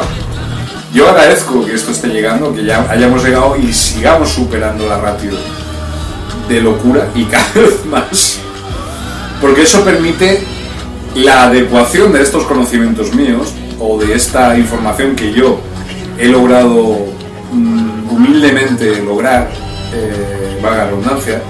yo 0.93 1.10
agradezco 1.10 1.66
que 1.66 1.74
esto 1.74 1.91
esté 1.91 2.08
llegando, 2.08 2.56
que 2.56 2.64
ya 2.64 2.89
hayamos 2.89 3.24
llegado 3.24 3.58
y 3.58 3.74
sigamos 3.74 4.30
superando 4.30 4.88
la 4.88 4.97
ratio 4.97 5.32
de 6.47 6.62
locura 6.62 7.10
y 7.14 7.26
cada 7.26 7.51
vez 7.56 7.86
más. 7.86 8.38
Porque 9.41 9.64
eso 9.64 9.84
permite 9.84 10.41
la 11.16 11.43
adecuación 11.43 12.14
de 12.14 12.22
estos 12.22 12.45
conocimientos 12.45 13.14
míos 13.14 13.53
o 13.80 13.97
de 13.97 14.14
esta 14.14 14.58
información 14.58 15.16
que 15.16 15.34
yo 15.34 15.60
he 16.18 16.28
logrado 16.28 17.07
mm, 17.51 18.09
humildemente 18.09 19.01
lograr, 19.03 19.49
eh, 19.93 20.59
valga 20.61 20.78
la 20.78 20.86
redundancia, 20.86 21.41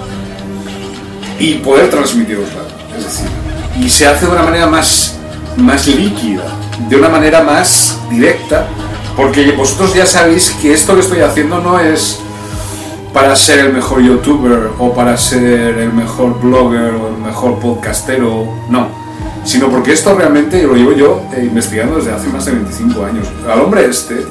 y 1.39 1.55
poder 1.55 1.89
transmitirosla. 1.89 2.61
Es 2.97 3.03
decir, 3.03 3.27
y 3.79 3.89
se 3.89 4.07
hace 4.07 4.25
de 4.25 4.31
una 4.31 4.43
manera 4.43 4.67
más, 4.67 5.17
más 5.57 5.87
líquida, 5.87 6.45
de 6.89 6.95
una 6.95 7.09
manera 7.09 7.41
más 7.41 7.97
directa 8.09 8.67
Porque 9.15 9.51
vosotros 9.53 9.93
ya 9.93 10.05
sabéis 10.05 10.51
que 10.61 10.73
esto 10.73 10.93
que 10.93 11.01
estoy 11.01 11.19
haciendo 11.19 11.59
no 11.59 11.79
es 11.79 12.19
para 13.13 13.33
ser 13.35 13.59
el 13.59 13.71
mejor 13.71 14.01
youtuber 14.01 14.71
o 14.77 14.93
para 14.93 15.15
ser 15.17 15.77
el 15.77 15.93
mejor 15.93 16.37
blogger 16.41 16.95
o 16.95 17.15
el 17.15 17.23
mejor 17.23 17.59
podcastero, 17.59 18.45
no. 18.69 18.89
Sino 19.45 19.69
porque 19.69 19.93
esto 19.93 20.15
realmente 20.15 20.61
lo 20.63 20.75
llevo 20.75 20.91
yo 20.91 21.21
eh, 21.33 21.45
investigando 21.45 21.95
desde 21.95 22.11
hace 22.11 22.27
más 22.27 22.43
de 22.43 22.51
25 22.51 23.05
años. 23.05 23.27
Al 23.49 23.61
hombre 23.61 23.85
este, 23.85 24.25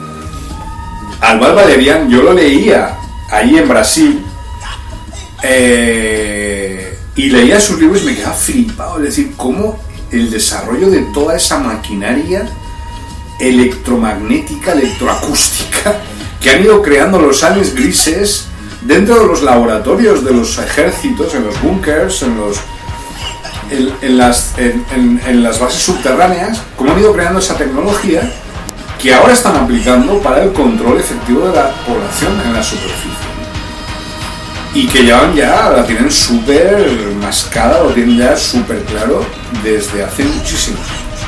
al 1.21 1.39
Val 1.39 1.55
Valerian, 1.55 2.09
yo 2.09 2.23
lo 2.23 2.33
leía 2.33 2.99
ahí 3.31 3.57
en 3.57 3.69
Brasil 3.69 4.25
eh, 5.43 6.99
y 7.17 7.31
leía 7.31 7.61
sus 7.61 7.81
libros 7.81 8.03
y 8.03 8.07
me 8.07 8.15
quedaba 8.17 8.35
flipado. 8.35 8.97
Es 8.99 9.05
decir, 9.05 9.35
cómo 9.37 9.79
el 10.11 10.31
desarrollo 10.31 10.91
de 10.91 11.01
toda 11.13 11.37
esa 11.37 11.59
maquinaria 11.59 12.49
electromagnética, 13.41 14.73
electroacústica, 14.73 15.97
que 16.41 16.51
han 16.51 16.63
ido 16.63 16.83
creando 16.83 17.19
los 17.19 17.43
aliens 17.43 17.75
grises 17.75 18.47
dentro 18.83 19.19
de 19.19 19.27
los 19.27 19.43
laboratorios 19.43 20.25
de 20.25 20.33
los 20.33 20.59
ejércitos, 20.59 21.35
en 21.35 21.47
los 21.47 21.61
búnkers, 21.61 22.23
en 22.23 22.37
los 22.37 22.59
en, 23.71 24.19
las, 24.19 24.53
en, 24.59 25.43
las 25.43 25.59
bases 25.59 25.83
subterráneas, 25.83 26.61
cómo 26.77 26.93
han 26.93 27.01
ido 27.01 27.13
creando 27.13 27.41
esa 27.41 27.57
tecnología 27.57 28.31
que 29.05 29.13
ahora 29.13 29.35
están 29.35 29.55
aplicando 29.55 30.19
para 30.21 30.45
el 30.45 30.53
control 30.55 30.99
efectivo 30.99 31.47
de 31.47 31.55
la 31.55 31.71
población 31.85 32.41
en 32.43 32.55
la 32.55 32.63
superficie. 32.63 33.11
Y 34.73 34.87
que 34.89 35.03
llevan 35.03 35.35
ya, 35.35 35.69
la 35.69 35.85
tienen 35.85 36.11
súper 36.11 36.89
mascada, 37.21 37.83
lo 37.83 37.91
tienen 37.91 38.17
ya 38.17 38.35
súper 38.35 38.83
claro 38.85 39.23
desde 39.63 40.03
hace 40.03 40.25
muchísimos 40.25 40.81
años. 40.81 41.21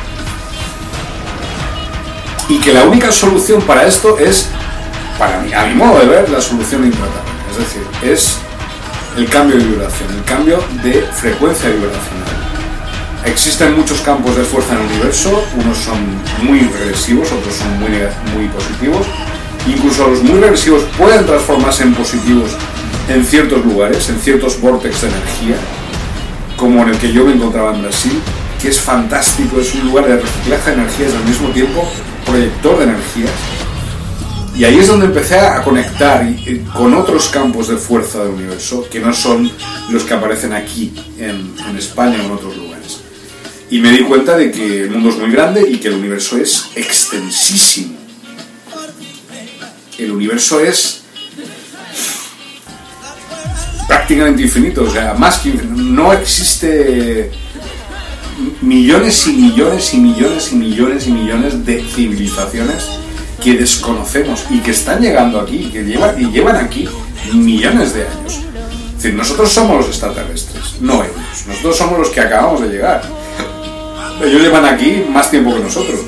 Y 2.49 2.61
que 2.61 2.73
la 2.73 2.85
única 2.85 3.13
solución 3.13 3.61
para 3.61 3.87
esto 3.87 4.19
es, 4.19 4.49
para 5.19 5.41
mí, 5.41 5.53
a 5.53 5.67
mi 5.67 5.75
modo 5.75 6.01
de 6.01 6.07
ver, 6.07 6.31
la 6.31 6.41
solución 6.41 6.83
intratable. 6.83 7.31
Es 7.51 7.59
decir, 7.59 7.83
es 8.03 8.39
el 9.19 9.29
cambio 9.29 9.59
de 9.59 9.65
vibración, 9.65 10.09
el 10.17 10.25
cambio 10.25 10.65
de 10.83 11.03
frecuencia 11.13 11.69
vibracional. 11.69 12.16
Existen 13.27 13.77
muchos 13.77 14.01
campos 14.01 14.37
de 14.37 14.45
fuerza 14.45 14.75
en 14.75 14.81
el 14.81 14.87
universo, 14.87 15.45
unos 15.57 15.79
son 15.79 15.99
muy 16.43 16.61
regresivos, 16.61 17.31
otros 17.33 17.55
son 17.55 17.79
muy, 17.81 18.49
positivos. 18.49 19.07
Incluso 19.69 20.09
los 20.09 20.23
muy 20.23 20.41
regresivos 20.41 20.85
pueden 20.97 21.27
transformarse 21.27 21.83
en 21.83 21.95
positivos 21.95 22.51
en 23.09 23.25
ciertos 23.25 23.65
lugares, 23.65 24.09
en 24.09 24.19
ciertos 24.21 24.61
vórtices 24.61 25.03
de 25.03 25.09
energía, 25.09 25.57
como 26.57 26.83
en 26.83 26.91
el 26.91 26.99
que 26.99 27.13
yo 27.13 27.25
me 27.25 27.35
encontraba 27.35 27.75
en 27.75 27.83
Brasil, 27.83 28.21
que 28.63 28.69
es 28.69 28.81
fantástico, 28.81 29.61
es 29.61 29.75
un 29.75 29.89
lugar 29.89 30.07
de 30.07 30.17
reciclaje 30.17 30.71
de 30.71 30.77
energías 30.77 31.13
y 31.13 31.17
al 31.17 31.25
mismo 31.25 31.49
tiempo 31.51 31.89
proyector 32.25 32.79
de 32.79 32.85
energías 32.85 33.31
y 34.59 34.65
ahí 34.65 34.79
es 34.79 34.89
donde 34.89 35.05
empecé 35.05 35.39
a 35.39 35.63
conectar 35.63 36.27
con 36.73 36.95
otros 36.95 37.29
campos 37.29 37.69
de 37.69 37.77
fuerza 37.77 38.25
del 38.25 38.33
universo 38.33 38.89
que 38.91 39.01
no 39.01 39.13
son 39.13 39.51
los 39.91 40.05
que 40.05 40.15
aparecen 40.15 40.55
aquí, 40.55 40.95
en, 41.19 41.77
España 41.77 42.17
o 42.23 42.25
en 42.25 42.31
otros 42.31 42.57
lugares. 42.57 42.76
Y 43.71 43.81
me 43.81 43.91
di 43.91 44.05
cuenta 44.05 44.37
de 44.37 44.51
que 44.51 44.83
el 44.83 44.91
mundo 44.91 45.11
es 45.11 45.19
muy 45.19 45.31
grande 45.31 45.69
y 45.69 45.79
que 45.79 45.89
el 45.89 45.95
universo 45.95 46.39
es 46.39 46.67
extensísimo. 46.77 47.97
El 49.99 50.13
universo 50.13 50.61
es 50.61 51.03
prácticamente 53.89 54.43
infinito, 54.43 54.85
o 54.85 54.91
sea, 54.91 55.15
más 55.15 55.39
que 55.39 55.51
infinito. 55.51 55.83
No 55.83 56.13
existe 56.13 57.31
millones 58.61 59.27
y 59.27 59.33
millones 59.33 59.95
y 59.95 59.97
millones 59.99 60.53
y 60.53 60.57
millones 60.57 61.07
y 61.07 61.11
millones 61.11 61.67
de 61.67 61.83
civilizaciones 61.83 62.85
que 63.43 63.55
desconocemos 63.55 64.45
y 64.51 64.61
que 64.61 64.71
están 64.71 65.01
llegando 65.01 65.41
aquí, 65.41 65.71
que 65.73 65.83
llevan, 65.83 66.21
y 66.21 66.31
llevan 66.31 66.57
aquí 66.57 66.89
millones 67.33 67.95
de 67.95 68.07
años. 68.07 68.41
Es 68.97 69.03
decir, 69.03 69.15
nosotros 69.15 69.53
somos 69.53 69.77
los 69.77 69.89
extraterrestres, 69.89 70.81
no 70.81 71.03
ellos. 71.03 71.47
Nosotros 71.47 71.77
somos 71.77 71.99
los 71.99 72.09
que 72.11 72.21
acabamos 72.21 72.63
de 72.63 72.69
llegar. 72.69 73.03
Ellos 74.23 74.43
llevan 74.43 74.65
aquí 74.65 75.05
más 75.09 75.31
tiempo 75.31 75.55
que 75.55 75.61
nosotros. 75.61 76.01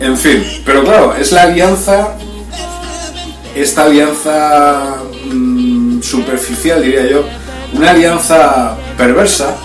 En 0.00 0.16
fin, 0.18 0.44
pero 0.64 0.82
claro, 0.82 1.14
es 1.14 1.30
la 1.30 1.42
alianza, 1.42 2.16
esta 3.54 3.84
alianza 3.84 4.96
mm, 5.26 6.02
superficial, 6.02 6.82
diría 6.82 7.06
yo, 7.06 7.24
una 7.72 7.90
alianza 7.90 8.76
perversa 8.96 9.56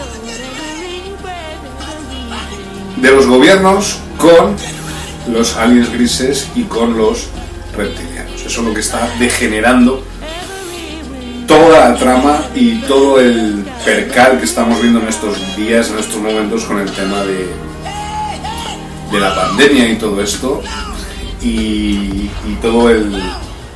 de 2.97 3.11
los 3.11 3.25
gobiernos 3.25 3.97
con 4.17 4.55
los 5.31 5.55
aliens 5.57 5.91
grises 5.91 6.47
y 6.55 6.63
con 6.63 6.97
los 6.97 7.27
reptilianos. 7.75 8.41
Eso 8.45 8.61
es 8.61 8.67
lo 8.67 8.73
que 8.73 8.81
está 8.81 9.09
degenerando 9.19 10.03
toda 11.47 11.89
la 11.89 11.95
trama 11.95 12.41
y 12.53 12.81
todo 12.81 13.19
el 13.19 13.65
percal 13.85 14.37
que 14.37 14.45
estamos 14.45 14.81
viendo 14.81 14.99
en 14.99 15.07
estos 15.07 15.55
días, 15.55 15.89
en 15.89 15.99
estos 15.99 16.21
momentos 16.21 16.65
con 16.65 16.79
el 16.79 16.91
tema 16.91 17.23
de, 17.23 17.47
de 19.11 19.19
la 19.19 19.33
pandemia 19.33 19.89
y 19.89 19.95
todo 19.95 20.21
esto 20.21 20.61
y, 21.41 22.29
todo 22.61 22.89
el 22.89 23.11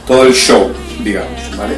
todo 0.08 0.26
el 0.26 0.34
show, 0.34 0.72
digamos, 1.04 1.58
¿vale? 1.58 1.78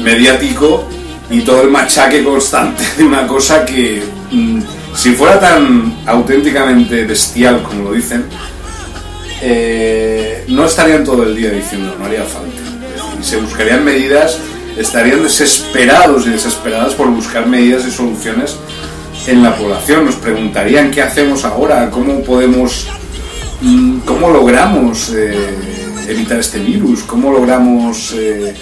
Mediático 0.00 0.86
y 1.30 1.40
todo 1.40 1.62
el 1.62 1.70
machaque 1.70 2.22
constante 2.22 2.84
de 2.96 3.04
una 3.04 3.26
cosa 3.26 3.64
que 3.64 4.02
mm, 4.30 4.60
si 4.94 5.12
fuera 5.12 5.40
tan 5.40 6.02
auténticamente 6.06 7.04
bestial 7.04 7.62
como 7.62 7.84
lo 7.84 7.92
dicen, 7.92 8.24
eh, 9.42 10.44
no 10.48 10.66
estarían 10.66 11.04
todo 11.04 11.24
el 11.24 11.34
día 11.34 11.50
diciendo, 11.50 11.94
no 11.98 12.04
haría 12.04 12.22
falta. 12.22 12.60
Y 13.20 13.24
se 13.24 13.38
buscarían 13.38 13.84
medidas, 13.84 14.38
estarían 14.76 15.22
desesperados 15.22 16.26
y 16.26 16.30
desesperadas 16.30 16.94
por 16.94 17.08
buscar 17.10 17.46
medidas 17.46 17.86
y 17.86 17.90
soluciones 17.90 18.56
en 19.26 19.42
la 19.42 19.56
población. 19.56 20.04
Nos 20.04 20.16
preguntarían 20.16 20.90
qué 20.90 21.02
hacemos 21.02 21.44
ahora, 21.44 21.90
cómo 21.90 22.22
podemos, 22.22 22.86
mm, 23.60 23.98
cómo 24.00 24.30
logramos 24.30 25.12
eh, 25.14 25.54
evitar 26.08 26.38
este 26.38 26.58
virus, 26.58 27.02
cómo 27.02 27.32
logramos 27.32 28.12
eh, 28.16 28.54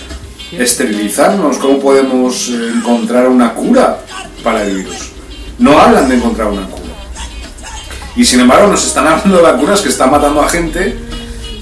esterilizarnos, 0.53 1.59
cómo 1.59 1.81
podemos 1.81 2.49
encontrar 2.49 3.29
una 3.29 3.55
cura 3.55 3.99
para 4.43 4.62
el 4.65 4.77
virus. 4.77 5.11
No 5.59 5.79
hablan 5.79 6.09
de 6.09 6.17
encontrar 6.17 6.49
una 6.49 6.67
cura 6.67 6.85
y 8.17 8.25
sin 8.25 8.41
embargo 8.41 8.69
nos 8.69 8.87
están 8.87 9.07
hablando 9.07 9.37
de 9.37 9.43
vacunas 9.43 9.81
que 9.81 9.89
están 9.89 10.11
matando 10.11 10.41
a 10.41 10.49
gente, 10.49 10.97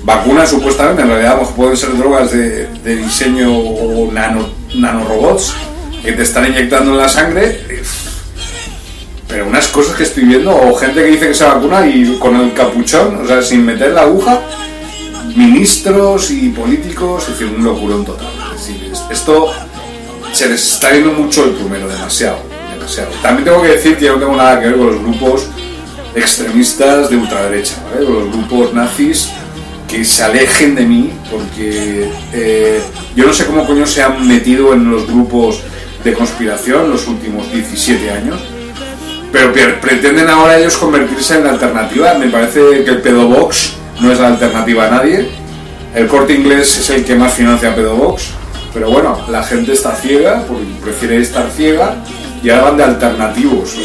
vacunas 0.04 0.50
supuestamente, 0.50 1.02
en 1.02 1.08
realidad 1.08 1.40
pueden 1.56 1.76
ser 1.76 1.96
drogas 1.96 2.32
de, 2.32 2.66
diseño 2.84 3.52
o 3.52 4.10
nano, 4.12 4.48
nanorobots 4.74 5.54
que 6.02 6.12
te 6.12 6.22
están 6.22 6.46
inyectando 6.48 6.92
en 6.92 6.98
la 6.98 7.08
sangre. 7.08 7.60
Pero 9.28 9.46
unas 9.46 9.68
cosas 9.68 9.96
que 9.96 10.02
estoy 10.02 10.24
viendo, 10.24 10.54
o 10.54 10.74
gente 10.74 11.02
que 11.02 11.10
dice 11.10 11.28
que 11.28 11.34
se 11.34 11.44
vacuna 11.44 11.86
y 11.86 12.18
con 12.18 12.36
el 12.36 12.52
capuchón, 12.52 13.22
o 13.22 13.26
sea, 13.26 13.40
sin 13.40 13.64
meter 13.64 13.92
la 13.92 14.02
aguja, 14.02 14.40
ministros 15.34 16.30
y 16.30 16.50
políticos, 16.50 17.22
es 17.22 17.38
decir, 17.38 17.54
un 17.56 17.64
locurón 17.64 18.04
total. 18.04 18.28
Es 18.54 18.66
decir, 18.66 18.92
esto 19.10 19.50
se 20.32 20.48
les 20.48 20.72
está 20.72 20.90
viendo 20.90 21.12
mucho 21.12 21.44
el 21.44 21.52
primero, 21.52 21.88
demasiado, 21.88 22.38
demasiado. 22.74 23.10
También 23.22 23.44
tengo 23.44 23.62
que 23.62 23.68
decir 23.68 23.96
que 23.96 24.06
yo 24.06 24.14
no 24.14 24.18
tengo 24.18 24.36
nada 24.36 24.60
que 24.60 24.66
ver 24.66 24.76
con 24.76 24.86
los 24.86 25.02
grupos 25.02 25.46
extremistas 26.14 27.08
de 27.08 27.16
ultraderecha, 27.16 27.76
los 27.98 28.30
grupos 28.30 28.74
nazis 28.74 29.30
que 29.92 30.04
se 30.06 30.22
alejen 30.24 30.74
de 30.74 30.86
mí, 30.86 31.12
porque 31.30 32.10
eh, 32.32 32.80
yo 33.14 33.26
no 33.26 33.32
sé 33.34 33.44
cómo 33.44 33.66
coño 33.66 33.86
se 33.86 34.02
han 34.02 34.26
metido 34.26 34.72
en 34.72 34.90
los 34.90 35.06
grupos 35.06 35.60
de 36.02 36.14
conspiración 36.14 36.88
los 36.88 37.06
últimos 37.06 37.52
17 37.52 38.10
años, 38.10 38.40
pero 39.30 39.52
pretenden 39.52 40.30
ahora 40.30 40.58
ellos 40.58 40.78
convertirse 40.78 41.36
en 41.36 41.44
la 41.44 41.50
alternativa. 41.50 42.14
Me 42.14 42.28
parece 42.28 42.82
que 42.84 42.90
el 42.90 43.02
pedobox 43.02 43.74
no 44.00 44.10
es 44.10 44.18
la 44.18 44.28
alternativa 44.28 44.86
a 44.86 44.90
nadie. 44.90 45.28
El 45.94 46.06
corte 46.06 46.32
inglés 46.32 46.78
es 46.78 46.88
el 46.88 47.04
que 47.04 47.14
más 47.14 47.34
financia 47.34 47.74
pedobox, 47.74 48.30
pero 48.72 48.90
bueno, 48.90 49.18
la 49.28 49.42
gente 49.42 49.72
está 49.72 49.94
ciega, 49.94 50.42
prefiere 50.82 51.20
estar 51.20 51.50
ciega, 51.50 51.96
y 52.42 52.48
ahora 52.48 52.62
van 52.62 52.76
de 52.78 52.84
alternativos 52.84 53.76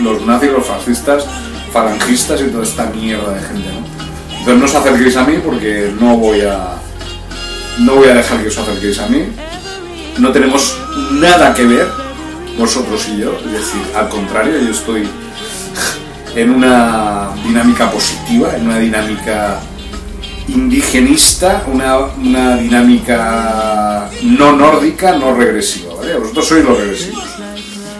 los, 0.00 0.24
nazis, 0.24 0.52
los 0.52 0.64
fascistas, 0.64 1.26
falangistas 1.72 2.40
y 2.42 2.44
toda 2.44 2.62
esta 2.62 2.86
mierda 2.86 3.34
de 3.34 3.40
gente. 3.40 3.87
Entonces 4.38 4.58
no 4.58 4.64
os 4.64 4.74
acerquéis 4.74 5.16
a 5.16 5.24
mí 5.24 5.38
porque 5.44 5.92
no 6.00 6.16
voy 6.16 6.40
a 6.42 6.76
no 7.78 7.94
voy 7.94 8.08
a 8.08 8.14
dejar 8.14 8.42
que 8.42 8.48
os 8.48 8.58
acerquéis 8.58 8.98
a 8.98 9.06
mí. 9.08 9.24
No 10.18 10.32
tenemos 10.32 10.76
nada 11.12 11.54
que 11.54 11.64
ver 11.64 11.88
vosotros 12.58 13.08
y 13.08 13.20
yo, 13.20 13.38
es 13.46 13.52
decir, 13.52 13.80
al 13.94 14.08
contrario, 14.08 14.58
yo 14.58 14.70
estoy 14.70 15.08
en 16.34 16.50
una 16.50 17.30
dinámica 17.44 17.90
positiva, 17.90 18.56
en 18.56 18.66
una 18.66 18.78
dinámica 18.78 19.60
indigenista, 20.48 21.62
una, 21.66 21.98
una 21.98 22.56
dinámica 22.56 24.10
no 24.22 24.52
nórdica, 24.52 25.12
no 25.16 25.34
regresiva, 25.34 25.94
¿vale? 25.94 26.16
Vosotros 26.16 26.48
sois 26.48 26.64
los 26.64 26.78
regresivos 26.78 27.24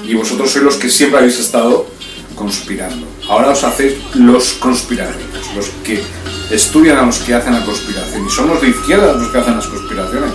y 0.04 0.14
vosotros 0.14 0.50
sois 0.50 0.64
los 0.64 0.76
que 0.76 0.88
siempre 0.88 1.18
habéis 1.18 1.38
estado 1.38 1.86
conspirando. 2.34 3.06
Ahora 3.28 3.50
os 3.50 3.62
hacéis 3.62 3.94
los 4.14 4.54
conspiranoicos, 4.54 5.54
los 5.54 5.68
que 5.84 6.02
estudian 6.50 6.98
a 6.98 7.02
los 7.02 7.18
que 7.18 7.34
hacen 7.34 7.52
la 7.52 7.64
conspiración. 7.64 8.26
Y 8.26 8.30
son 8.30 8.48
los 8.48 8.60
de 8.60 8.68
izquierda 8.68 9.12
los 9.12 9.28
que 9.28 9.38
hacen 9.38 9.56
las 9.56 9.66
conspiraciones. 9.66 10.30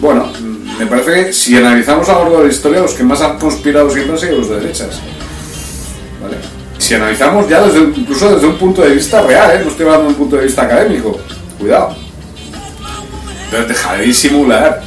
Bueno, 0.00 0.30
me 0.78 0.86
parece 0.86 1.26
que 1.26 1.32
si 1.32 1.56
analizamos 1.56 2.08
a 2.08 2.12
lo 2.12 2.20
largo 2.20 2.38
de 2.38 2.46
la 2.48 2.52
historia, 2.52 2.80
los 2.80 2.94
que 2.94 3.04
más 3.04 3.20
han 3.20 3.38
conspirado 3.38 3.90
siempre 3.90 4.12
han 4.12 4.18
sido 4.18 4.38
los 4.38 4.48
de 4.48 4.60
derechas. 4.60 5.00
¿Vale? 6.22 6.36
Si 6.78 6.94
analizamos 6.94 7.48
ya 7.48 7.62
desde, 7.62 7.80
incluso 7.98 8.34
desde 8.34 8.46
un 8.46 8.58
punto 8.58 8.82
de 8.82 8.94
vista 8.94 9.22
real, 9.22 9.52
¿eh? 9.52 9.60
no 9.64 9.70
estoy 9.70 9.86
hablando 9.86 10.06
de 10.06 10.12
un 10.12 10.18
punto 10.18 10.36
de 10.36 10.44
vista 10.44 10.62
académico. 10.62 11.18
Cuidado. 11.58 11.96
Pero 13.50 13.66
dejar 13.66 13.98
de 13.98 14.04
disimular. 14.04 14.82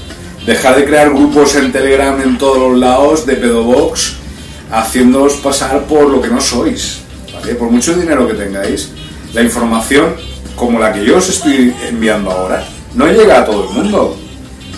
Dejar 0.46 0.78
de 0.78 0.86
crear 0.86 1.10
grupos 1.10 1.56
en 1.56 1.74
Telegram 1.74 2.22
en 2.22 2.38
todos 2.38 2.58
los 2.58 2.80
lados 2.80 3.26
de 3.26 3.36
pedobox 3.36 4.16
haciéndolos 4.72 5.34
pasar 5.36 5.84
por 5.84 6.10
lo 6.10 6.22
que 6.22 6.30
no 6.30 6.40
sois. 6.40 7.00
¿vale? 7.34 7.56
Por 7.56 7.70
mucho 7.70 7.94
dinero 7.94 8.28
que 8.28 8.34
tengáis, 8.34 8.92
la 9.34 9.42
información 9.42 10.16
como 10.58 10.80
la 10.80 10.92
que 10.92 11.06
yo 11.06 11.18
os 11.18 11.30
estoy 11.30 11.74
enviando 11.88 12.32
ahora 12.32 12.68
no 12.96 13.08
llega 13.08 13.40
a 13.40 13.46
todo 13.46 13.70
el 13.70 13.76
mundo. 13.76 14.18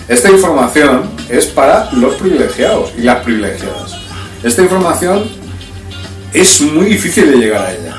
Esta 0.06 0.30
información 0.30 1.10
es 1.28 1.46
para 1.46 1.90
los 1.92 2.14
privilegiados 2.16 2.92
y 2.98 3.02
las 3.02 3.24
privilegiadas. 3.24 3.96
Esta 4.42 4.62
información 4.62 5.24
es 6.32 6.60
muy 6.60 6.86
difícil 6.86 7.30
de 7.30 7.38
llegar 7.38 7.64
a 7.64 7.72
ella. 7.72 7.96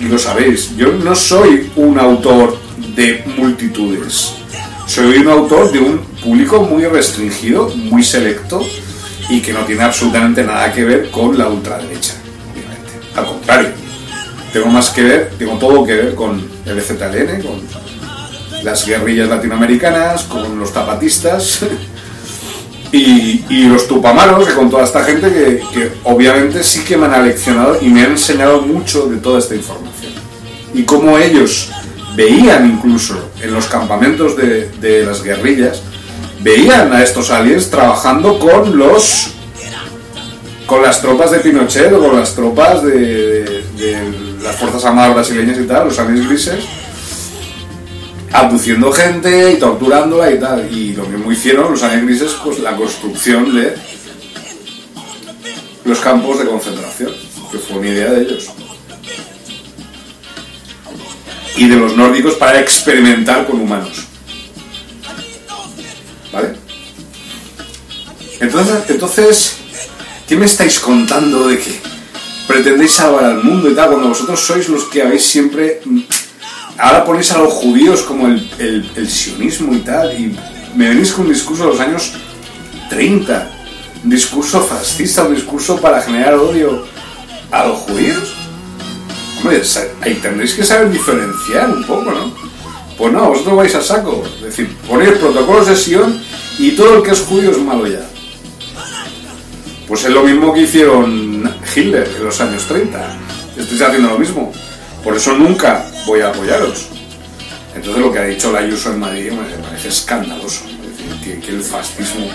Y 0.00 0.04
lo 0.04 0.18
sabéis, 0.18 0.74
yo 0.76 0.92
no 0.92 1.14
soy 1.14 1.70
un 1.76 1.98
autor 1.98 2.58
de 2.96 3.22
multitudes. 3.36 4.32
Soy 4.86 5.18
un 5.18 5.28
autor 5.28 5.70
de 5.70 5.78
un 5.80 5.98
público 6.22 6.62
muy 6.62 6.84
restringido, 6.86 7.68
muy 7.76 8.02
selecto 8.02 8.64
y 9.28 9.40
que 9.40 9.52
no 9.52 9.60
tiene 9.60 9.82
absolutamente 9.82 10.42
nada 10.44 10.72
que 10.72 10.84
ver 10.84 11.10
con 11.10 11.36
la 11.36 11.48
ultraderecha, 11.48 12.14
obviamente. 12.52 12.90
Al 13.14 13.26
contrario, 13.26 13.68
tengo 14.52 14.66
más 14.68 14.90
que 14.90 15.02
ver, 15.02 15.32
tengo 15.38 15.54
todo 15.58 15.84
que 15.84 15.94
ver 15.94 16.14
con 16.14 16.51
el 16.66 16.78
EZLN, 16.78 17.42
con 17.42 17.60
las 18.64 18.86
guerrillas 18.86 19.28
latinoamericanas, 19.28 20.22
con 20.24 20.58
los 20.58 20.70
zapatistas 20.70 21.60
y, 22.92 23.44
y 23.48 23.64
los 23.66 23.88
tupamaros, 23.88 24.48
con 24.50 24.70
toda 24.70 24.84
esta 24.84 25.02
gente 25.04 25.62
que, 25.72 25.92
obviamente 26.04 26.62
sí 26.62 26.80
que 26.84 26.96
me 26.96 27.06
han 27.06 27.14
aleccionado 27.14 27.78
y 27.80 27.86
me 27.88 28.02
han 28.04 28.12
enseñado 28.12 28.62
mucho 28.62 29.06
de 29.06 29.16
toda 29.18 29.38
esta 29.38 29.54
información. 29.54 30.12
Y 30.74 30.84
cómo 30.84 31.18
ellos 31.18 31.70
veían 32.14 32.66
incluso 32.70 33.30
en 33.40 33.52
los 33.52 33.66
campamentos 33.66 34.36
de, 34.36 34.68
de 34.80 35.04
las 35.04 35.22
guerrillas, 35.22 35.80
veían 36.40 36.92
a 36.92 37.02
estos 37.02 37.30
aliens 37.30 37.70
trabajando 37.70 38.38
con 38.38 38.76
los 38.76 39.28
con 40.66 40.82
las 40.82 41.02
tropas 41.02 41.30
de 41.32 41.40
Pinochet 41.40 41.92
o 41.92 41.98
con 42.00 42.16
las 42.18 42.34
tropas 42.34 42.82
de- 42.82 43.51
de 43.82 44.38
las 44.42 44.56
Fuerzas 44.56 44.84
Armadas 44.84 45.14
brasileñas 45.14 45.58
y 45.58 45.64
tal, 45.64 45.86
los 45.86 45.98
aliens 45.98 46.28
grises, 46.28 46.64
abduciendo 48.32 48.92
gente 48.92 49.52
y 49.52 49.58
torturándola 49.58 50.30
y 50.30 50.38
tal. 50.38 50.72
Y 50.72 50.92
lo 50.92 51.04
mismo 51.06 51.32
hicieron 51.32 51.72
los 51.72 51.82
aliens 51.82 52.06
grises, 52.06 52.36
pues 52.44 52.60
la 52.60 52.76
construcción 52.76 53.54
de 53.54 53.74
los 55.84 55.98
campos 55.98 56.38
de 56.38 56.46
concentración, 56.46 57.12
que 57.50 57.58
fue 57.58 57.78
una 57.78 57.88
idea 57.88 58.12
de 58.12 58.22
ellos. 58.22 58.50
Y 61.56 61.68
de 61.68 61.76
los 61.76 61.96
nórdicos 61.96 62.34
para 62.34 62.60
experimentar 62.60 63.46
con 63.46 63.60
humanos. 63.60 64.04
¿Vale? 66.32 66.54
Entonces, 68.40 68.76
entonces, 68.88 69.56
¿qué 70.26 70.36
me 70.36 70.46
estáis 70.46 70.80
contando 70.80 71.48
de 71.48 71.58
que 71.58 71.81
pretendéis 72.46 72.92
salvar 72.92 73.24
al 73.24 73.42
mundo 73.44 73.70
y 73.70 73.74
tal 73.74 73.90
cuando 73.90 74.08
vosotros 74.08 74.40
sois 74.40 74.68
los 74.68 74.84
que 74.84 75.02
habéis 75.02 75.22
siempre... 75.24 75.80
mm, 75.84 76.00
Ahora 76.78 77.04
ponéis 77.04 77.30
a 77.32 77.38
los 77.38 77.52
judíos 77.52 78.00
como 78.00 78.26
el, 78.28 78.50
el- 78.96 79.08
sionismo 79.08 79.74
y 79.74 79.80
tal 79.80 80.18
y 80.18 80.34
me 80.74 80.88
venís 80.88 81.12
con 81.12 81.26
un 81.26 81.32
discurso 81.32 81.64
de 81.64 81.70
los 81.70 81.80
años 81.80 82.12
30, 82.88 83.50
un 84.04 84.10
discurso 84.10 84.60
fascista, 84.62 85.22
un 85.24 85.34
discurso 85.34 85.76
para 85.80 86.00
generar 86.00 86.34
odio 86.34 86.84
a 87.50 87.66
los 87.66 87.78
judíos. 87.80 88.32
Hombre, 89.38 89.62
ahí 90.00 90.14
tendréis 90.14 90.54
que 90.54 90.64
saber 90.64 90.90
diferenciar 90.90 91.68
un 91.70 91.84
poco, 91.84 92.10
¿no? 92.10 92.32
Pues 92.96 93.12
no, 93.12 93.28
vosotros 93.28 93.54
vais 93.56 93.74
a 93.74 93.82
saco. 93.82 94.24
Es 94.38 94.42
decir, 94.42 94.74
ponéis 94.88 95.12
protocolos 95.18 95.66
de 95.66 95.76
Sion 95.76 96.20
y 96.58 96.70
todo 96.72 96.96
el 96.96 97.02
que 97.02 97.10
es 97.10 97.20
judío 97.20 97.50
es 97.50 97.58
malo 97.58 97.86
ya. 97.86 98.08
Pues 99.86 100.04
es 100.04 100.10
lo 100.10 100.22
mismo 100.22 100.52
que 100.54 100.60
hicieron 100.62 101.31
Hitler 101.74 102.08
en 102.16 102.24
los 102.24 102.40
años 102.40 102.64
30. 102.66 102.98
Estáis 103.56 103.82
haciendo 103.82 104.10
lo 104.10 104.18
mismo. 104.18 104.52
Por 105.04 105.16
eso 105.16 105.32
nunca 105.32 105.84
voy 106.06 106.20
a 106.20 106.28
apoyaros. 106.28 106.86
Entonces 107.74 108.02
lo 108.02 108.12
que 108.12 108.18
ha 108.18 108.24
dicho 108.24 108.52
la 108.52 108.60
Ayuso 108.60 108.90
en 108.92 109.00
Madrid 109.00 109.30
me 109.32 109.56
parece 109.62 109.88
escandaloso. 109.88 110.64
Que, 111.24 111.34
el 111.50 111.62
fascismo, 111.62 112.26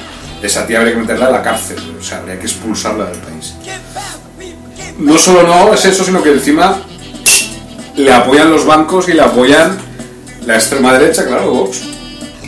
esa 0.41 0.65
tía 0.65 0.79
habría 0.79 0.93
que 0.93 1.01
meterla 1.01 1.27
a 1.27 1.31
la 1.31 1.41
cárcel. 1.43 1.77
O 1.99 2.03
sea, 2.03 2.19
habría 2.19 2.39
que 2.39 2.45
expulsarla 2.45 3.05
del 3.05 3.19
país. 3.19 3.53
No 4.97 5.17
solo 5.17 5.43
no 5.43 5.73
es 5.73 5.85
eso, 5.85 6.03
sino 6.03 6.23
que 6.23 6.31
encima 6.31 6.79
le 7.95 8.11
apoyan 8.13 8.49
los 8.51 8.65
bancos 8.65 9.07
y 9.09 9.13
le 9.13 9.21
apoyan 9.21 9.77
la 10.45 10.55
extrema 10.55 10.97
derecha, 10.97 11.25
claro, 11.27 11.51
Vox. 11.51 11.81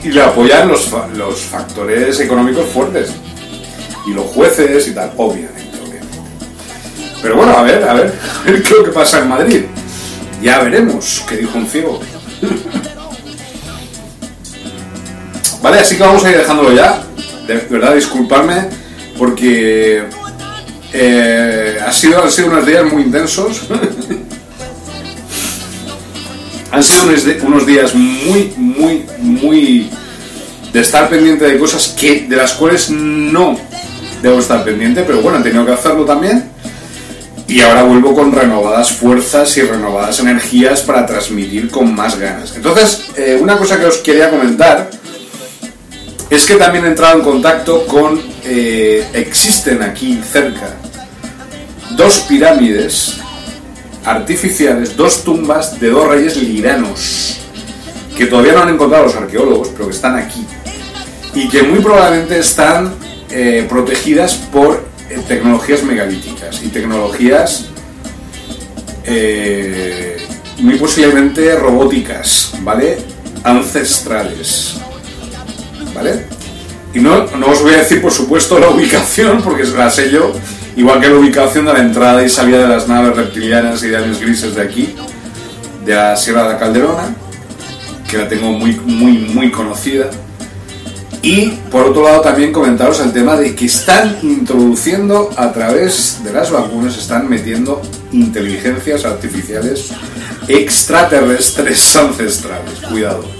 Y 0.03 0.09
le 0.09 0.21
apoyan 0.21 0.67
los, 0.67 0.85
fa- 0.85 1.07
los 1.07 1.41
factores 1.41 2.19
económicos 2.21 2.65
fuertes. 2.73 3.09
Y 4.07 4.13
los 4.13 4.25
jueces 4.27 4.87
y 4.87 4.91
tal, 4.95 5.11
obviamente. 5.17 5.58
Pero 7.21 7.35
bueno, 7.35 7.57
a 7.57 7.63
ver, 7.63 7.83
a 7.83 7.93
ver, 7.93 8.13
a 8.39 8.43
ver 8.43 8.63
qué 8.63 8.69
es 8.69 8.77
lo 8.77 8.83
que 8.83 8.91
pasa 8.91 9.19
en 9.19 9.29
Madrid. 9.29 9.61
Ya 10.41 10.59
veremos, 10.59 11.23
que 11.27 11.37
dijo 11.37 11.57
un 11.57 11.67
ciego. 11.67 11.99
Vale, 15.61 15.79
así 15.79 15.97
que 15.97 16.03
vamos 16.03 16.23
a 16.23 16.31
ir 16.31 16.37
dejándolo 16.37 16.73
ya. 16.73 17.03
De 17.45 17.55
verdad, 17.69 17.95
disculparme 17.95 18.69
porque 19.17 20.05
eh, 20.93 21.77
ha 21.85 21.91
sido, 21.91 22.23
han 22.23 22.31
sido 22.31 22.47
unos 22.47 22.65
días 22.65 22.85
muy 22.91 23.03
intensos. 23.03 23.63
han 26.71 26.83
sido 26.83 27.09
unos, 27.43 27.65
días 27.65 27.93
muy, 27.93 28.53
muy, 28.55 29.05
muy 29.19 29.89
de 30.71 30.79
estar 30.79 31.09
pendiente 31.09 31.45
de 31.45 31.57
cosas 31.59 31.89
que, 31.89 32.27
de 32.29 32.35
las 32.35 32.53
cuales 32.53 32.89
no 32.89 33.57
debo 34.21 34.39
estar 34.39 34.63
pendiente, 34.63 35.03
pero 35.03 35.21
bueno, 35.21 35.39
he 35.39 35.43
tenido 35.43 35.65
que 35.65 35.73
hacerlo 35.73 36.05
también. 36.05 36.51
Y 37.49 37.61
ahora 37.61 37.81
vuelvo 37.83 38.13
con 38.13 38.31
renovadas 38.31 38.91
fuerzas 38.91 39.57
y 39.57 39.63
renovadas 39.63 40.19
energías 40.19 40.81
para 40.81 41.05
transmitir 41.05 41.69
con 41.71 41.95
más 41.95 42.17
ganas. 42.17 42.55
Entonces, 42.55 43.09
eh, 43.17 43.37
una 43.41 43.57
cosa 43.57 43.79
que 43.79 43.85
os 43.85 43.97
quería 43.97 44.29
comentar 44.29 44.89
es 46.29 46.45
que 46.45 46.55
también 46.55 46.85
he 46.85 46.89
entrado 46.89 47.17
en 47.17 47.23
contacto 47.23 47.87
con... 47.87 48.21
eh, 48.43 49.07
existen 49.13 49.81
aquí 49.81 50.21
cerca 50.31 50.75
dos 51.99 52.19
pirámides 52.19 53.15
artificiales, 54.05 54.95
dos 54.95 55.23
tumbas 55.23 55.79
de 55.79 55.89
dos 55.89 56.07
reyes 56.07 56.37
liranos, 56.37 57.39
que 58.15 58.25
todavía 58.27 58.53
no 58.53 58.61
han 58.61 58.69
encontrado 58.69 59.05
los 59.05 59.15
arqueólogos, 59.15 59.69
pero 59.69 59.89
que 59.89 59.95
están 59.95 60.15
aquí. 60.15 60.45
Y 61.33 61.49
que 61.49 61.63
muy 61.63 61.79
probablemente 61.79 62.39
están 62.39 62.93
eh, 63.29 63.65
protegidas 63.67 64.35
por 64.35 64.88
eh, 65.09 65.19
tecnologías 65.27 65.83
megalíticas 65.83 66.61
y 66.63 66.67
tecnologías 66.67 67.65
eh, 69.03 70.17
muy 70.59 70.75
posiblemente 70.75 71.55
robóticas, 71.55 72.53
¿vale? 72.61 72.97
Ancestrales. 73.43 74.75
¿vale? 75.93 76.25
Y 76.93 76.99
no, 76.99 77.25
no 77.25 77.47
os 77.47 77.61
voy 77.61 77.73
a 77.73 77.77
decir, 77.77 78.01
por 78.01 78.11
supuesto, 78.11 78.59
la 78.59 78.69
ubicación, 78.69 79.41
porque 79.41 79.63
la 79.63 79.89
sé 79.89 80.09
yo, 80.09 80.31
igual 80.75 80.99
que 80.99 81.07
la 81.07 81.15
ubicación 81.15 81.65
de 81.65 81.73
la 81.73 81.79
entrada 81.79 82.23
y 82.23 82.29
salida 82.29 82.59
de 82.59 82.67
las 82.67 82.87
naves 82.87 83.15
reptilianas 83.15 83.83
y 83.83 83.89
de 83.89 83.97
aliens 83.97 84.19
grises 84.19 84.55
de 84.55 84.61
aquí, 84.61 84.95
de 85.85 85.95
la 85.95 86.15
Sierra 86.15 86.43
de 86.43 86.53
la 86.53 86.59
Calderona, 86.59 87.15
que 88.09 88.17
la 88.17 88.27
tengo 88.27 88.51
muy, 88.51 88.79
muy, 88.85 89.17
muy 89.17 89.51
conocida. 89.51 90.09
Y 91.21 91.47
por 91.69 91.87
otro 91.87 92.03
lado 92.03 92.21
también 92.21 92.53
comentaros 92.53 93.01
el 93.01 93.11
tema 93.11 93.35
de 93.35 93.53
que 93.53 93.65
están 93.65 94.17
introduciendo 94.23 95.29
a 95.35 95.51
través 95.51 96.23
de 96.23 96.31
las 96.31 96.49
vacunas, 96.49 96.97
están 96.97 97.29
metiendo 97.29 97.81
inteligencias 98.11 99.05
artificiales 99.05 99.89
extraterrestres 100.47 101.95
ancestrales. 101.95 102.79
Cuidado 102.89 103.39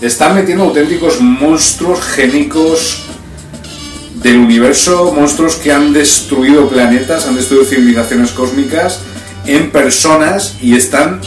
están 0.00 0.34
metiendo 0.34 0.64
auténticos 0.64 1.20
monstruos 1.20 2.00
génicos 2.00 3.02
del 4.22 4.38
universo, 4.38 5.12
monstruos 5.12 5.56
que 5.56 5.70
han 5.72 5.92
destruido 5.92 6.66
planetas, 6.68 7.26
han 7.26 7.36
destruido 7.36 7.64
civilizaciones 7.64 8.30
cósmicas 8.32 9.00
en 9.46 9.70
personas 9.70 10.56
y 10.60 10.76
están 10.76 11.20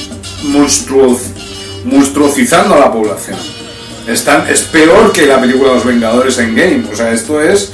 monstruosizando 0.43 2.75
a 2.75 2.79
la 2.79 2.91
población. 2.91 3.37
Es 4.09 4.63
peor 4.63 5.11
que 5.11 5.27
la 5.27 5.39
película 5.39 5.73
Los 5.73 5.85
Vengadores 5.85 6.39
en 6.39 6.55
Game. 6.55 6.85
O 6.91 6.95
sea, 6.95 7.11
esto 7.11 7.39
es 7.41 7.71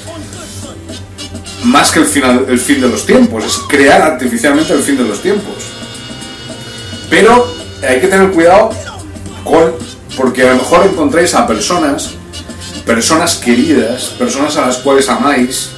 más 1.64 1.92
que 1.92 2.00
el, 2.00 2.06
final, 2.06 2.46
el 2.50 2.60
fin 2.60 2.82
de 2.82 2.90
los 2.90 3.06
tiempos, 3.06 3.46
es 3.46 3.58
crear 3.70 4.02
artificialmente 4.02 4.74
el 4.74 4.82
fin 4.82 4.98
de 4.98 5.06
los 5.06 5.22
tiempos. 5.22 5.56
Pero 7.10 7.48
hay 7.88 8.02
que 8.02 8.08
tener 8.08 8.32
cuidado 8.32 8.72
con, 9.46 9.74
porque 10.18 10.44
a 10.44 10.52
lo 10.52 10.56
mejor 10.56 10.86
encontráis 10.86 11.34
a 11.34 11.48
personas, 11.48 12.12
personas 12.86 13.36
queridas, 13.36 14.14
personas 14.20 14.58
a 14.58 14.68
las 14.68 14.78
cuales 14.78 15.08
amáis, 15.08 15.72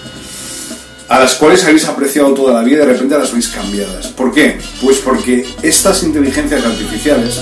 a 1.09 1.19
las 1.19 1.35
cuales 1.35 1.63
habéis 1.63 1.85
apreciado 1.85 2.33
toda 2.33 2.53
la 2.53 2.61
vida 2.61 2.83
y 2.83 2.85
de 2.87 2.93
repente 2.93 3.17
las 3.17 3.31
veis 3.31 3.47
cambiadas. 3.47 4.07
¿Por 4.07 4.33
qué? 4.33 4.59
Pues 4.81 4.97
porque 4.97 5.47
estas 5.61 6.03
inteligencias 6.03 6.65
artificiales 6.65 7.41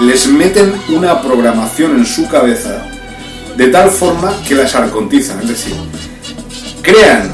les 0.00 0.26
meten 0.26 0.72
una 0.88 1.20
programación 1.20 1.96
en 1.98 2.06
su 2.06 2.26
cabeza 2.28 2.86
de 3.56 3.68
tal 3.68 3.90
forma 3.90 4.32
que 4.48 4.54
las 4.54 4.74
arcontizan, 4.74 5.40
es 5.40 5.48
decir, 5.48 5.74
crean 6.82 7.32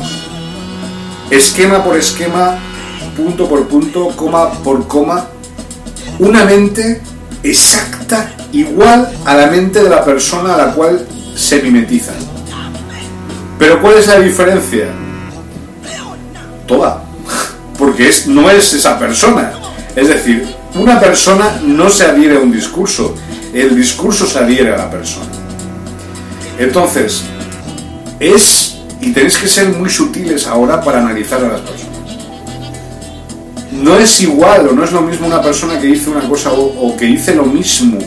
esquema 1.31 1.83
por 1.83 1.97
esquema, 1.97 2.59
punto 3.16 3.49
por 3.49 3.66
punto, 3.68 4.09
coma 4.16 4.51
por 4.62 4.87
coma, 4.87 5.27
una 6.18 6.45
mente 6.45 7.01
exacta, 7.43 8.35
igual 8.53 9.11
a 9.25 9.35
la 9.35 9.47
mente 9.47 9.83
de 9.83 9.89
la 9.89 10.05
persona 10.05 10.55
a 10.55 10.59
la 10.59 10.75
cual 10.75 11.07
se 11.35 11.62
mimetizan. 11.62 12.16
Pero 13.59 13.81
¿cuál 13.81 13.99
es 13.99 14.07
la 14.07 14.18
diferencia? 14.18 14.89
Toda. 16.71 17.03
Porque 17.77 18.09
es, 18.09 18.29
no 18.29 18.49
es 18.49 18.73
esa 18.73 18.97
persona. 18.97 19.53
Es 19.97 20.07
decir, 20.07 20.55
una 20.77 21.01
persona 21.01 21.61
no 21.64 21.91
se 21.91 22.05
adhiere 22.05 22.37
a 22.37 22.39
un 22.39 22.53
discurso, 22.53 23.16
el 23.53 23.75
discurso 23.75 24.25
se 24.25 24.39
adhiere 24.39 24.73
a 24.73 24.77
la 24.77 24.89
persona. 24.89 25.27
Entonces, 26.61 27.25
es, 28.21 28.77
y 29.01 29.11
tenéis 29.11 29.37
que 29.39 29.49
ser 29.49 29.71
muy 29.71 29.91
sutiles 29.91 30.47
ahora 30.47 30.81
para 30.81 31.01
analizar 31.01 31.43
a 31.45 31.49
las 31.49 31.61
personas. 31.62 31.91
No 33.73 33.97
es 33.97 34.21
igual 34.21 34.68
o 34.68 34.73
no 34.73 34.85
es 34.85 34.93
lo 34.93 35.01
mismo 35.01 35.27
una 35.27 35.43
persona 35.43 35.81
que 35.81 35.89
dice 35.89 36.09
una 36.09 36.29
cosa 36.29 36.53
o, 36.53 36.97
que 36.97 37.07
dice 37.07 37.35
lo 37.35 37.47
mismo. 37.47 37.99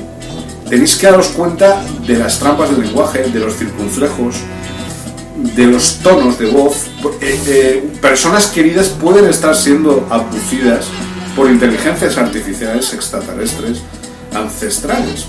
Tenéis 0.70 0.96
que 0.96 1.08
daros 1.08 1.28
cuenta 1.30 1.84
de 2.08 2.16
las 2.16 2.40
trampas 2.40 2.70
del 2.70 2.86
lenguaje, 2.86 3.24
de 3.24 3.40
los 3.42 3.58
circunflejos, 3.58 4.36
de 5.44 5.68
los 5.68 6.00
tonos 6.00 6.40
de 6.40 6.48
voz. 6.48 6.88
Eh, 7.22 7.40
eh, 7.48 7.90
personas 8.02 8.48
queridas 8.48 8.90
pueden 8.90 9.26
estar 9.26 9.56
siendo 9.56 10.08
abducidas 10.10 10.88
por 11.36 11.50
inteligencias 11.50 12.18
artificiales 12.18 12.94
extraterrestres 12.94 13.82
ancestrales. 14.34 15.26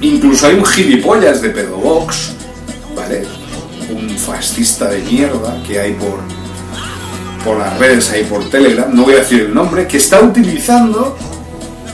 Incluso 0.00 0.46
hay 0.46 0.54
un 0.54 0.64
gilipollas 0.64 1.42
de 1.42 1.50
pedobox, 1.50 2.32
¿vale? 2.96 3.24
Un 3.90 4.10
fascista 4.10 4.88
de 4.88 4.98
mierda 5.02 5.62
que 5.66 5.80
hay 5.80 5.94
por, 5.94 6.20
por 7.44 7.58
las 7.58 7.78
redes, 7.78 8.10
ahí 8.10 8.24
por 8.24 8.48
Telegram, 8.50 8.94
no 8.94 9.04
voy 9.04 9.14
a 9.14 9.18
decir 9.18 9.42
el 9.42 9.54
nombre, 9.54 9.86
que 9.86 9.98
está 9.98 10.20
utilizando 10.20 11.16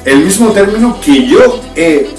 el 0.04 0.24
mismo 0.24 0.50
término 0.52 1.00
que 1.00 1.26
yo 1.26 1.62
he, 1.74 2.10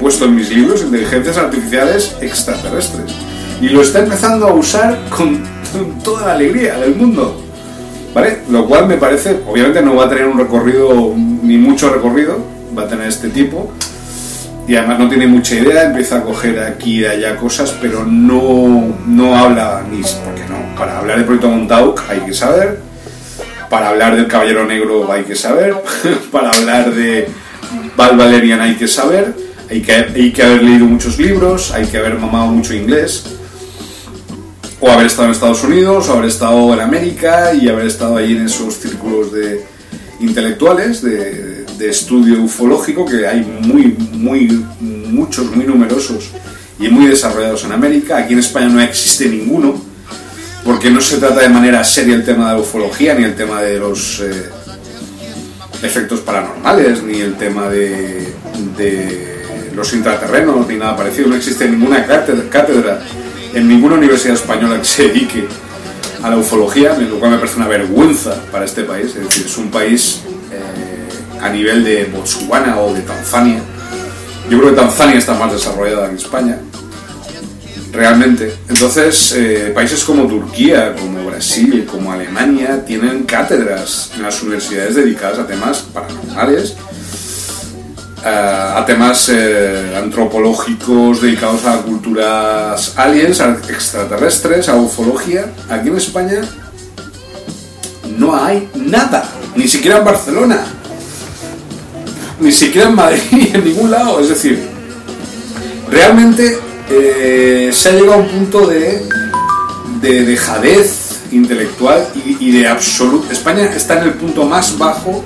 puesto 0.00 0.26
en 0.26 0.36
mis 0.36 0.50
libros, 0.50 0.82
inteligencias 0.82 1.36
artificiales 1.36 2.16
extraterrestres. 2.20 3.12
Y 3.60 3.68
lo 3.68 3.82
está 3.82 4.00
empezando 4.00 4.46
a 4.46 4.52
usar 4.52 4.98
con 5.08 5.42
toda 6.02 6.26
la 6.26 6.32
alegría 6.34 6.76
del 6.78 6.94
mundo. 6.94 7.40
¿Vale? 8.14 8.38
Lo 8.48 8.66
cual 8.66 8.86
me 8.86 8.96
parece, 8.96 9.40
obviamente 9.46 9.82
no 9.82 9.96
va 9.96 10.04
a 10.04 10.08
tener 10.08 10.26
un 10.26 10.38
recorrido, 10.38 11.12
ni 11.16 11.56
mucho 11.56 11.92
recorrido, 11.92 12.38
va 12.76 12.84
a 12.84 12.88
tener 12.88 13.08
este 13.08 13.28
tipo. 13.28 13.72
Y 14.68 14.76
además 14.76 14.98
no 15.00 15.08
tiene 15.08 15.26
mucha 15.26 15.56
idea, 15.56 15.84
empieza 15.84 16.18
a 16.18 16.22
coger 16.22 16.60
aquí 16.60 17.00
y 17.00 17.04
allá 17.04 17.36
cosas, 17.36 17.74
pero 17.80 18.04
no, 18.04 18.96
no 19.06 19.36
habla 19.36 19.82
ni. 19.90 20.00
Porque 20.24 20.42
no, 20.48 20.76
para 20.78 20.98
hablar 20.98 21.18
de 21.18 21.24
Proyecto 21.24 21.48
Montauk 21.48 22.02
hay 22.08 22.20
que 22.20 22.32
saber, 22.32 22.78
para 23.68 23.88
hablar 23.88 24.16
del 24.16 24.28
Caballero 24.28 24.64
Negro 24.64 25.10
hay 25.12 25.24
que 25.24 25.34
saber, 25.34 25.74
para 26.32 26.50
hablar 26.50 26.94
de 26.94 27.28
Val 27.96 28.16
Valerian 28.16 28.60
hay 28.60 28.76
que 28.76 28.88
saber, 28.88 29.34
hay 29.68 29.82
que, 29.82 29.92
hay 29.92 30.32
que 30.32 30.42
haber 30.42 30.62
leído 30.62 30.86
muchos 30.86 31.18
libros, 31.18 31.72
hay 31.72 31.86
que 31.86 31.98
haber 31.98 32.18
mamado 32.18 32.46
mucho 32.46 32.72
inglés 32.72 33.34
o 34.84 34.90
haber 34.90 35.06
estado 35.06 35.28
en 35.28 35.32
Estados 35.32 35.64
Unidos, 35.64 36.08
o 36.08 36.12
haber 36.12 36.26
estado 36.26 36.74
en 36.74 36.80
América 36.80 37.54
y 37.54 37.68
haber 37.68 37.86
estado 37.86 38.18
ahí 38.18 38.36
en 38.36 38.44
esos 38.44 38.74
círculos 38.74 39.32
de 39.32 39.64
intelectuales 40.20 41.00
de, 41.00 41.64
estudio 41.88 42.42
ufológico 42.42 43.04
que 43.04 43.26
hay 43.26 43.42
muy, 43.42 43.94
muy, 44.12 44.64
muchos, 44.80 45.54
muy 45.54 45.66
numerosos 45.66 46.30
y 46.78 46.88
muy 46.88 47.06
desarrollados 47.06 47.64
en 47.64 47.72
América. 47.72 48.16
Aquí 48.16 48.32
en 48.32 48.38
España 48.38 48.68
no 48.68 48.80
existe 48.80 49.26
ninguno, 49.26 49.74
porque 50.64 50.90
no 50.90 51.00
se 51.02 51.18
trata 51.18 51.40
de 51.40 51.50
manera 51.50 51.84
seria 51.84 52.14
el 52.14 52.24
tema 52.24 52.48
de 52.48 52.54
la 52.54 52.60
ufología, 52.60 53.14
ni 53.14 53.24
el 53.24 53.34
tema 53.34 53.60
de 53.60 53.78
los 53.78 54.20
eh, 54.20 54.50
efectos 55.82 56.20
paranormales, 56.20 57.02
ni 57.02 57.20
el 57.20 57.34
tema 57.34 57.68
de, 57.68 58.32
de 58.78 59.70
los 59.74 59.92
intraterrenos, 59.92 60.66
ni 60.66 60.76
nada 60.76 60.96
parecido. 60.96 61.28
No 61.28 61.36
existe 61.36 61.68
ninguna 61.68 62.06
cátedra 62.06 63.02
en 63.54 63.68
ninguna 63.68 63.94
universidad 63.94 64.34
española 64.34 64.78
que 64.78 64.84
se 64.84 65.08
dedique 65.08 65.46
a 66.22 66.30
la 66.30 66.36
ufología, 66.36 66.96
lo 66.98 67.18
cual 67.18 67.32
me 67.32 67.38
parece 67.38 67.56
una 67.56 67.68
vergüenza 67.68 68.34
para 68.50 68.64
este 68.64 68.84
país. 68.84 69.14
Es 69.14 69.28
decir, 69.28 69.46
es 69.46 69.56
un 69.58 69.70
país 69.70 70.20
eh, 70.50 71.40
a 71.40 71.50
nivel 71.50 71.84
de 71.84 72.06
Botswana 72.06 72.80
o 72.80 72.92
de 72.92 73.02
Tanzania. 73.02 73.60
Yo 74.50 74.58
creo 74.58 74.70
que 74.70 74.80
Tanzania 74.80 75.18
está 75.18 75.34
más 75.34 75.52
desarrollada 75.52 76.10
que 76.10 76.16
España, 76.16 76.58
realmente. 77.92 78.54
Entonces, 78.68 79.32
eh, 79.36 79.72
países 79.74 80.02
como 80.04 80.26
Turquía, 80.26 80.94
como 80.94 81.24
Brasil, 81.26 81.86
como 81.90 82.12
Alemania, 82.12 82.84
tienen 82.84 83.24
cátedras 83.24 84.10
en 84.16 84.22
las 84.22 84.42
universidades 84.42 84.96
dedicadas 84.96 85.38
a 85.38 85.46
temas 85.46 85.78
paranormales 85.78 86.74
eh, 88.26 88.72
a 88.76 88.82
temas 88.86 89.28
eh, 89.28 89.94
antropológicos 90.02 91.20
dedicados 91.20 91.66
a 91.66 91.82
culturas 91.82 92.94
aliens, 92.96 93.38
extraterrestres, 93.68 94.70
a 94.70 94.76
ufología. 94.76 95.52
Aquí 95.68 95.88
en 95.88 95.96
España 95.98 96.40
no 98.16 98.34
hay 98.34 98.66
nada, 98.76 99.28
ni 99.54 99.68
siquiera 99.68 99.98
en 99.98 100.04
Barcelona, 100.06 100.64
ni 102.40 102.50
siquiera 102.50 102.88
en 102.88 102.94
Madrid, 102.94 103.20
en 103.54 103.62
ningún 103.62 103.90
lado. 103.90 104.18
Es 104.20 104.30
decir, 104.30 104.58
realmente 105.90 106.58
eh, 106.88 107.70
se 107.74 107.90
ha 107.90 107.92
llegado 107.92 108.14
a 108.14 108.16
un 108.16 108.28
punto 108.28 108.66
de, 108.66 109.06
de 110.00 110.24
dejadez 110.24 111.20
intelectual 111.30 112.08
y 112.24 112.52
de 112.52 112.68
absoluto. 112.68 113.30
España 113.30 113.64
está 113.64 114.00
en 114.00 114.04
el 114.04 114.14
punto 114.14 114.44
más 114.44 114.78
bajo 114.78 115.22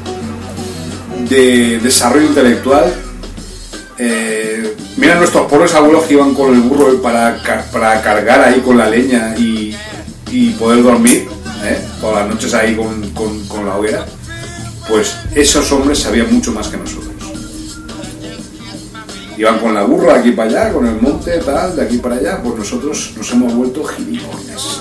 de 1.26 1.78
desarrollo 1.80 2.26
intelectual. 2.26 2.94
Eh, 3.98 4.76
mira 4.96 5.16
nuestros 5.16 5.46
pobres 5.46 5.74
abuelos 5.74 6.04
que 6.04 6.14
iban 6.14 6.34
con 6.34 6.54
el 6.54 6.60
burro 6.60 7.00
para, 7.02 7.42
para 7.72 8.00
cargar 8.00 8.42
ahí 8.42 8.60
con 8.60 8.76
la 8.78 8.88
leña 8.88 9.34
y, 9.36 9.74
poder 10.58 10.82
dormir, 10.82 11.28
¿eh? 11.64 11.80
todas 12.00 12.26
las 12.26 12.34
noches 12.34 12.54
ahí 12.54 12.76
con, 12.76 13.66
la 13.66 13.76
hoguera. 13.76 14.06
Pues 14.88 15.16
esos 15.34 15.70
hombres 15.72 15.98
sabían 15.98 16.32
mucho 16.32 16.52
más 16.52 16.68
que 16.68 16.76
nosotros. 16.76 17.08
Iban 19.36 19.58
con 19.60 19.72
la 19.72 19.84
burra 19.84 20.16
aquí 20.16 20.32
para 20.32 20.50
allá, 20.50 20.72
con 20.72 20.86
el 20.86 21.00
monte, 21.00 21.38
tal, 21.38 21.76
de 21.76 21.82
aquí 21.82 21.98
para 21.98 22.16
allá, 22.16 22.40
pues 22.42 22.56
nosotros 22.56 23.12
nos 23.16 23.30
hemos 23.30 23.54
vuelto 23.54 23.84
gilipollas. 23.84 24.80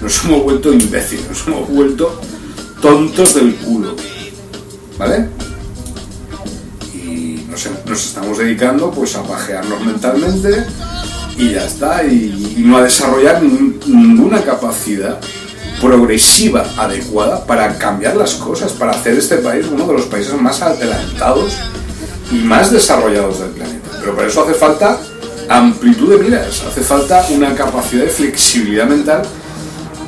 Nos 0.00 0.24
hemos 0.24 0.42
vuelto 0.42 0.72
imbéciles, 0.72 1.28
nos 1.28 1.46
hemos 1.46 1.68
vuelto 1.68 2.20
tontos 2.80 3.34
del 3.34 3.54
culo. 3.56 3.94
¿Vale? 4.98 5.28
Y 6.94 7.46
nos, 7.50 7.66
estamos 8.06 8.38
dedicando 8.38 8.90
pues 8.90 9.16
a 9.16 9.22
pajearnos 9.22 9.84
mentalmente 9.84 10.64
y 11.36 11.52
ya 11.52 11.64
está, 11.64 12.04
y, 12.04 12.54
no 12.58 12.78
a 12.78 12.82
desarrollar 12.82 13.42
ninguna 13.42 14.42
capacidad 14.42 15.20
progresiva 15.80 16.64
adecuada 16.78 17.44
para 17.44 17.76
cambiar 17.76 18.16
las 18.16 18.34
cosas, 18.34 18.72
para 18.72 18.92
hacer 18.92 19.14
este 19.14 19.36
país 19.36 19.66
uno 19.70 19.86
de 19.86 19.92
los 19.92 20.06
países 20.06 20.40
más 20.40 20.62
adelantados 20.62 21.52
y 22.32 22.36
más 22.36 22.70
desarrollados 22.70 23.40
del 23.40 23.50
planeta. 23.50 23.90
Pero 24.00 24.16
para 24.16 24.28
eso 24.28 24.42
hace 24.42 24.54
falta 24.54 24.98
amplitud 25.48 26.16
de 26.16 26.24
miras, 26.24 26.62
hace 26.62 26.80
falta 26.80 27.24
una 27.30 27.54
capacidad 27.54 28.04
de 28.04 28.10
flexibilidad 28.10 28.86
mental 28.86 29.22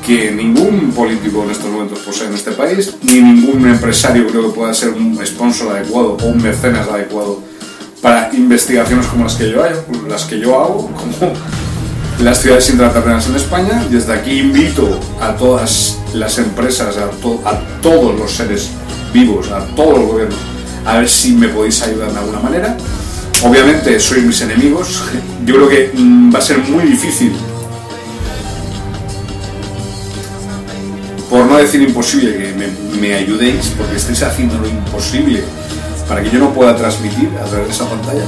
que 0.05 0.31
ningún 0.31 0.91
político 0.91 1.43
en 1.43 1.51
estos 1.51 1.69
momentos 1.71 1.99
posee 1.99 2.27
en 2.27 2.33
este 2.33 2.51
país, 2.51 2.95
ni 3.03 3.21
ningún 3.21 3.67
empresario 3.67 4.27
creo 4.27 4.49
que 4.49 4.55
pueda 4.55 4.73
ser 4.73 4.89
un 4.89 5.19
sponsor 5.25 5.75
adecuado 5.75 6.17
o 6.21 6.25
un 6.25 6.41
mecenas 6.41 6.87
adecuado 6.87 7.41
para 8.01 8.29
investigaciones 8.33 9.05
como 9.07 9.25
las 9.25 9.35
que 9.35 9.51
yo 9.51 9.63
hago, 9.63 9.83
las 10.07 10.23
que 10.25 10.39
yo 10.39 10.59
hago, 10.59 10.87
como 11.19 11.33
las 12.23 12.41
ciudades 12.41 12.69
intraterrenas 12.69 13.27
en 13.27 13.35
España. 13.35 13.85
Desde 13.89 14.13
aquí 14.13 14.39
invito 14.39 14.99
a 15.21 15.35
todas 15.35 15.97
las 16.13 16.37
empresas, 16.37 16.95
a, 16.97 17.05
a 17.49 17.59
todos 17.81 18.17
los 18.17 18.31
seres 18.31 18.69
vivos, 19.13 19.49
a 19.51 19.65
todos 19.75 19.99
los 19.99 20.07
gobiernos, 20.07 20.39
a 20.85 20.99
ver 20.99 21.09
si 21.09 21.33
me 21.33 21.47
podéis 21.49 21.81
ayudar 21.81 22.11
de 22.11 22.19
alguna 22.19 22.39
manera. 22.39 22.77
Obviamente 23.43 23.99
sois 23.99 24.23
mis 24.23 24.41
enemigos. 24.41 25.01
Yo 25.45 25.55
creo 25.55 25.69
que 25.69 25.91
mm, 25.93 26.33
va 26.33 26.39
a 26.39 26.41
ser 26.41 26.57
muy 26.59 26.83
difícil 26.83 27.33
por 31.29 31.45
no 31.45 31.57
decir 31.57 31.81
imposible, 31.81 32.35
que 32.37 32.97
me, 32.99 33.13
ayudéis, 33.13 33.73
porque 33.77 33.95
estáis 33.95 34.23
haciendo 34.23 34.57
lo 34.57 34.67
imposible 34.67 35.43
para 36.07 36.23
que 36.23 36.31
yo 36.31 36.39
no 36.39 36.51
pueda 36.51 36.75
transmitir 36.75 37.29
a 37.39 37.45
través 37.45 37.67
de 37.67 37.73
esa 37.73 37.87
pantalla. 37.87 38.23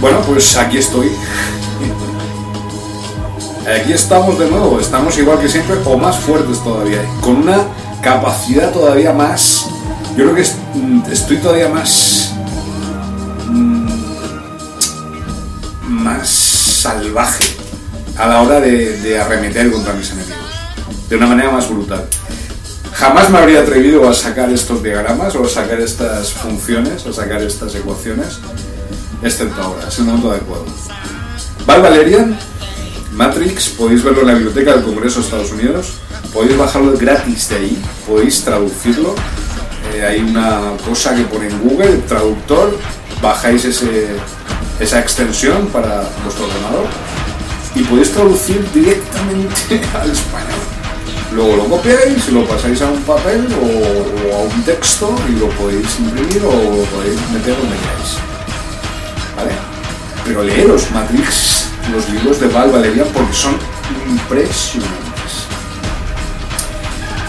Bueno, 0.00 0.20
pues 0.22 0.56
aquí 0.56 0.78
estoy. 0.78 1.12
Aquí 3.78 3.92
estamos 3.92 4.38
de 4.38 4.48
nuevo, 4.48 4.80
estamos 4.80 5.16
igual 5.18 5.38
que 5.38 5.48
siempre 5.48 5.76
o 5.84 5.98
más 5.98 6.18
fuertes 6.18 6.64
todavía, 6.64 7.02
con 7.20 7.36
una 7.36 7.58
capacidad 8.02 8.72
todavía 8.72 9.12
más. 9.12 9.66
Yo 10.16 10.24
creo 10.24 10.34
que 10.34 10.44
mm, 10.78 11.02
estoy 11.12 11.36
todavía 11.36 11.68
más. 11.68 12.32
mm, 13.48 13.90
más 15.88 16.28
salvaje 16.28 17.44
a 18.16 18.26
la 18.26 18.40
hora 18.40 18.60
de, 18.60 18.98
de 19.00 19.20
arremeter 19.20 19.70
contra 19.70 19.92
mis 19.92 20.10
enemigos. 20.10 20.29
De 21.10 21.16
una 21.16 21.26
manera 21.26 21.50
más 21.50 21.68
brutal. 21.68 22.06
Jamás 22.92 23.30
me 23.30 23.38
habría 23.38 23.60
atrevido 23.60 24.08
a 24.08 24.14
sacar 24.14 24.48
estos 24.50 24.82
diagramas 24.82 25.34
o 25.34 25.44
a 25.44 25.48
sacar 25.48 25.80
estas 25.80 26.32
funciones, 26.32 27.04
o 27.04 27.10
a 27.10 27.12
sacar 27.12 27.42
estas 27.42 27.74
ecuaciones, 27.74 28.38
excepto 29.22 29.60
ahora, 29.60 29.88
es 29.88 29.98
el 29.98 30.04
momento 30.04 30.30
adecuado. 30.30 30.64
Val 31.66 31.82
Valerian, 31.82 32.38
Matrix, 33.12 33.70
podéis 33.70 34.04
verlo 34.04 34.20
en 34.20 34.26
la 34.28 34.34
biblioteca 34.34 34.74
del 34.74 34.84
Congreso 34.84 35.18
de 35.18 35.24
Estados 35.24 35.50
Unidos, 35.50 35.94
podéis 36.32 36.56
bajarlo 36.56 36.96
gratis 36.96 37.48
de 37.48 37.56
ahí, 37.56 37.82
podéis 38.06 38.44
traducirlo. 38.44 39.14
Eh, 39.92 40.04
hay 40.04 40.20
una 40.20 40.76
cosa 40.86 41.16
que 41.16 41.24
pone 41.24 41.48
en 41.48 41.58
Google, 41.60 41.96
traductor, 42.06 42.78
bajáis 43.20 43.64
esa 43.64 45.00
extensión 45.00 45.66
para 45.68 46.08
vuestro 46.22 46.46
ordenador 46.46 46.86
y 47.74 47.82
podéis 47.82 48.12
traducir 48.12 48.64
directamente 48.72 49.80
al 50.00 50.10
español. 50.10 50.59
Luego 51.32 51.56
lo 51.56 51.64
copiáis 51.68 52.28
y 52.28 52.32
lo 52.32 52.44
pasáis 52.44 52.82
a 52.82 52.88
un 52.88 53.00
papel 53.02 53.46
o, 53.62 54.34
a 54.34 54.38
un 54.42 54.62
texto 54.64 55.14
y 55.28 55.38
lo 55.38 55.48
podéis 55.50 56.00
imprimir 56.00 56.42
o 56.44 56.50
lo 56.50 56.84
podéis 56.84 57.20
meter 57.32 57.56
donde 57.56 57.76
queráis. 57.76 58.18
¿Vale? 59.36 59.52
Pero 60.24 60.42
leeros 60.42 60.90
Matrix, 60.90 61.68
los 61.92 62.08
libros 62.10 62.40
de 62.40 62.48
Val 62.48 62.70
Valerian, 62.70 63.06
porque 63.14 63.32
son 63.32 63.56
impresionantes. 64.08 65.46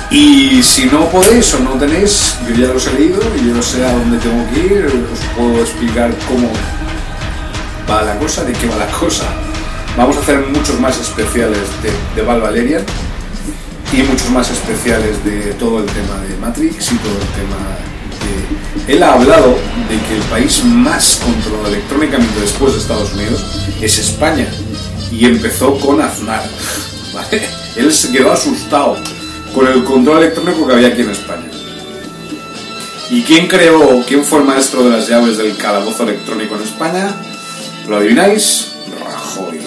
Y 0.10 0.64
si 0.64 0.88
no 0.88 1.08
podéis 1.10 1.54
o 1.54 1.60
no 1.60 1.72
tenéis, 1.74 2.36
yo 2.48 2.56
ya 2.56 2.74
los 2.74 2.88
he 2.88 2.94
leído 2.94 3.22
y 3.40 3.50
yo 3.50 3.62
sé 3.62 3.86
a 3.86 3.94
dónde 3.94 4.18
tengo 4.18 4.44
que 4.52 4.60
ir, 4.60 4.86
os 5.14 5.20
puedo 5.38 5.62
explicar 5.62 6.12
cómo 6.28 6.52
va 7.90 8.02
la 8.02 8.18
cosa, 8.18 8.44
de 8.44 8.54
qué 8.54 8.68
va 8.68 8.78
la 8.78 8.88
cosa. 8.88 9.26
Vamos 9.96 10.18
a 10.18 10.22
hacer 10.22 10.40
muchos 10.40 10.80
más 10.80 11.00
especiales 11.00 11.62
de, 11.84 11.92
de 12.16 12.28
Val 12.28 12.42
Valerian 12.42 12.84
y 13.94 14.04
muchos 14.04 14.30
más 14.30 14.50
especiales 14.50 15.24
de 15.26 15.54
todo 15.56 15.80
el 15.80 15.86
tema 15.86 16.18
de 16.22 16.38
Matrix 16.38 16.92
y 16.94 16.96
todo 16.96 17.12
el 17.12 17.28
tema 17.36 17.58
de... 18.88 18.94
Él 18.94 19.04
ha 19.04 19.14
hablado 19.14 19.50
de 19.90 20.00
que 20.08 20.16
el 20.16 20.24
país 20.30 20.64
más 20.64 21.20
controlado 21.24 21.68
electrónicamente 21.68 22.40
después 22.40 22.74
de 22.74 22.80
Estados 22.80 23.14
Unidos 23.14 23.44
es 23.82 23.98
España 23.98 24.48
y 25.12 25.26
empezó 25.26 25.78
con 25.78 26.02
Aznar. 26.02 26.44
Él 27.76 27.92
se 27.92 28.12
quedó 28.12 28.32
asustado 28.32 28.98
con 29.54 29.68
el 29.68 29.84
control 29.84 30.20
electrónico 30.20 30.68
que 30.68 30.74
había 30.74 30.88
aquí 30.88 31.02
en 31.02 31.10
España. 31.10 31.50
¿Y 33.10 33.24
quién 33.24 33.48
creó, 33.48 34.06
quién 34.08 34.24
fue 34.24 34.40
el 34.40 34.46
maestro 34.46 34.84
de 34.84 34.92
las 34.92 35.10
llaves 35.10 35.38
del 35.38 35.58
calabozo 35.58 36.04
electrónico 36.04 36.56
en 36.56 36.62
España? 36.62 37.14
¿Lo 37.90 37.98
adivináis? 37.98 38.68
Rajoy. 39.04 39.60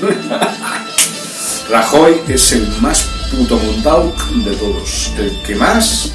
Rajoy 1.70 2.20
es 2.26 2.52
el 2.52 2.66
más 2.80 3.17
puto 3.30 3.58
montado 3.58 4.14
de 4.34 4.56
todos. 4.56 5.12
El 5.18 5.32
que 5.42 5.54
más. 5.54 6.12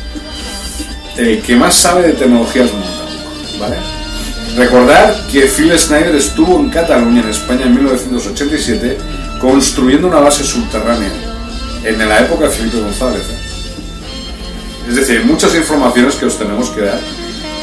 El 1.17 1.41
que 1.41 1.55
más 1.55 1.75
sabe 1.75 2.07
de 2.07 2.13
tecnologías 2.13 2.71
montado. 2.71 3.59
¿Vale? 3.59 3.77
Recordar 4.57 5.27
que 5.31 5.41
Phil 5.47 5.77
Snyder 5.77 6.15
estuvo 6.15 6.59
en 6.59 6.69
Cataluña, 6.69 7.21
en 7.21 7.29
España, 7.29 7.65
en 7.65 7.75
1987, 7.75 8.97
construyendo 9.39 10.07
una 10.07 10.19
base 10.19 10.43
subterránea. 10.43 11.11
En 11.83 11.97
la 11.97 12.19
época 12.19 12.45
de 12.45 12.51
Felipe 12.51 12.79
González. 12.79 13.23
Es 14.87 14.95
decir, 14.95 15.25
muchas 15.25 15.55
informaciones 15.55 16.15
que 16.15 16.25
os 16.25 16.37
tenemos 16.37 16.69
que 16.69 16.81
dar 16.81 16.99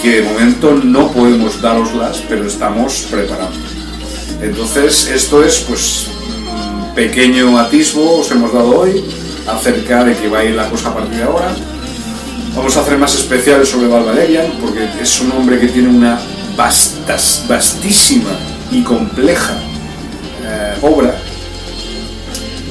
que 0.02 0.22
de 0.22 0.22
momento 0.22 0.72
no 0.72 1.10
podemos 1.12 1.60
daroslas, 1.60 2.22
pero 2.28 2.46
estamos 2.46 3.06
preparando. 3.10 3.56
Entonces, 4.40 5.08
esto 5.08 5.44
es 5.44 5.60
pues 5.60 6.06
pequeño 6.94 7.58
atisbo 7.58 8.20
os 8.20 8.30
hemos 8.30 8.52
dado 8.52 8.80
hoy 8.80 9.04
acerca 9.46 10.04
de 10.04 10.16
que 10.16 10.28
va 10.28 10.40
a 10.40 10.44
ir 10.44 10.54
la 10.54 10.68
cosa 10.68 10.90
a 10.90 10.94
partir 10.94 11.18
de 11.18 11.24
ahora. 11.24 11.54
Vamos 12.54 12.76
a 12.76 12.80
hacer 12.80 12.98
más 12.98 13.14
especiales 13.14 13.68
sobre 13.68 13.88
Val 13.88 14.04
Valerian, 14.04 14.46
porque 14.60 14.88
es 15.00 15.20
un 15.20 15.32
hombre 15.32 15.58
que 15.58 15.68
tiene 15.68 15.88
una 15.88 16.20
vastísima 17.48 18.30
y 18.70 18.82
compleja 18.82 19.54
eh, 20.44 20.74
obra. 20.82 21.14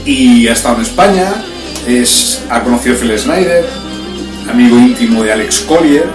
Y 0.05 0.47
ha 0.47 0.53
estado 0.53 0.75
en 0.75 0.81
España, 0.81 1.43
es, 1.87 2.41
ha 2.49 2.63
conocido 2.63 2.95
a 2.95 2.99
Phil 2.99 3.17
Snyder, 3.17 3.65
amigo 4.49 4.77
íntimo 4.77 5.23
de 5.23 5.33
Alex 5.33 5.59
Collier, 5.61 6.07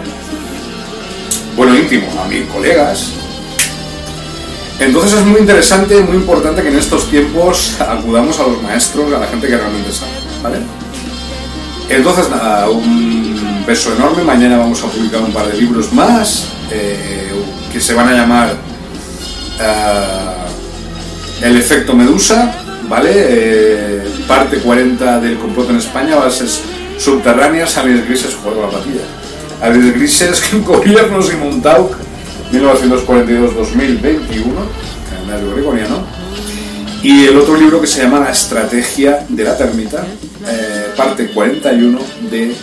bueno, 1.57 1.77
íntimo, 1.77 2.07
amigos, 2.23 2.49
colegas, 2.53 3.13
entonces 4.81 5.21
es 5.21 5.25
muy 5.25 5.41
interesante, 5.41 6.01
muy 6.01 6.17
importante 6.17 6.63
que 6.63 6.69
en 6.69 6.79
estos 6.79 7.09
tiempos 7.09 7.77
acudamos 7.81 8.39
a 8.41 8.47
los 8.47 8.63
maestros, 8.63 9.13
a 9.13 9.19
la 9.19 9.27
gente 9.27 9.47
que 9.47 9.57
realmente 9.57 9.93
sabe, 9.93 10.13
¿vale? 10.45 10.59
Entonces 11.89 12.29
nada, 12.31 12.69
un 12.71 13.65
beso 13.67 13.95
enorme, 13.95 14.23
mañana 14.23 14.59
vamos 14.59 14.83
a 14.83 14.87
publicar 14.87 15.21
un 15.23 15.33
par 15.33 15.47
de 15.51 15.59
libros 15.59 15.93
más 15.93 16.49
eh, 16.71 17.33
que 17.73 17.81
se 17.81 17.95
van 17.95 18.09
a 18.09 18.13
llamar 18.13 18.55
eh, 19.61 20.35
El 21.43 21.57
efecto 21.57 21.95
Medusa, 21.95 22.55
¿vale? 22.89 23.11
Eh, 23.15 24.09
parte 24.29 24.59
40 24.59 25.21
del 25.21 25.39
complot 25.39 25.71
en 25.71 25.77
España, 25.77 26.17
bases 26.17 26.61
subterráneas, 26.99 27.77
aliens 27.79 28.07
grises, 28.07 28.35
juego 28.35 28.63
la 28.63 28.69
patilla. 28.71 29.03
Aliens 29.63 29.95
grises, 29.95 30.43
gobiernos 30.65 31.33
y 31.33 31.37
Montauk, 31.37 31.97
1942-2021, 32.53 34.45
calendario 35.11 35.55
gregoriano. 35.55 36.14
Y 37.05 37.27
el 37.27 37.37
otro 37.37 37.55
libro 37.55 37.83
que 37.83 37.87
se 37.87 38.03
llama 38.03 38.19
La 38.19 38.31
estrategia 38.31 39.27
de 39.29 39.45
la 39.45 39.55
termita, 39.59 40.07
eh, 40.49 40.87
parte 40.97 41.27
41 41.29 42.01
de 42.31 42.51
eh, 42.51 42.55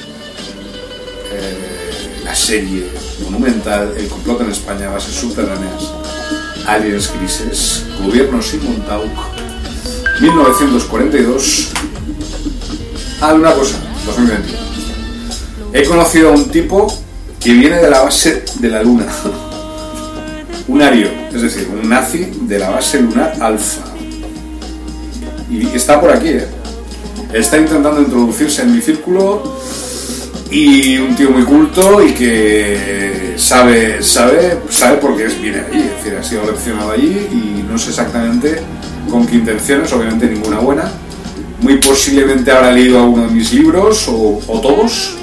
la 2.25 2.33
serie 2.33 2.87
monumental 3.23 3.93
El 3.95 4.07
complot 4.07 4.41
en 4.41 4.49
España, 4.49 4.89
bases 4.89 5.13
subterráneas, 5.13 5.91
aliens 6.65 7.13
grises, 7.13 7.85
gobiernos 8.03 8.51
y 8.55 8.57
Montauk, 8.57 9.11
1942. 10.21 11.69
Ah, 13.21 13.35
una 13.35 13.53
cosa, 13.53 13.75
2021. 14.07 14.57
He 15.71 15.83
conocido 15.83 16.29
a 16.29 16.31
un 16.31 16.49
tipo 16.49 16.91
que 17.39 17.53
viene 17.53 17.75
de 17.75 17.91
la 17.91 18.01
base 18.01 18.43
de 18.55 18.69
la 18.69 18.81
Luna. 18.81 19.05
un 20.67 20.81
ario, 20.81 21.11
es 21.31 21.43
decir, 21.43 21.69
un 21.71 21.87
nazi 21.87 22.27
de 22.41 22.57
la 22.57 22.71
base 22.71 22.99
lunar 23.01 23.35
alfa. 23.39 23.90
Y 25.51 25.67
está 25.75 25.99
por 25.99 26.09
aquí, 26.11 26.29
¿eh? 26.29 26.47
Está 27.33 27.57
intentando 27.57 28.01
introducirse 28.01 28.61
en 28.63 28.73
mi 28.75 28.81
círculo 28.81 29.57
y 30.49 30.97
un 30.97 31.15
tío 31.15 31.29
muy 31.31 31.43
culto 31.43 32.01
y 32.05 32.11
que 32.13 33.35
sabe, 33.37 34.01
sabe, 34.03 34.57
sabe 34.69 34.97
por 34.97 35.15
qué 35.15 35.25
es- 35.25 35.41
viene 35.41 35.59
allí, 35.59 35.79
es 35.79 36.03
decir, 36.03 36.17
ha 36.19 36.23
sido 36.23 36.43
eleccionado 36.43 36.91
allí 36.91 37.27
y 37.31 37.65
no 37.69 37.77
sé 37.77 37.89
exactamente 37.91 38.59
con 39.09 39.25
qué 39.25 39.35
intenciones, 39.35 39.91
obviamente 39.93 40.25
ninguna 40.27 40.59
buena. 40.59 40.91
Muy 41.61 41.77
posiblemente 41.77 42.51
habrá 42.51 42.71
leído 42.71 42.99
alguno 42.99 43.27
de 43.27 43.31
mis 43.33 43.53
libros 43.53 44.07
o, 44.09 44.41
o 44.47 44.59
todos 44.61 45.15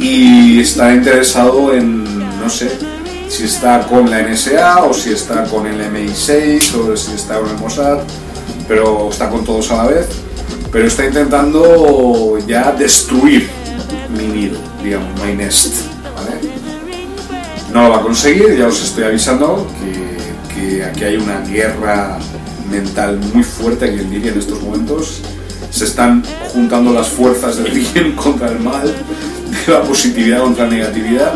y 0.00 0.60
está 0.60 0.92
interesado 0.94 1.72
en, 1.74 2.04
no 2.40 2.48
sé, 2.50 2.70
si 3.28 3.44
está 3.44 3.86
con 3.86 4.10
la 4.10 4.22
NSA 4.22 4.84
o 4.84 4.94
si 4.94 5.10
está 5.12 5.44
con 5.44 5.66
el 5.66 5.80
MI6 5.92 6.74
o 6.74 6.96
si 6.96 7.12
está 7.12 7.38
con 7.38 7.50
el 7.50 7.56
Mossad, 7.58 7.98
pero 8.66 9.08
está 9.10 9.28
con 9.28 9.44
todos 9.44 9.70
a 9.70 9.84
la 9.84 9.86
vez, 9.88 10.08
pero 10.70 10.86
está 10.86 11.06
intentando 11.06 12.38
ya 12.46 12.72
destruir 12.72 13.48
mi 14.16 14.26
nido, 14.26 14.58
digamos, 14.82 15.08
my 15.22 15.34
nest. 15.34 15.74
No 17.72 17.82
lo 17.84 17.90
va 17.90 17.98
a 17.98 18.02
conseguir, 18.02 18.56
ya 18.56 18.66
os 18.66 18.82
estoy 18.82 19.04
avisando 19.04 19.66
que, 19.78 20.54
que 20.54 20.84
aquí 20.84 21.04
hay 21.04 21.16
una 21.16 21.40
guerra 21.40 22.18
mental 22.70 23.18
muy 23.32 23.42
fuerte 23.42 23.86
aquí 23.86 24.00
en 24.00 24.26
en 24.26 24.38
estos 24.38 24.60
momentos. 24.62 25.20
Se 25.70 25.84
están 25.84 26.24
juntando 26.52 26.92
las 26.92 27.08
fuerzas 27.08 27.56
del 27.56 27.72
bien 27.94 28.12
contra 28.12 28.48
el 28.48 28.60
mal, 28.60 28.86
de 28.86 29.72
la 29.72 29.82
positividad 29.82 30.42
contra 30.42 30.64
la 30.64 30.70
negatividad. 30.70 31.34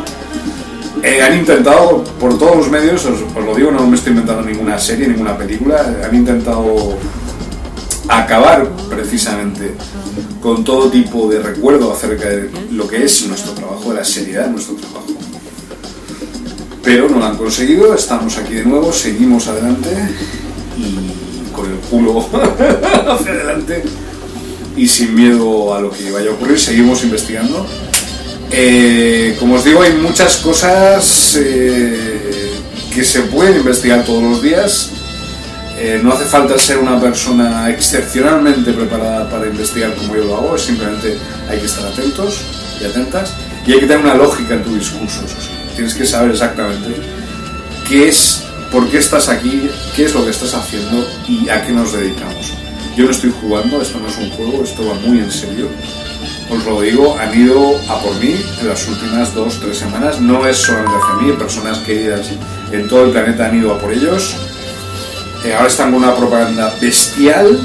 Eh, 1.02 1.20
han 1.20 1.36
intentado, 1.36 2.04
por 2.20 2.38
todos 2.38 2.56
los 2.56 2.70
medios, 2.70 3.04
os, 3.06 3.20
os 3.34 3.44
lo 3.44 3.54
digo, 3.54 3.72
no 3.72 3.86
me 3.86 3.96
estoy 3.96 4.12
inventando 4.12 4.42
ninguna 4.42 4.78
serie, 4.78 5.08
ninguna 5.08 5.36
película, 5.36 5.96
han 6.04 6.14
intentado 6.14 6.96
acabar 8.08 8.68
precisamente 8.88 9.74
con 10.40 10.64
todo 10.64 10.90
tipo 10.90 11.28
de 11.28 11.40
recuerdo 11.40 11.92
acerca 11.92 12.28
de 12.28 12.50
lo 12.70 12.86
que 12.86 13.04
es 13.04 13.26
nuestro 13.26 13.52
trabajo, 13.52 13.90
de 13.90 13.96
la 13.96 14.04
seriedad 14.04 14.46
de 14.46 14.52
nuestro 14.52 14.74
trabajo. 14.74 15.06
Pero 16.82 17.08
no 17.08 17.18
lo 17.18 17.24
han 17.24 17.36
conseguido, 17.36 17.94
estamos 17.94 18.36
aquí 18.38 18.54
de 18.54 18.64
nuevo, 18.64 18.92
seguimos 18.92 19.46
adelante 19.46 19.90
y 20.76 21.52
con 21.52 21.70
el 21.70 21.78
culo 21.78 22.20
hacia 23.08 23.32
adelante 23.32 23.84
y 24.76 24.88
sin 24.88 25.14
miedo 25.14 25.74
a 25.74 25.80
lo 25.80 25.90
que 25.90 26.10
vaya 26.10 26.30
a 26.30 26.34
ocurrir, 26.34 26.58
seguimos 26.58 27.04
investigando. 27.04 27.66
Eh, 28.54 29.34
como 29.38 29.54
os 29.54 29.64
digo, 29.64 29.80
hay 29.80 29.94
muchas 29.94 30.36
cosas 30.36 31.36
eh, 31.40 32.52
que 32.94 33.02
se 33.02 33.22
pueden 33.22 33.56
investigar 33.56 34.04
todos 34.04 34.22
los 34.22 34.42
días. 34.42 34.90
Eh, 35.78 36.00
no 36.02 36.12
hace 36.12 36.26
falta 36.26 36.58
ser 36.58 36.78
una 36.78 37.00
persona 37.00 37.70
excepcionalmente 37.70 38.72
preparada 38.72 39.28
para 39.28 39.46
investigar 39.46 39.94
como 39.94 40.14
yo 40.14 40.24
lo 40.24 40.36
hago, 40.36 40.58
simplemente 40.58 41.16
hay 41.48 41.58
que 41.58 41.66
estar 41.66 41.84
atentos 41.86 42.42
y 42.80 42.84
atentas 42.84 43.32
y 43.66 43.72
hay 43.72 43.80
que 43.80 43.86
tener 43.86 44.04
una 44.04 44.14
lógica 44.14 44.54
en 44.54 44.62
tu 44.62 44.74
discurso. 44.74 45.22
Tienes 45.74 45.94
que 45.94 46.04
saber 46.04 46.32
exactamente 46.32 46.94
qué 47.88 48.08
es, 48.08 48.42
por 48.70 48.88
qué 48.90 48.98
estás 48.98 49.28
aquí, 49.28 49.70
qué 49.96 50.04
es 50.04 50.14
lo 50.14 50.24
que 50.24 50.30
estás 50.30 50.54
haciendo 50.54 51.08
y 51.26 51.48
a 51.48 51.66
qué 51.66 51.72
nos 51.72 51.94
dedicamos. 51.94 52.52
Yo 52.96 53.06
no 53.06 53.10
estoy 53.10 53.32
jugando, 53.40 53.80
esto 53.80 53.98
no 53.98 54.08
es 54.08 54.18
un 54.18 54.30
juego, 54.30 54.62
esto 54.62 54.86
va 54.86 54.94
muy 54.94 55.18
en 55.18 55.32
serio. 55.32 55.68
Os 56.52 56.66
lo 56.66 56.82
digo, 56.82 57.16
han 57.18 57.34
ido 57.34 57.80
a 57.88 57.98
por 58.00 58.14
mí 58.16 58.34
en 58.60 58.68
las 58.68 58.86
últimas 58.86 59.34
dos, 59.34 59.58
tres 59.58 59.78
semanas. 59.78 60.20
No 60.20 60.46
es 60.46 60.58
solamente 60.58 60.98
mí, 61.22 61.32
personas 61.32 61.78
queridas 61.78 62.28
en 62.70 62.88
todo 62.88 63.04
el 63.04 63.10
planeta 63.10 63.46
han 63.46 63.56
ido 63.56 63.72
a 63.72 63.78
por 63.78 63.90
ellos. 63.90 64.36
Eh, 65.44 65.54
ahora 65.54 65.68
están 65.68 65.92
con 65.92 66.02
una 66.02 66.14
propaganda 66.14 66.74
bestial, 66.78 67.58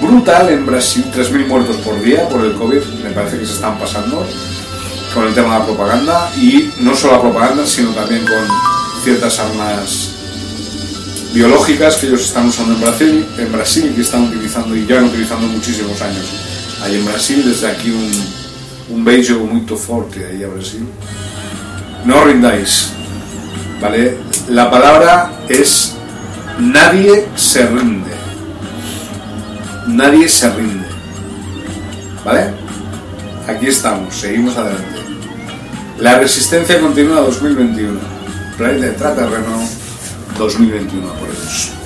brutal 0.00 0.48
en 0.48 0.64
Brasil, 0.64 1.04
3.000 1.14 1.46
muertos 1.46 1.76
por 1.76 2.00
día 2.00 2.26
por 2.28 2.44
el 2.44 2.54
COVID, 2.54 2.80
me 3.04 3.10
parece 3.10 3.38
que 3.38 3.46
se 3.46 3.52
están 3.52 3.78
pasando 3.78 4.26
con 5.12 5.26
el 5.26 5.34
tema 5.34 5.52
de 5.52 5.58
la 5.60 5.66
propaganda 5.66 6.32
y 6.36 6.72
no 6.80 6.96
solo 6.96 7.14
la 7.16 7.20
propaganda, 7.20 7.66
sino 7.66 7.90
también 7.90 8.22
con 8.24 8.48
ciertas 9.04 9.38
armas 9.38 10.14
biológicas 11.34 11.96
que 11.96 12.06
ellos 12.06 12.22
están 12.22 12.48
usando 12.48 12.72
en 12.72 12.80
Brasil, 12.80 13.26
en 13.36 13.52
Brasil 13.52 13.92
que 13.94 14.00
están 14.00 14.24
utilizando 14.24 14.74
y 14.74 14.86
llevan 14.86 15.04
utilizando 15.04 15.46
muchísimos 15.46 16.00
años. 16.00 16.53
Ahí 16.82 16.96
en 16.96 17.06
Brasil, 17.06 17.42
desde 17.44 17.68
aquí 17.68 17.90
un, 17.90 18.96
un 18.96 19.04
beijo 19.04 19.34
muy 19.40 19.66
fuerte 19.76 20.26
ahí 20.26 20.42
a 20.42 20.48
Brasil. 20.48 20.86
No 22.04 22.24
rindáis, 22.24 22.90
¿vale? 23.80 24.18
La 24.48 24.70
palabra 24.70 25.32
es 25.48 25.94
nadie 26.58 27.26
se 27.36 27.66
rinde. 27.66 28.12
Nadie 29.86 30.28
se 30.28 30.50
rinde. 30.50 30.86
¿Vale? 32.24 32.50
Aquí 33.48 33.66
estamos, 33.66 34.14
seguimos 34.14 34.56
adelante. 34.56 35.00
La 35.98 36.18
resistencia 36.18 36.80
continua 36.80 37.20
2021. 37.20 38.00
Planeta 38.56 38.86
de 38.86 38.92
Trata 38.92 39.26
Renault 39.26 39.70
2021 40.38 41.06
por 41.14 41.28
ellos. 41.28 41.83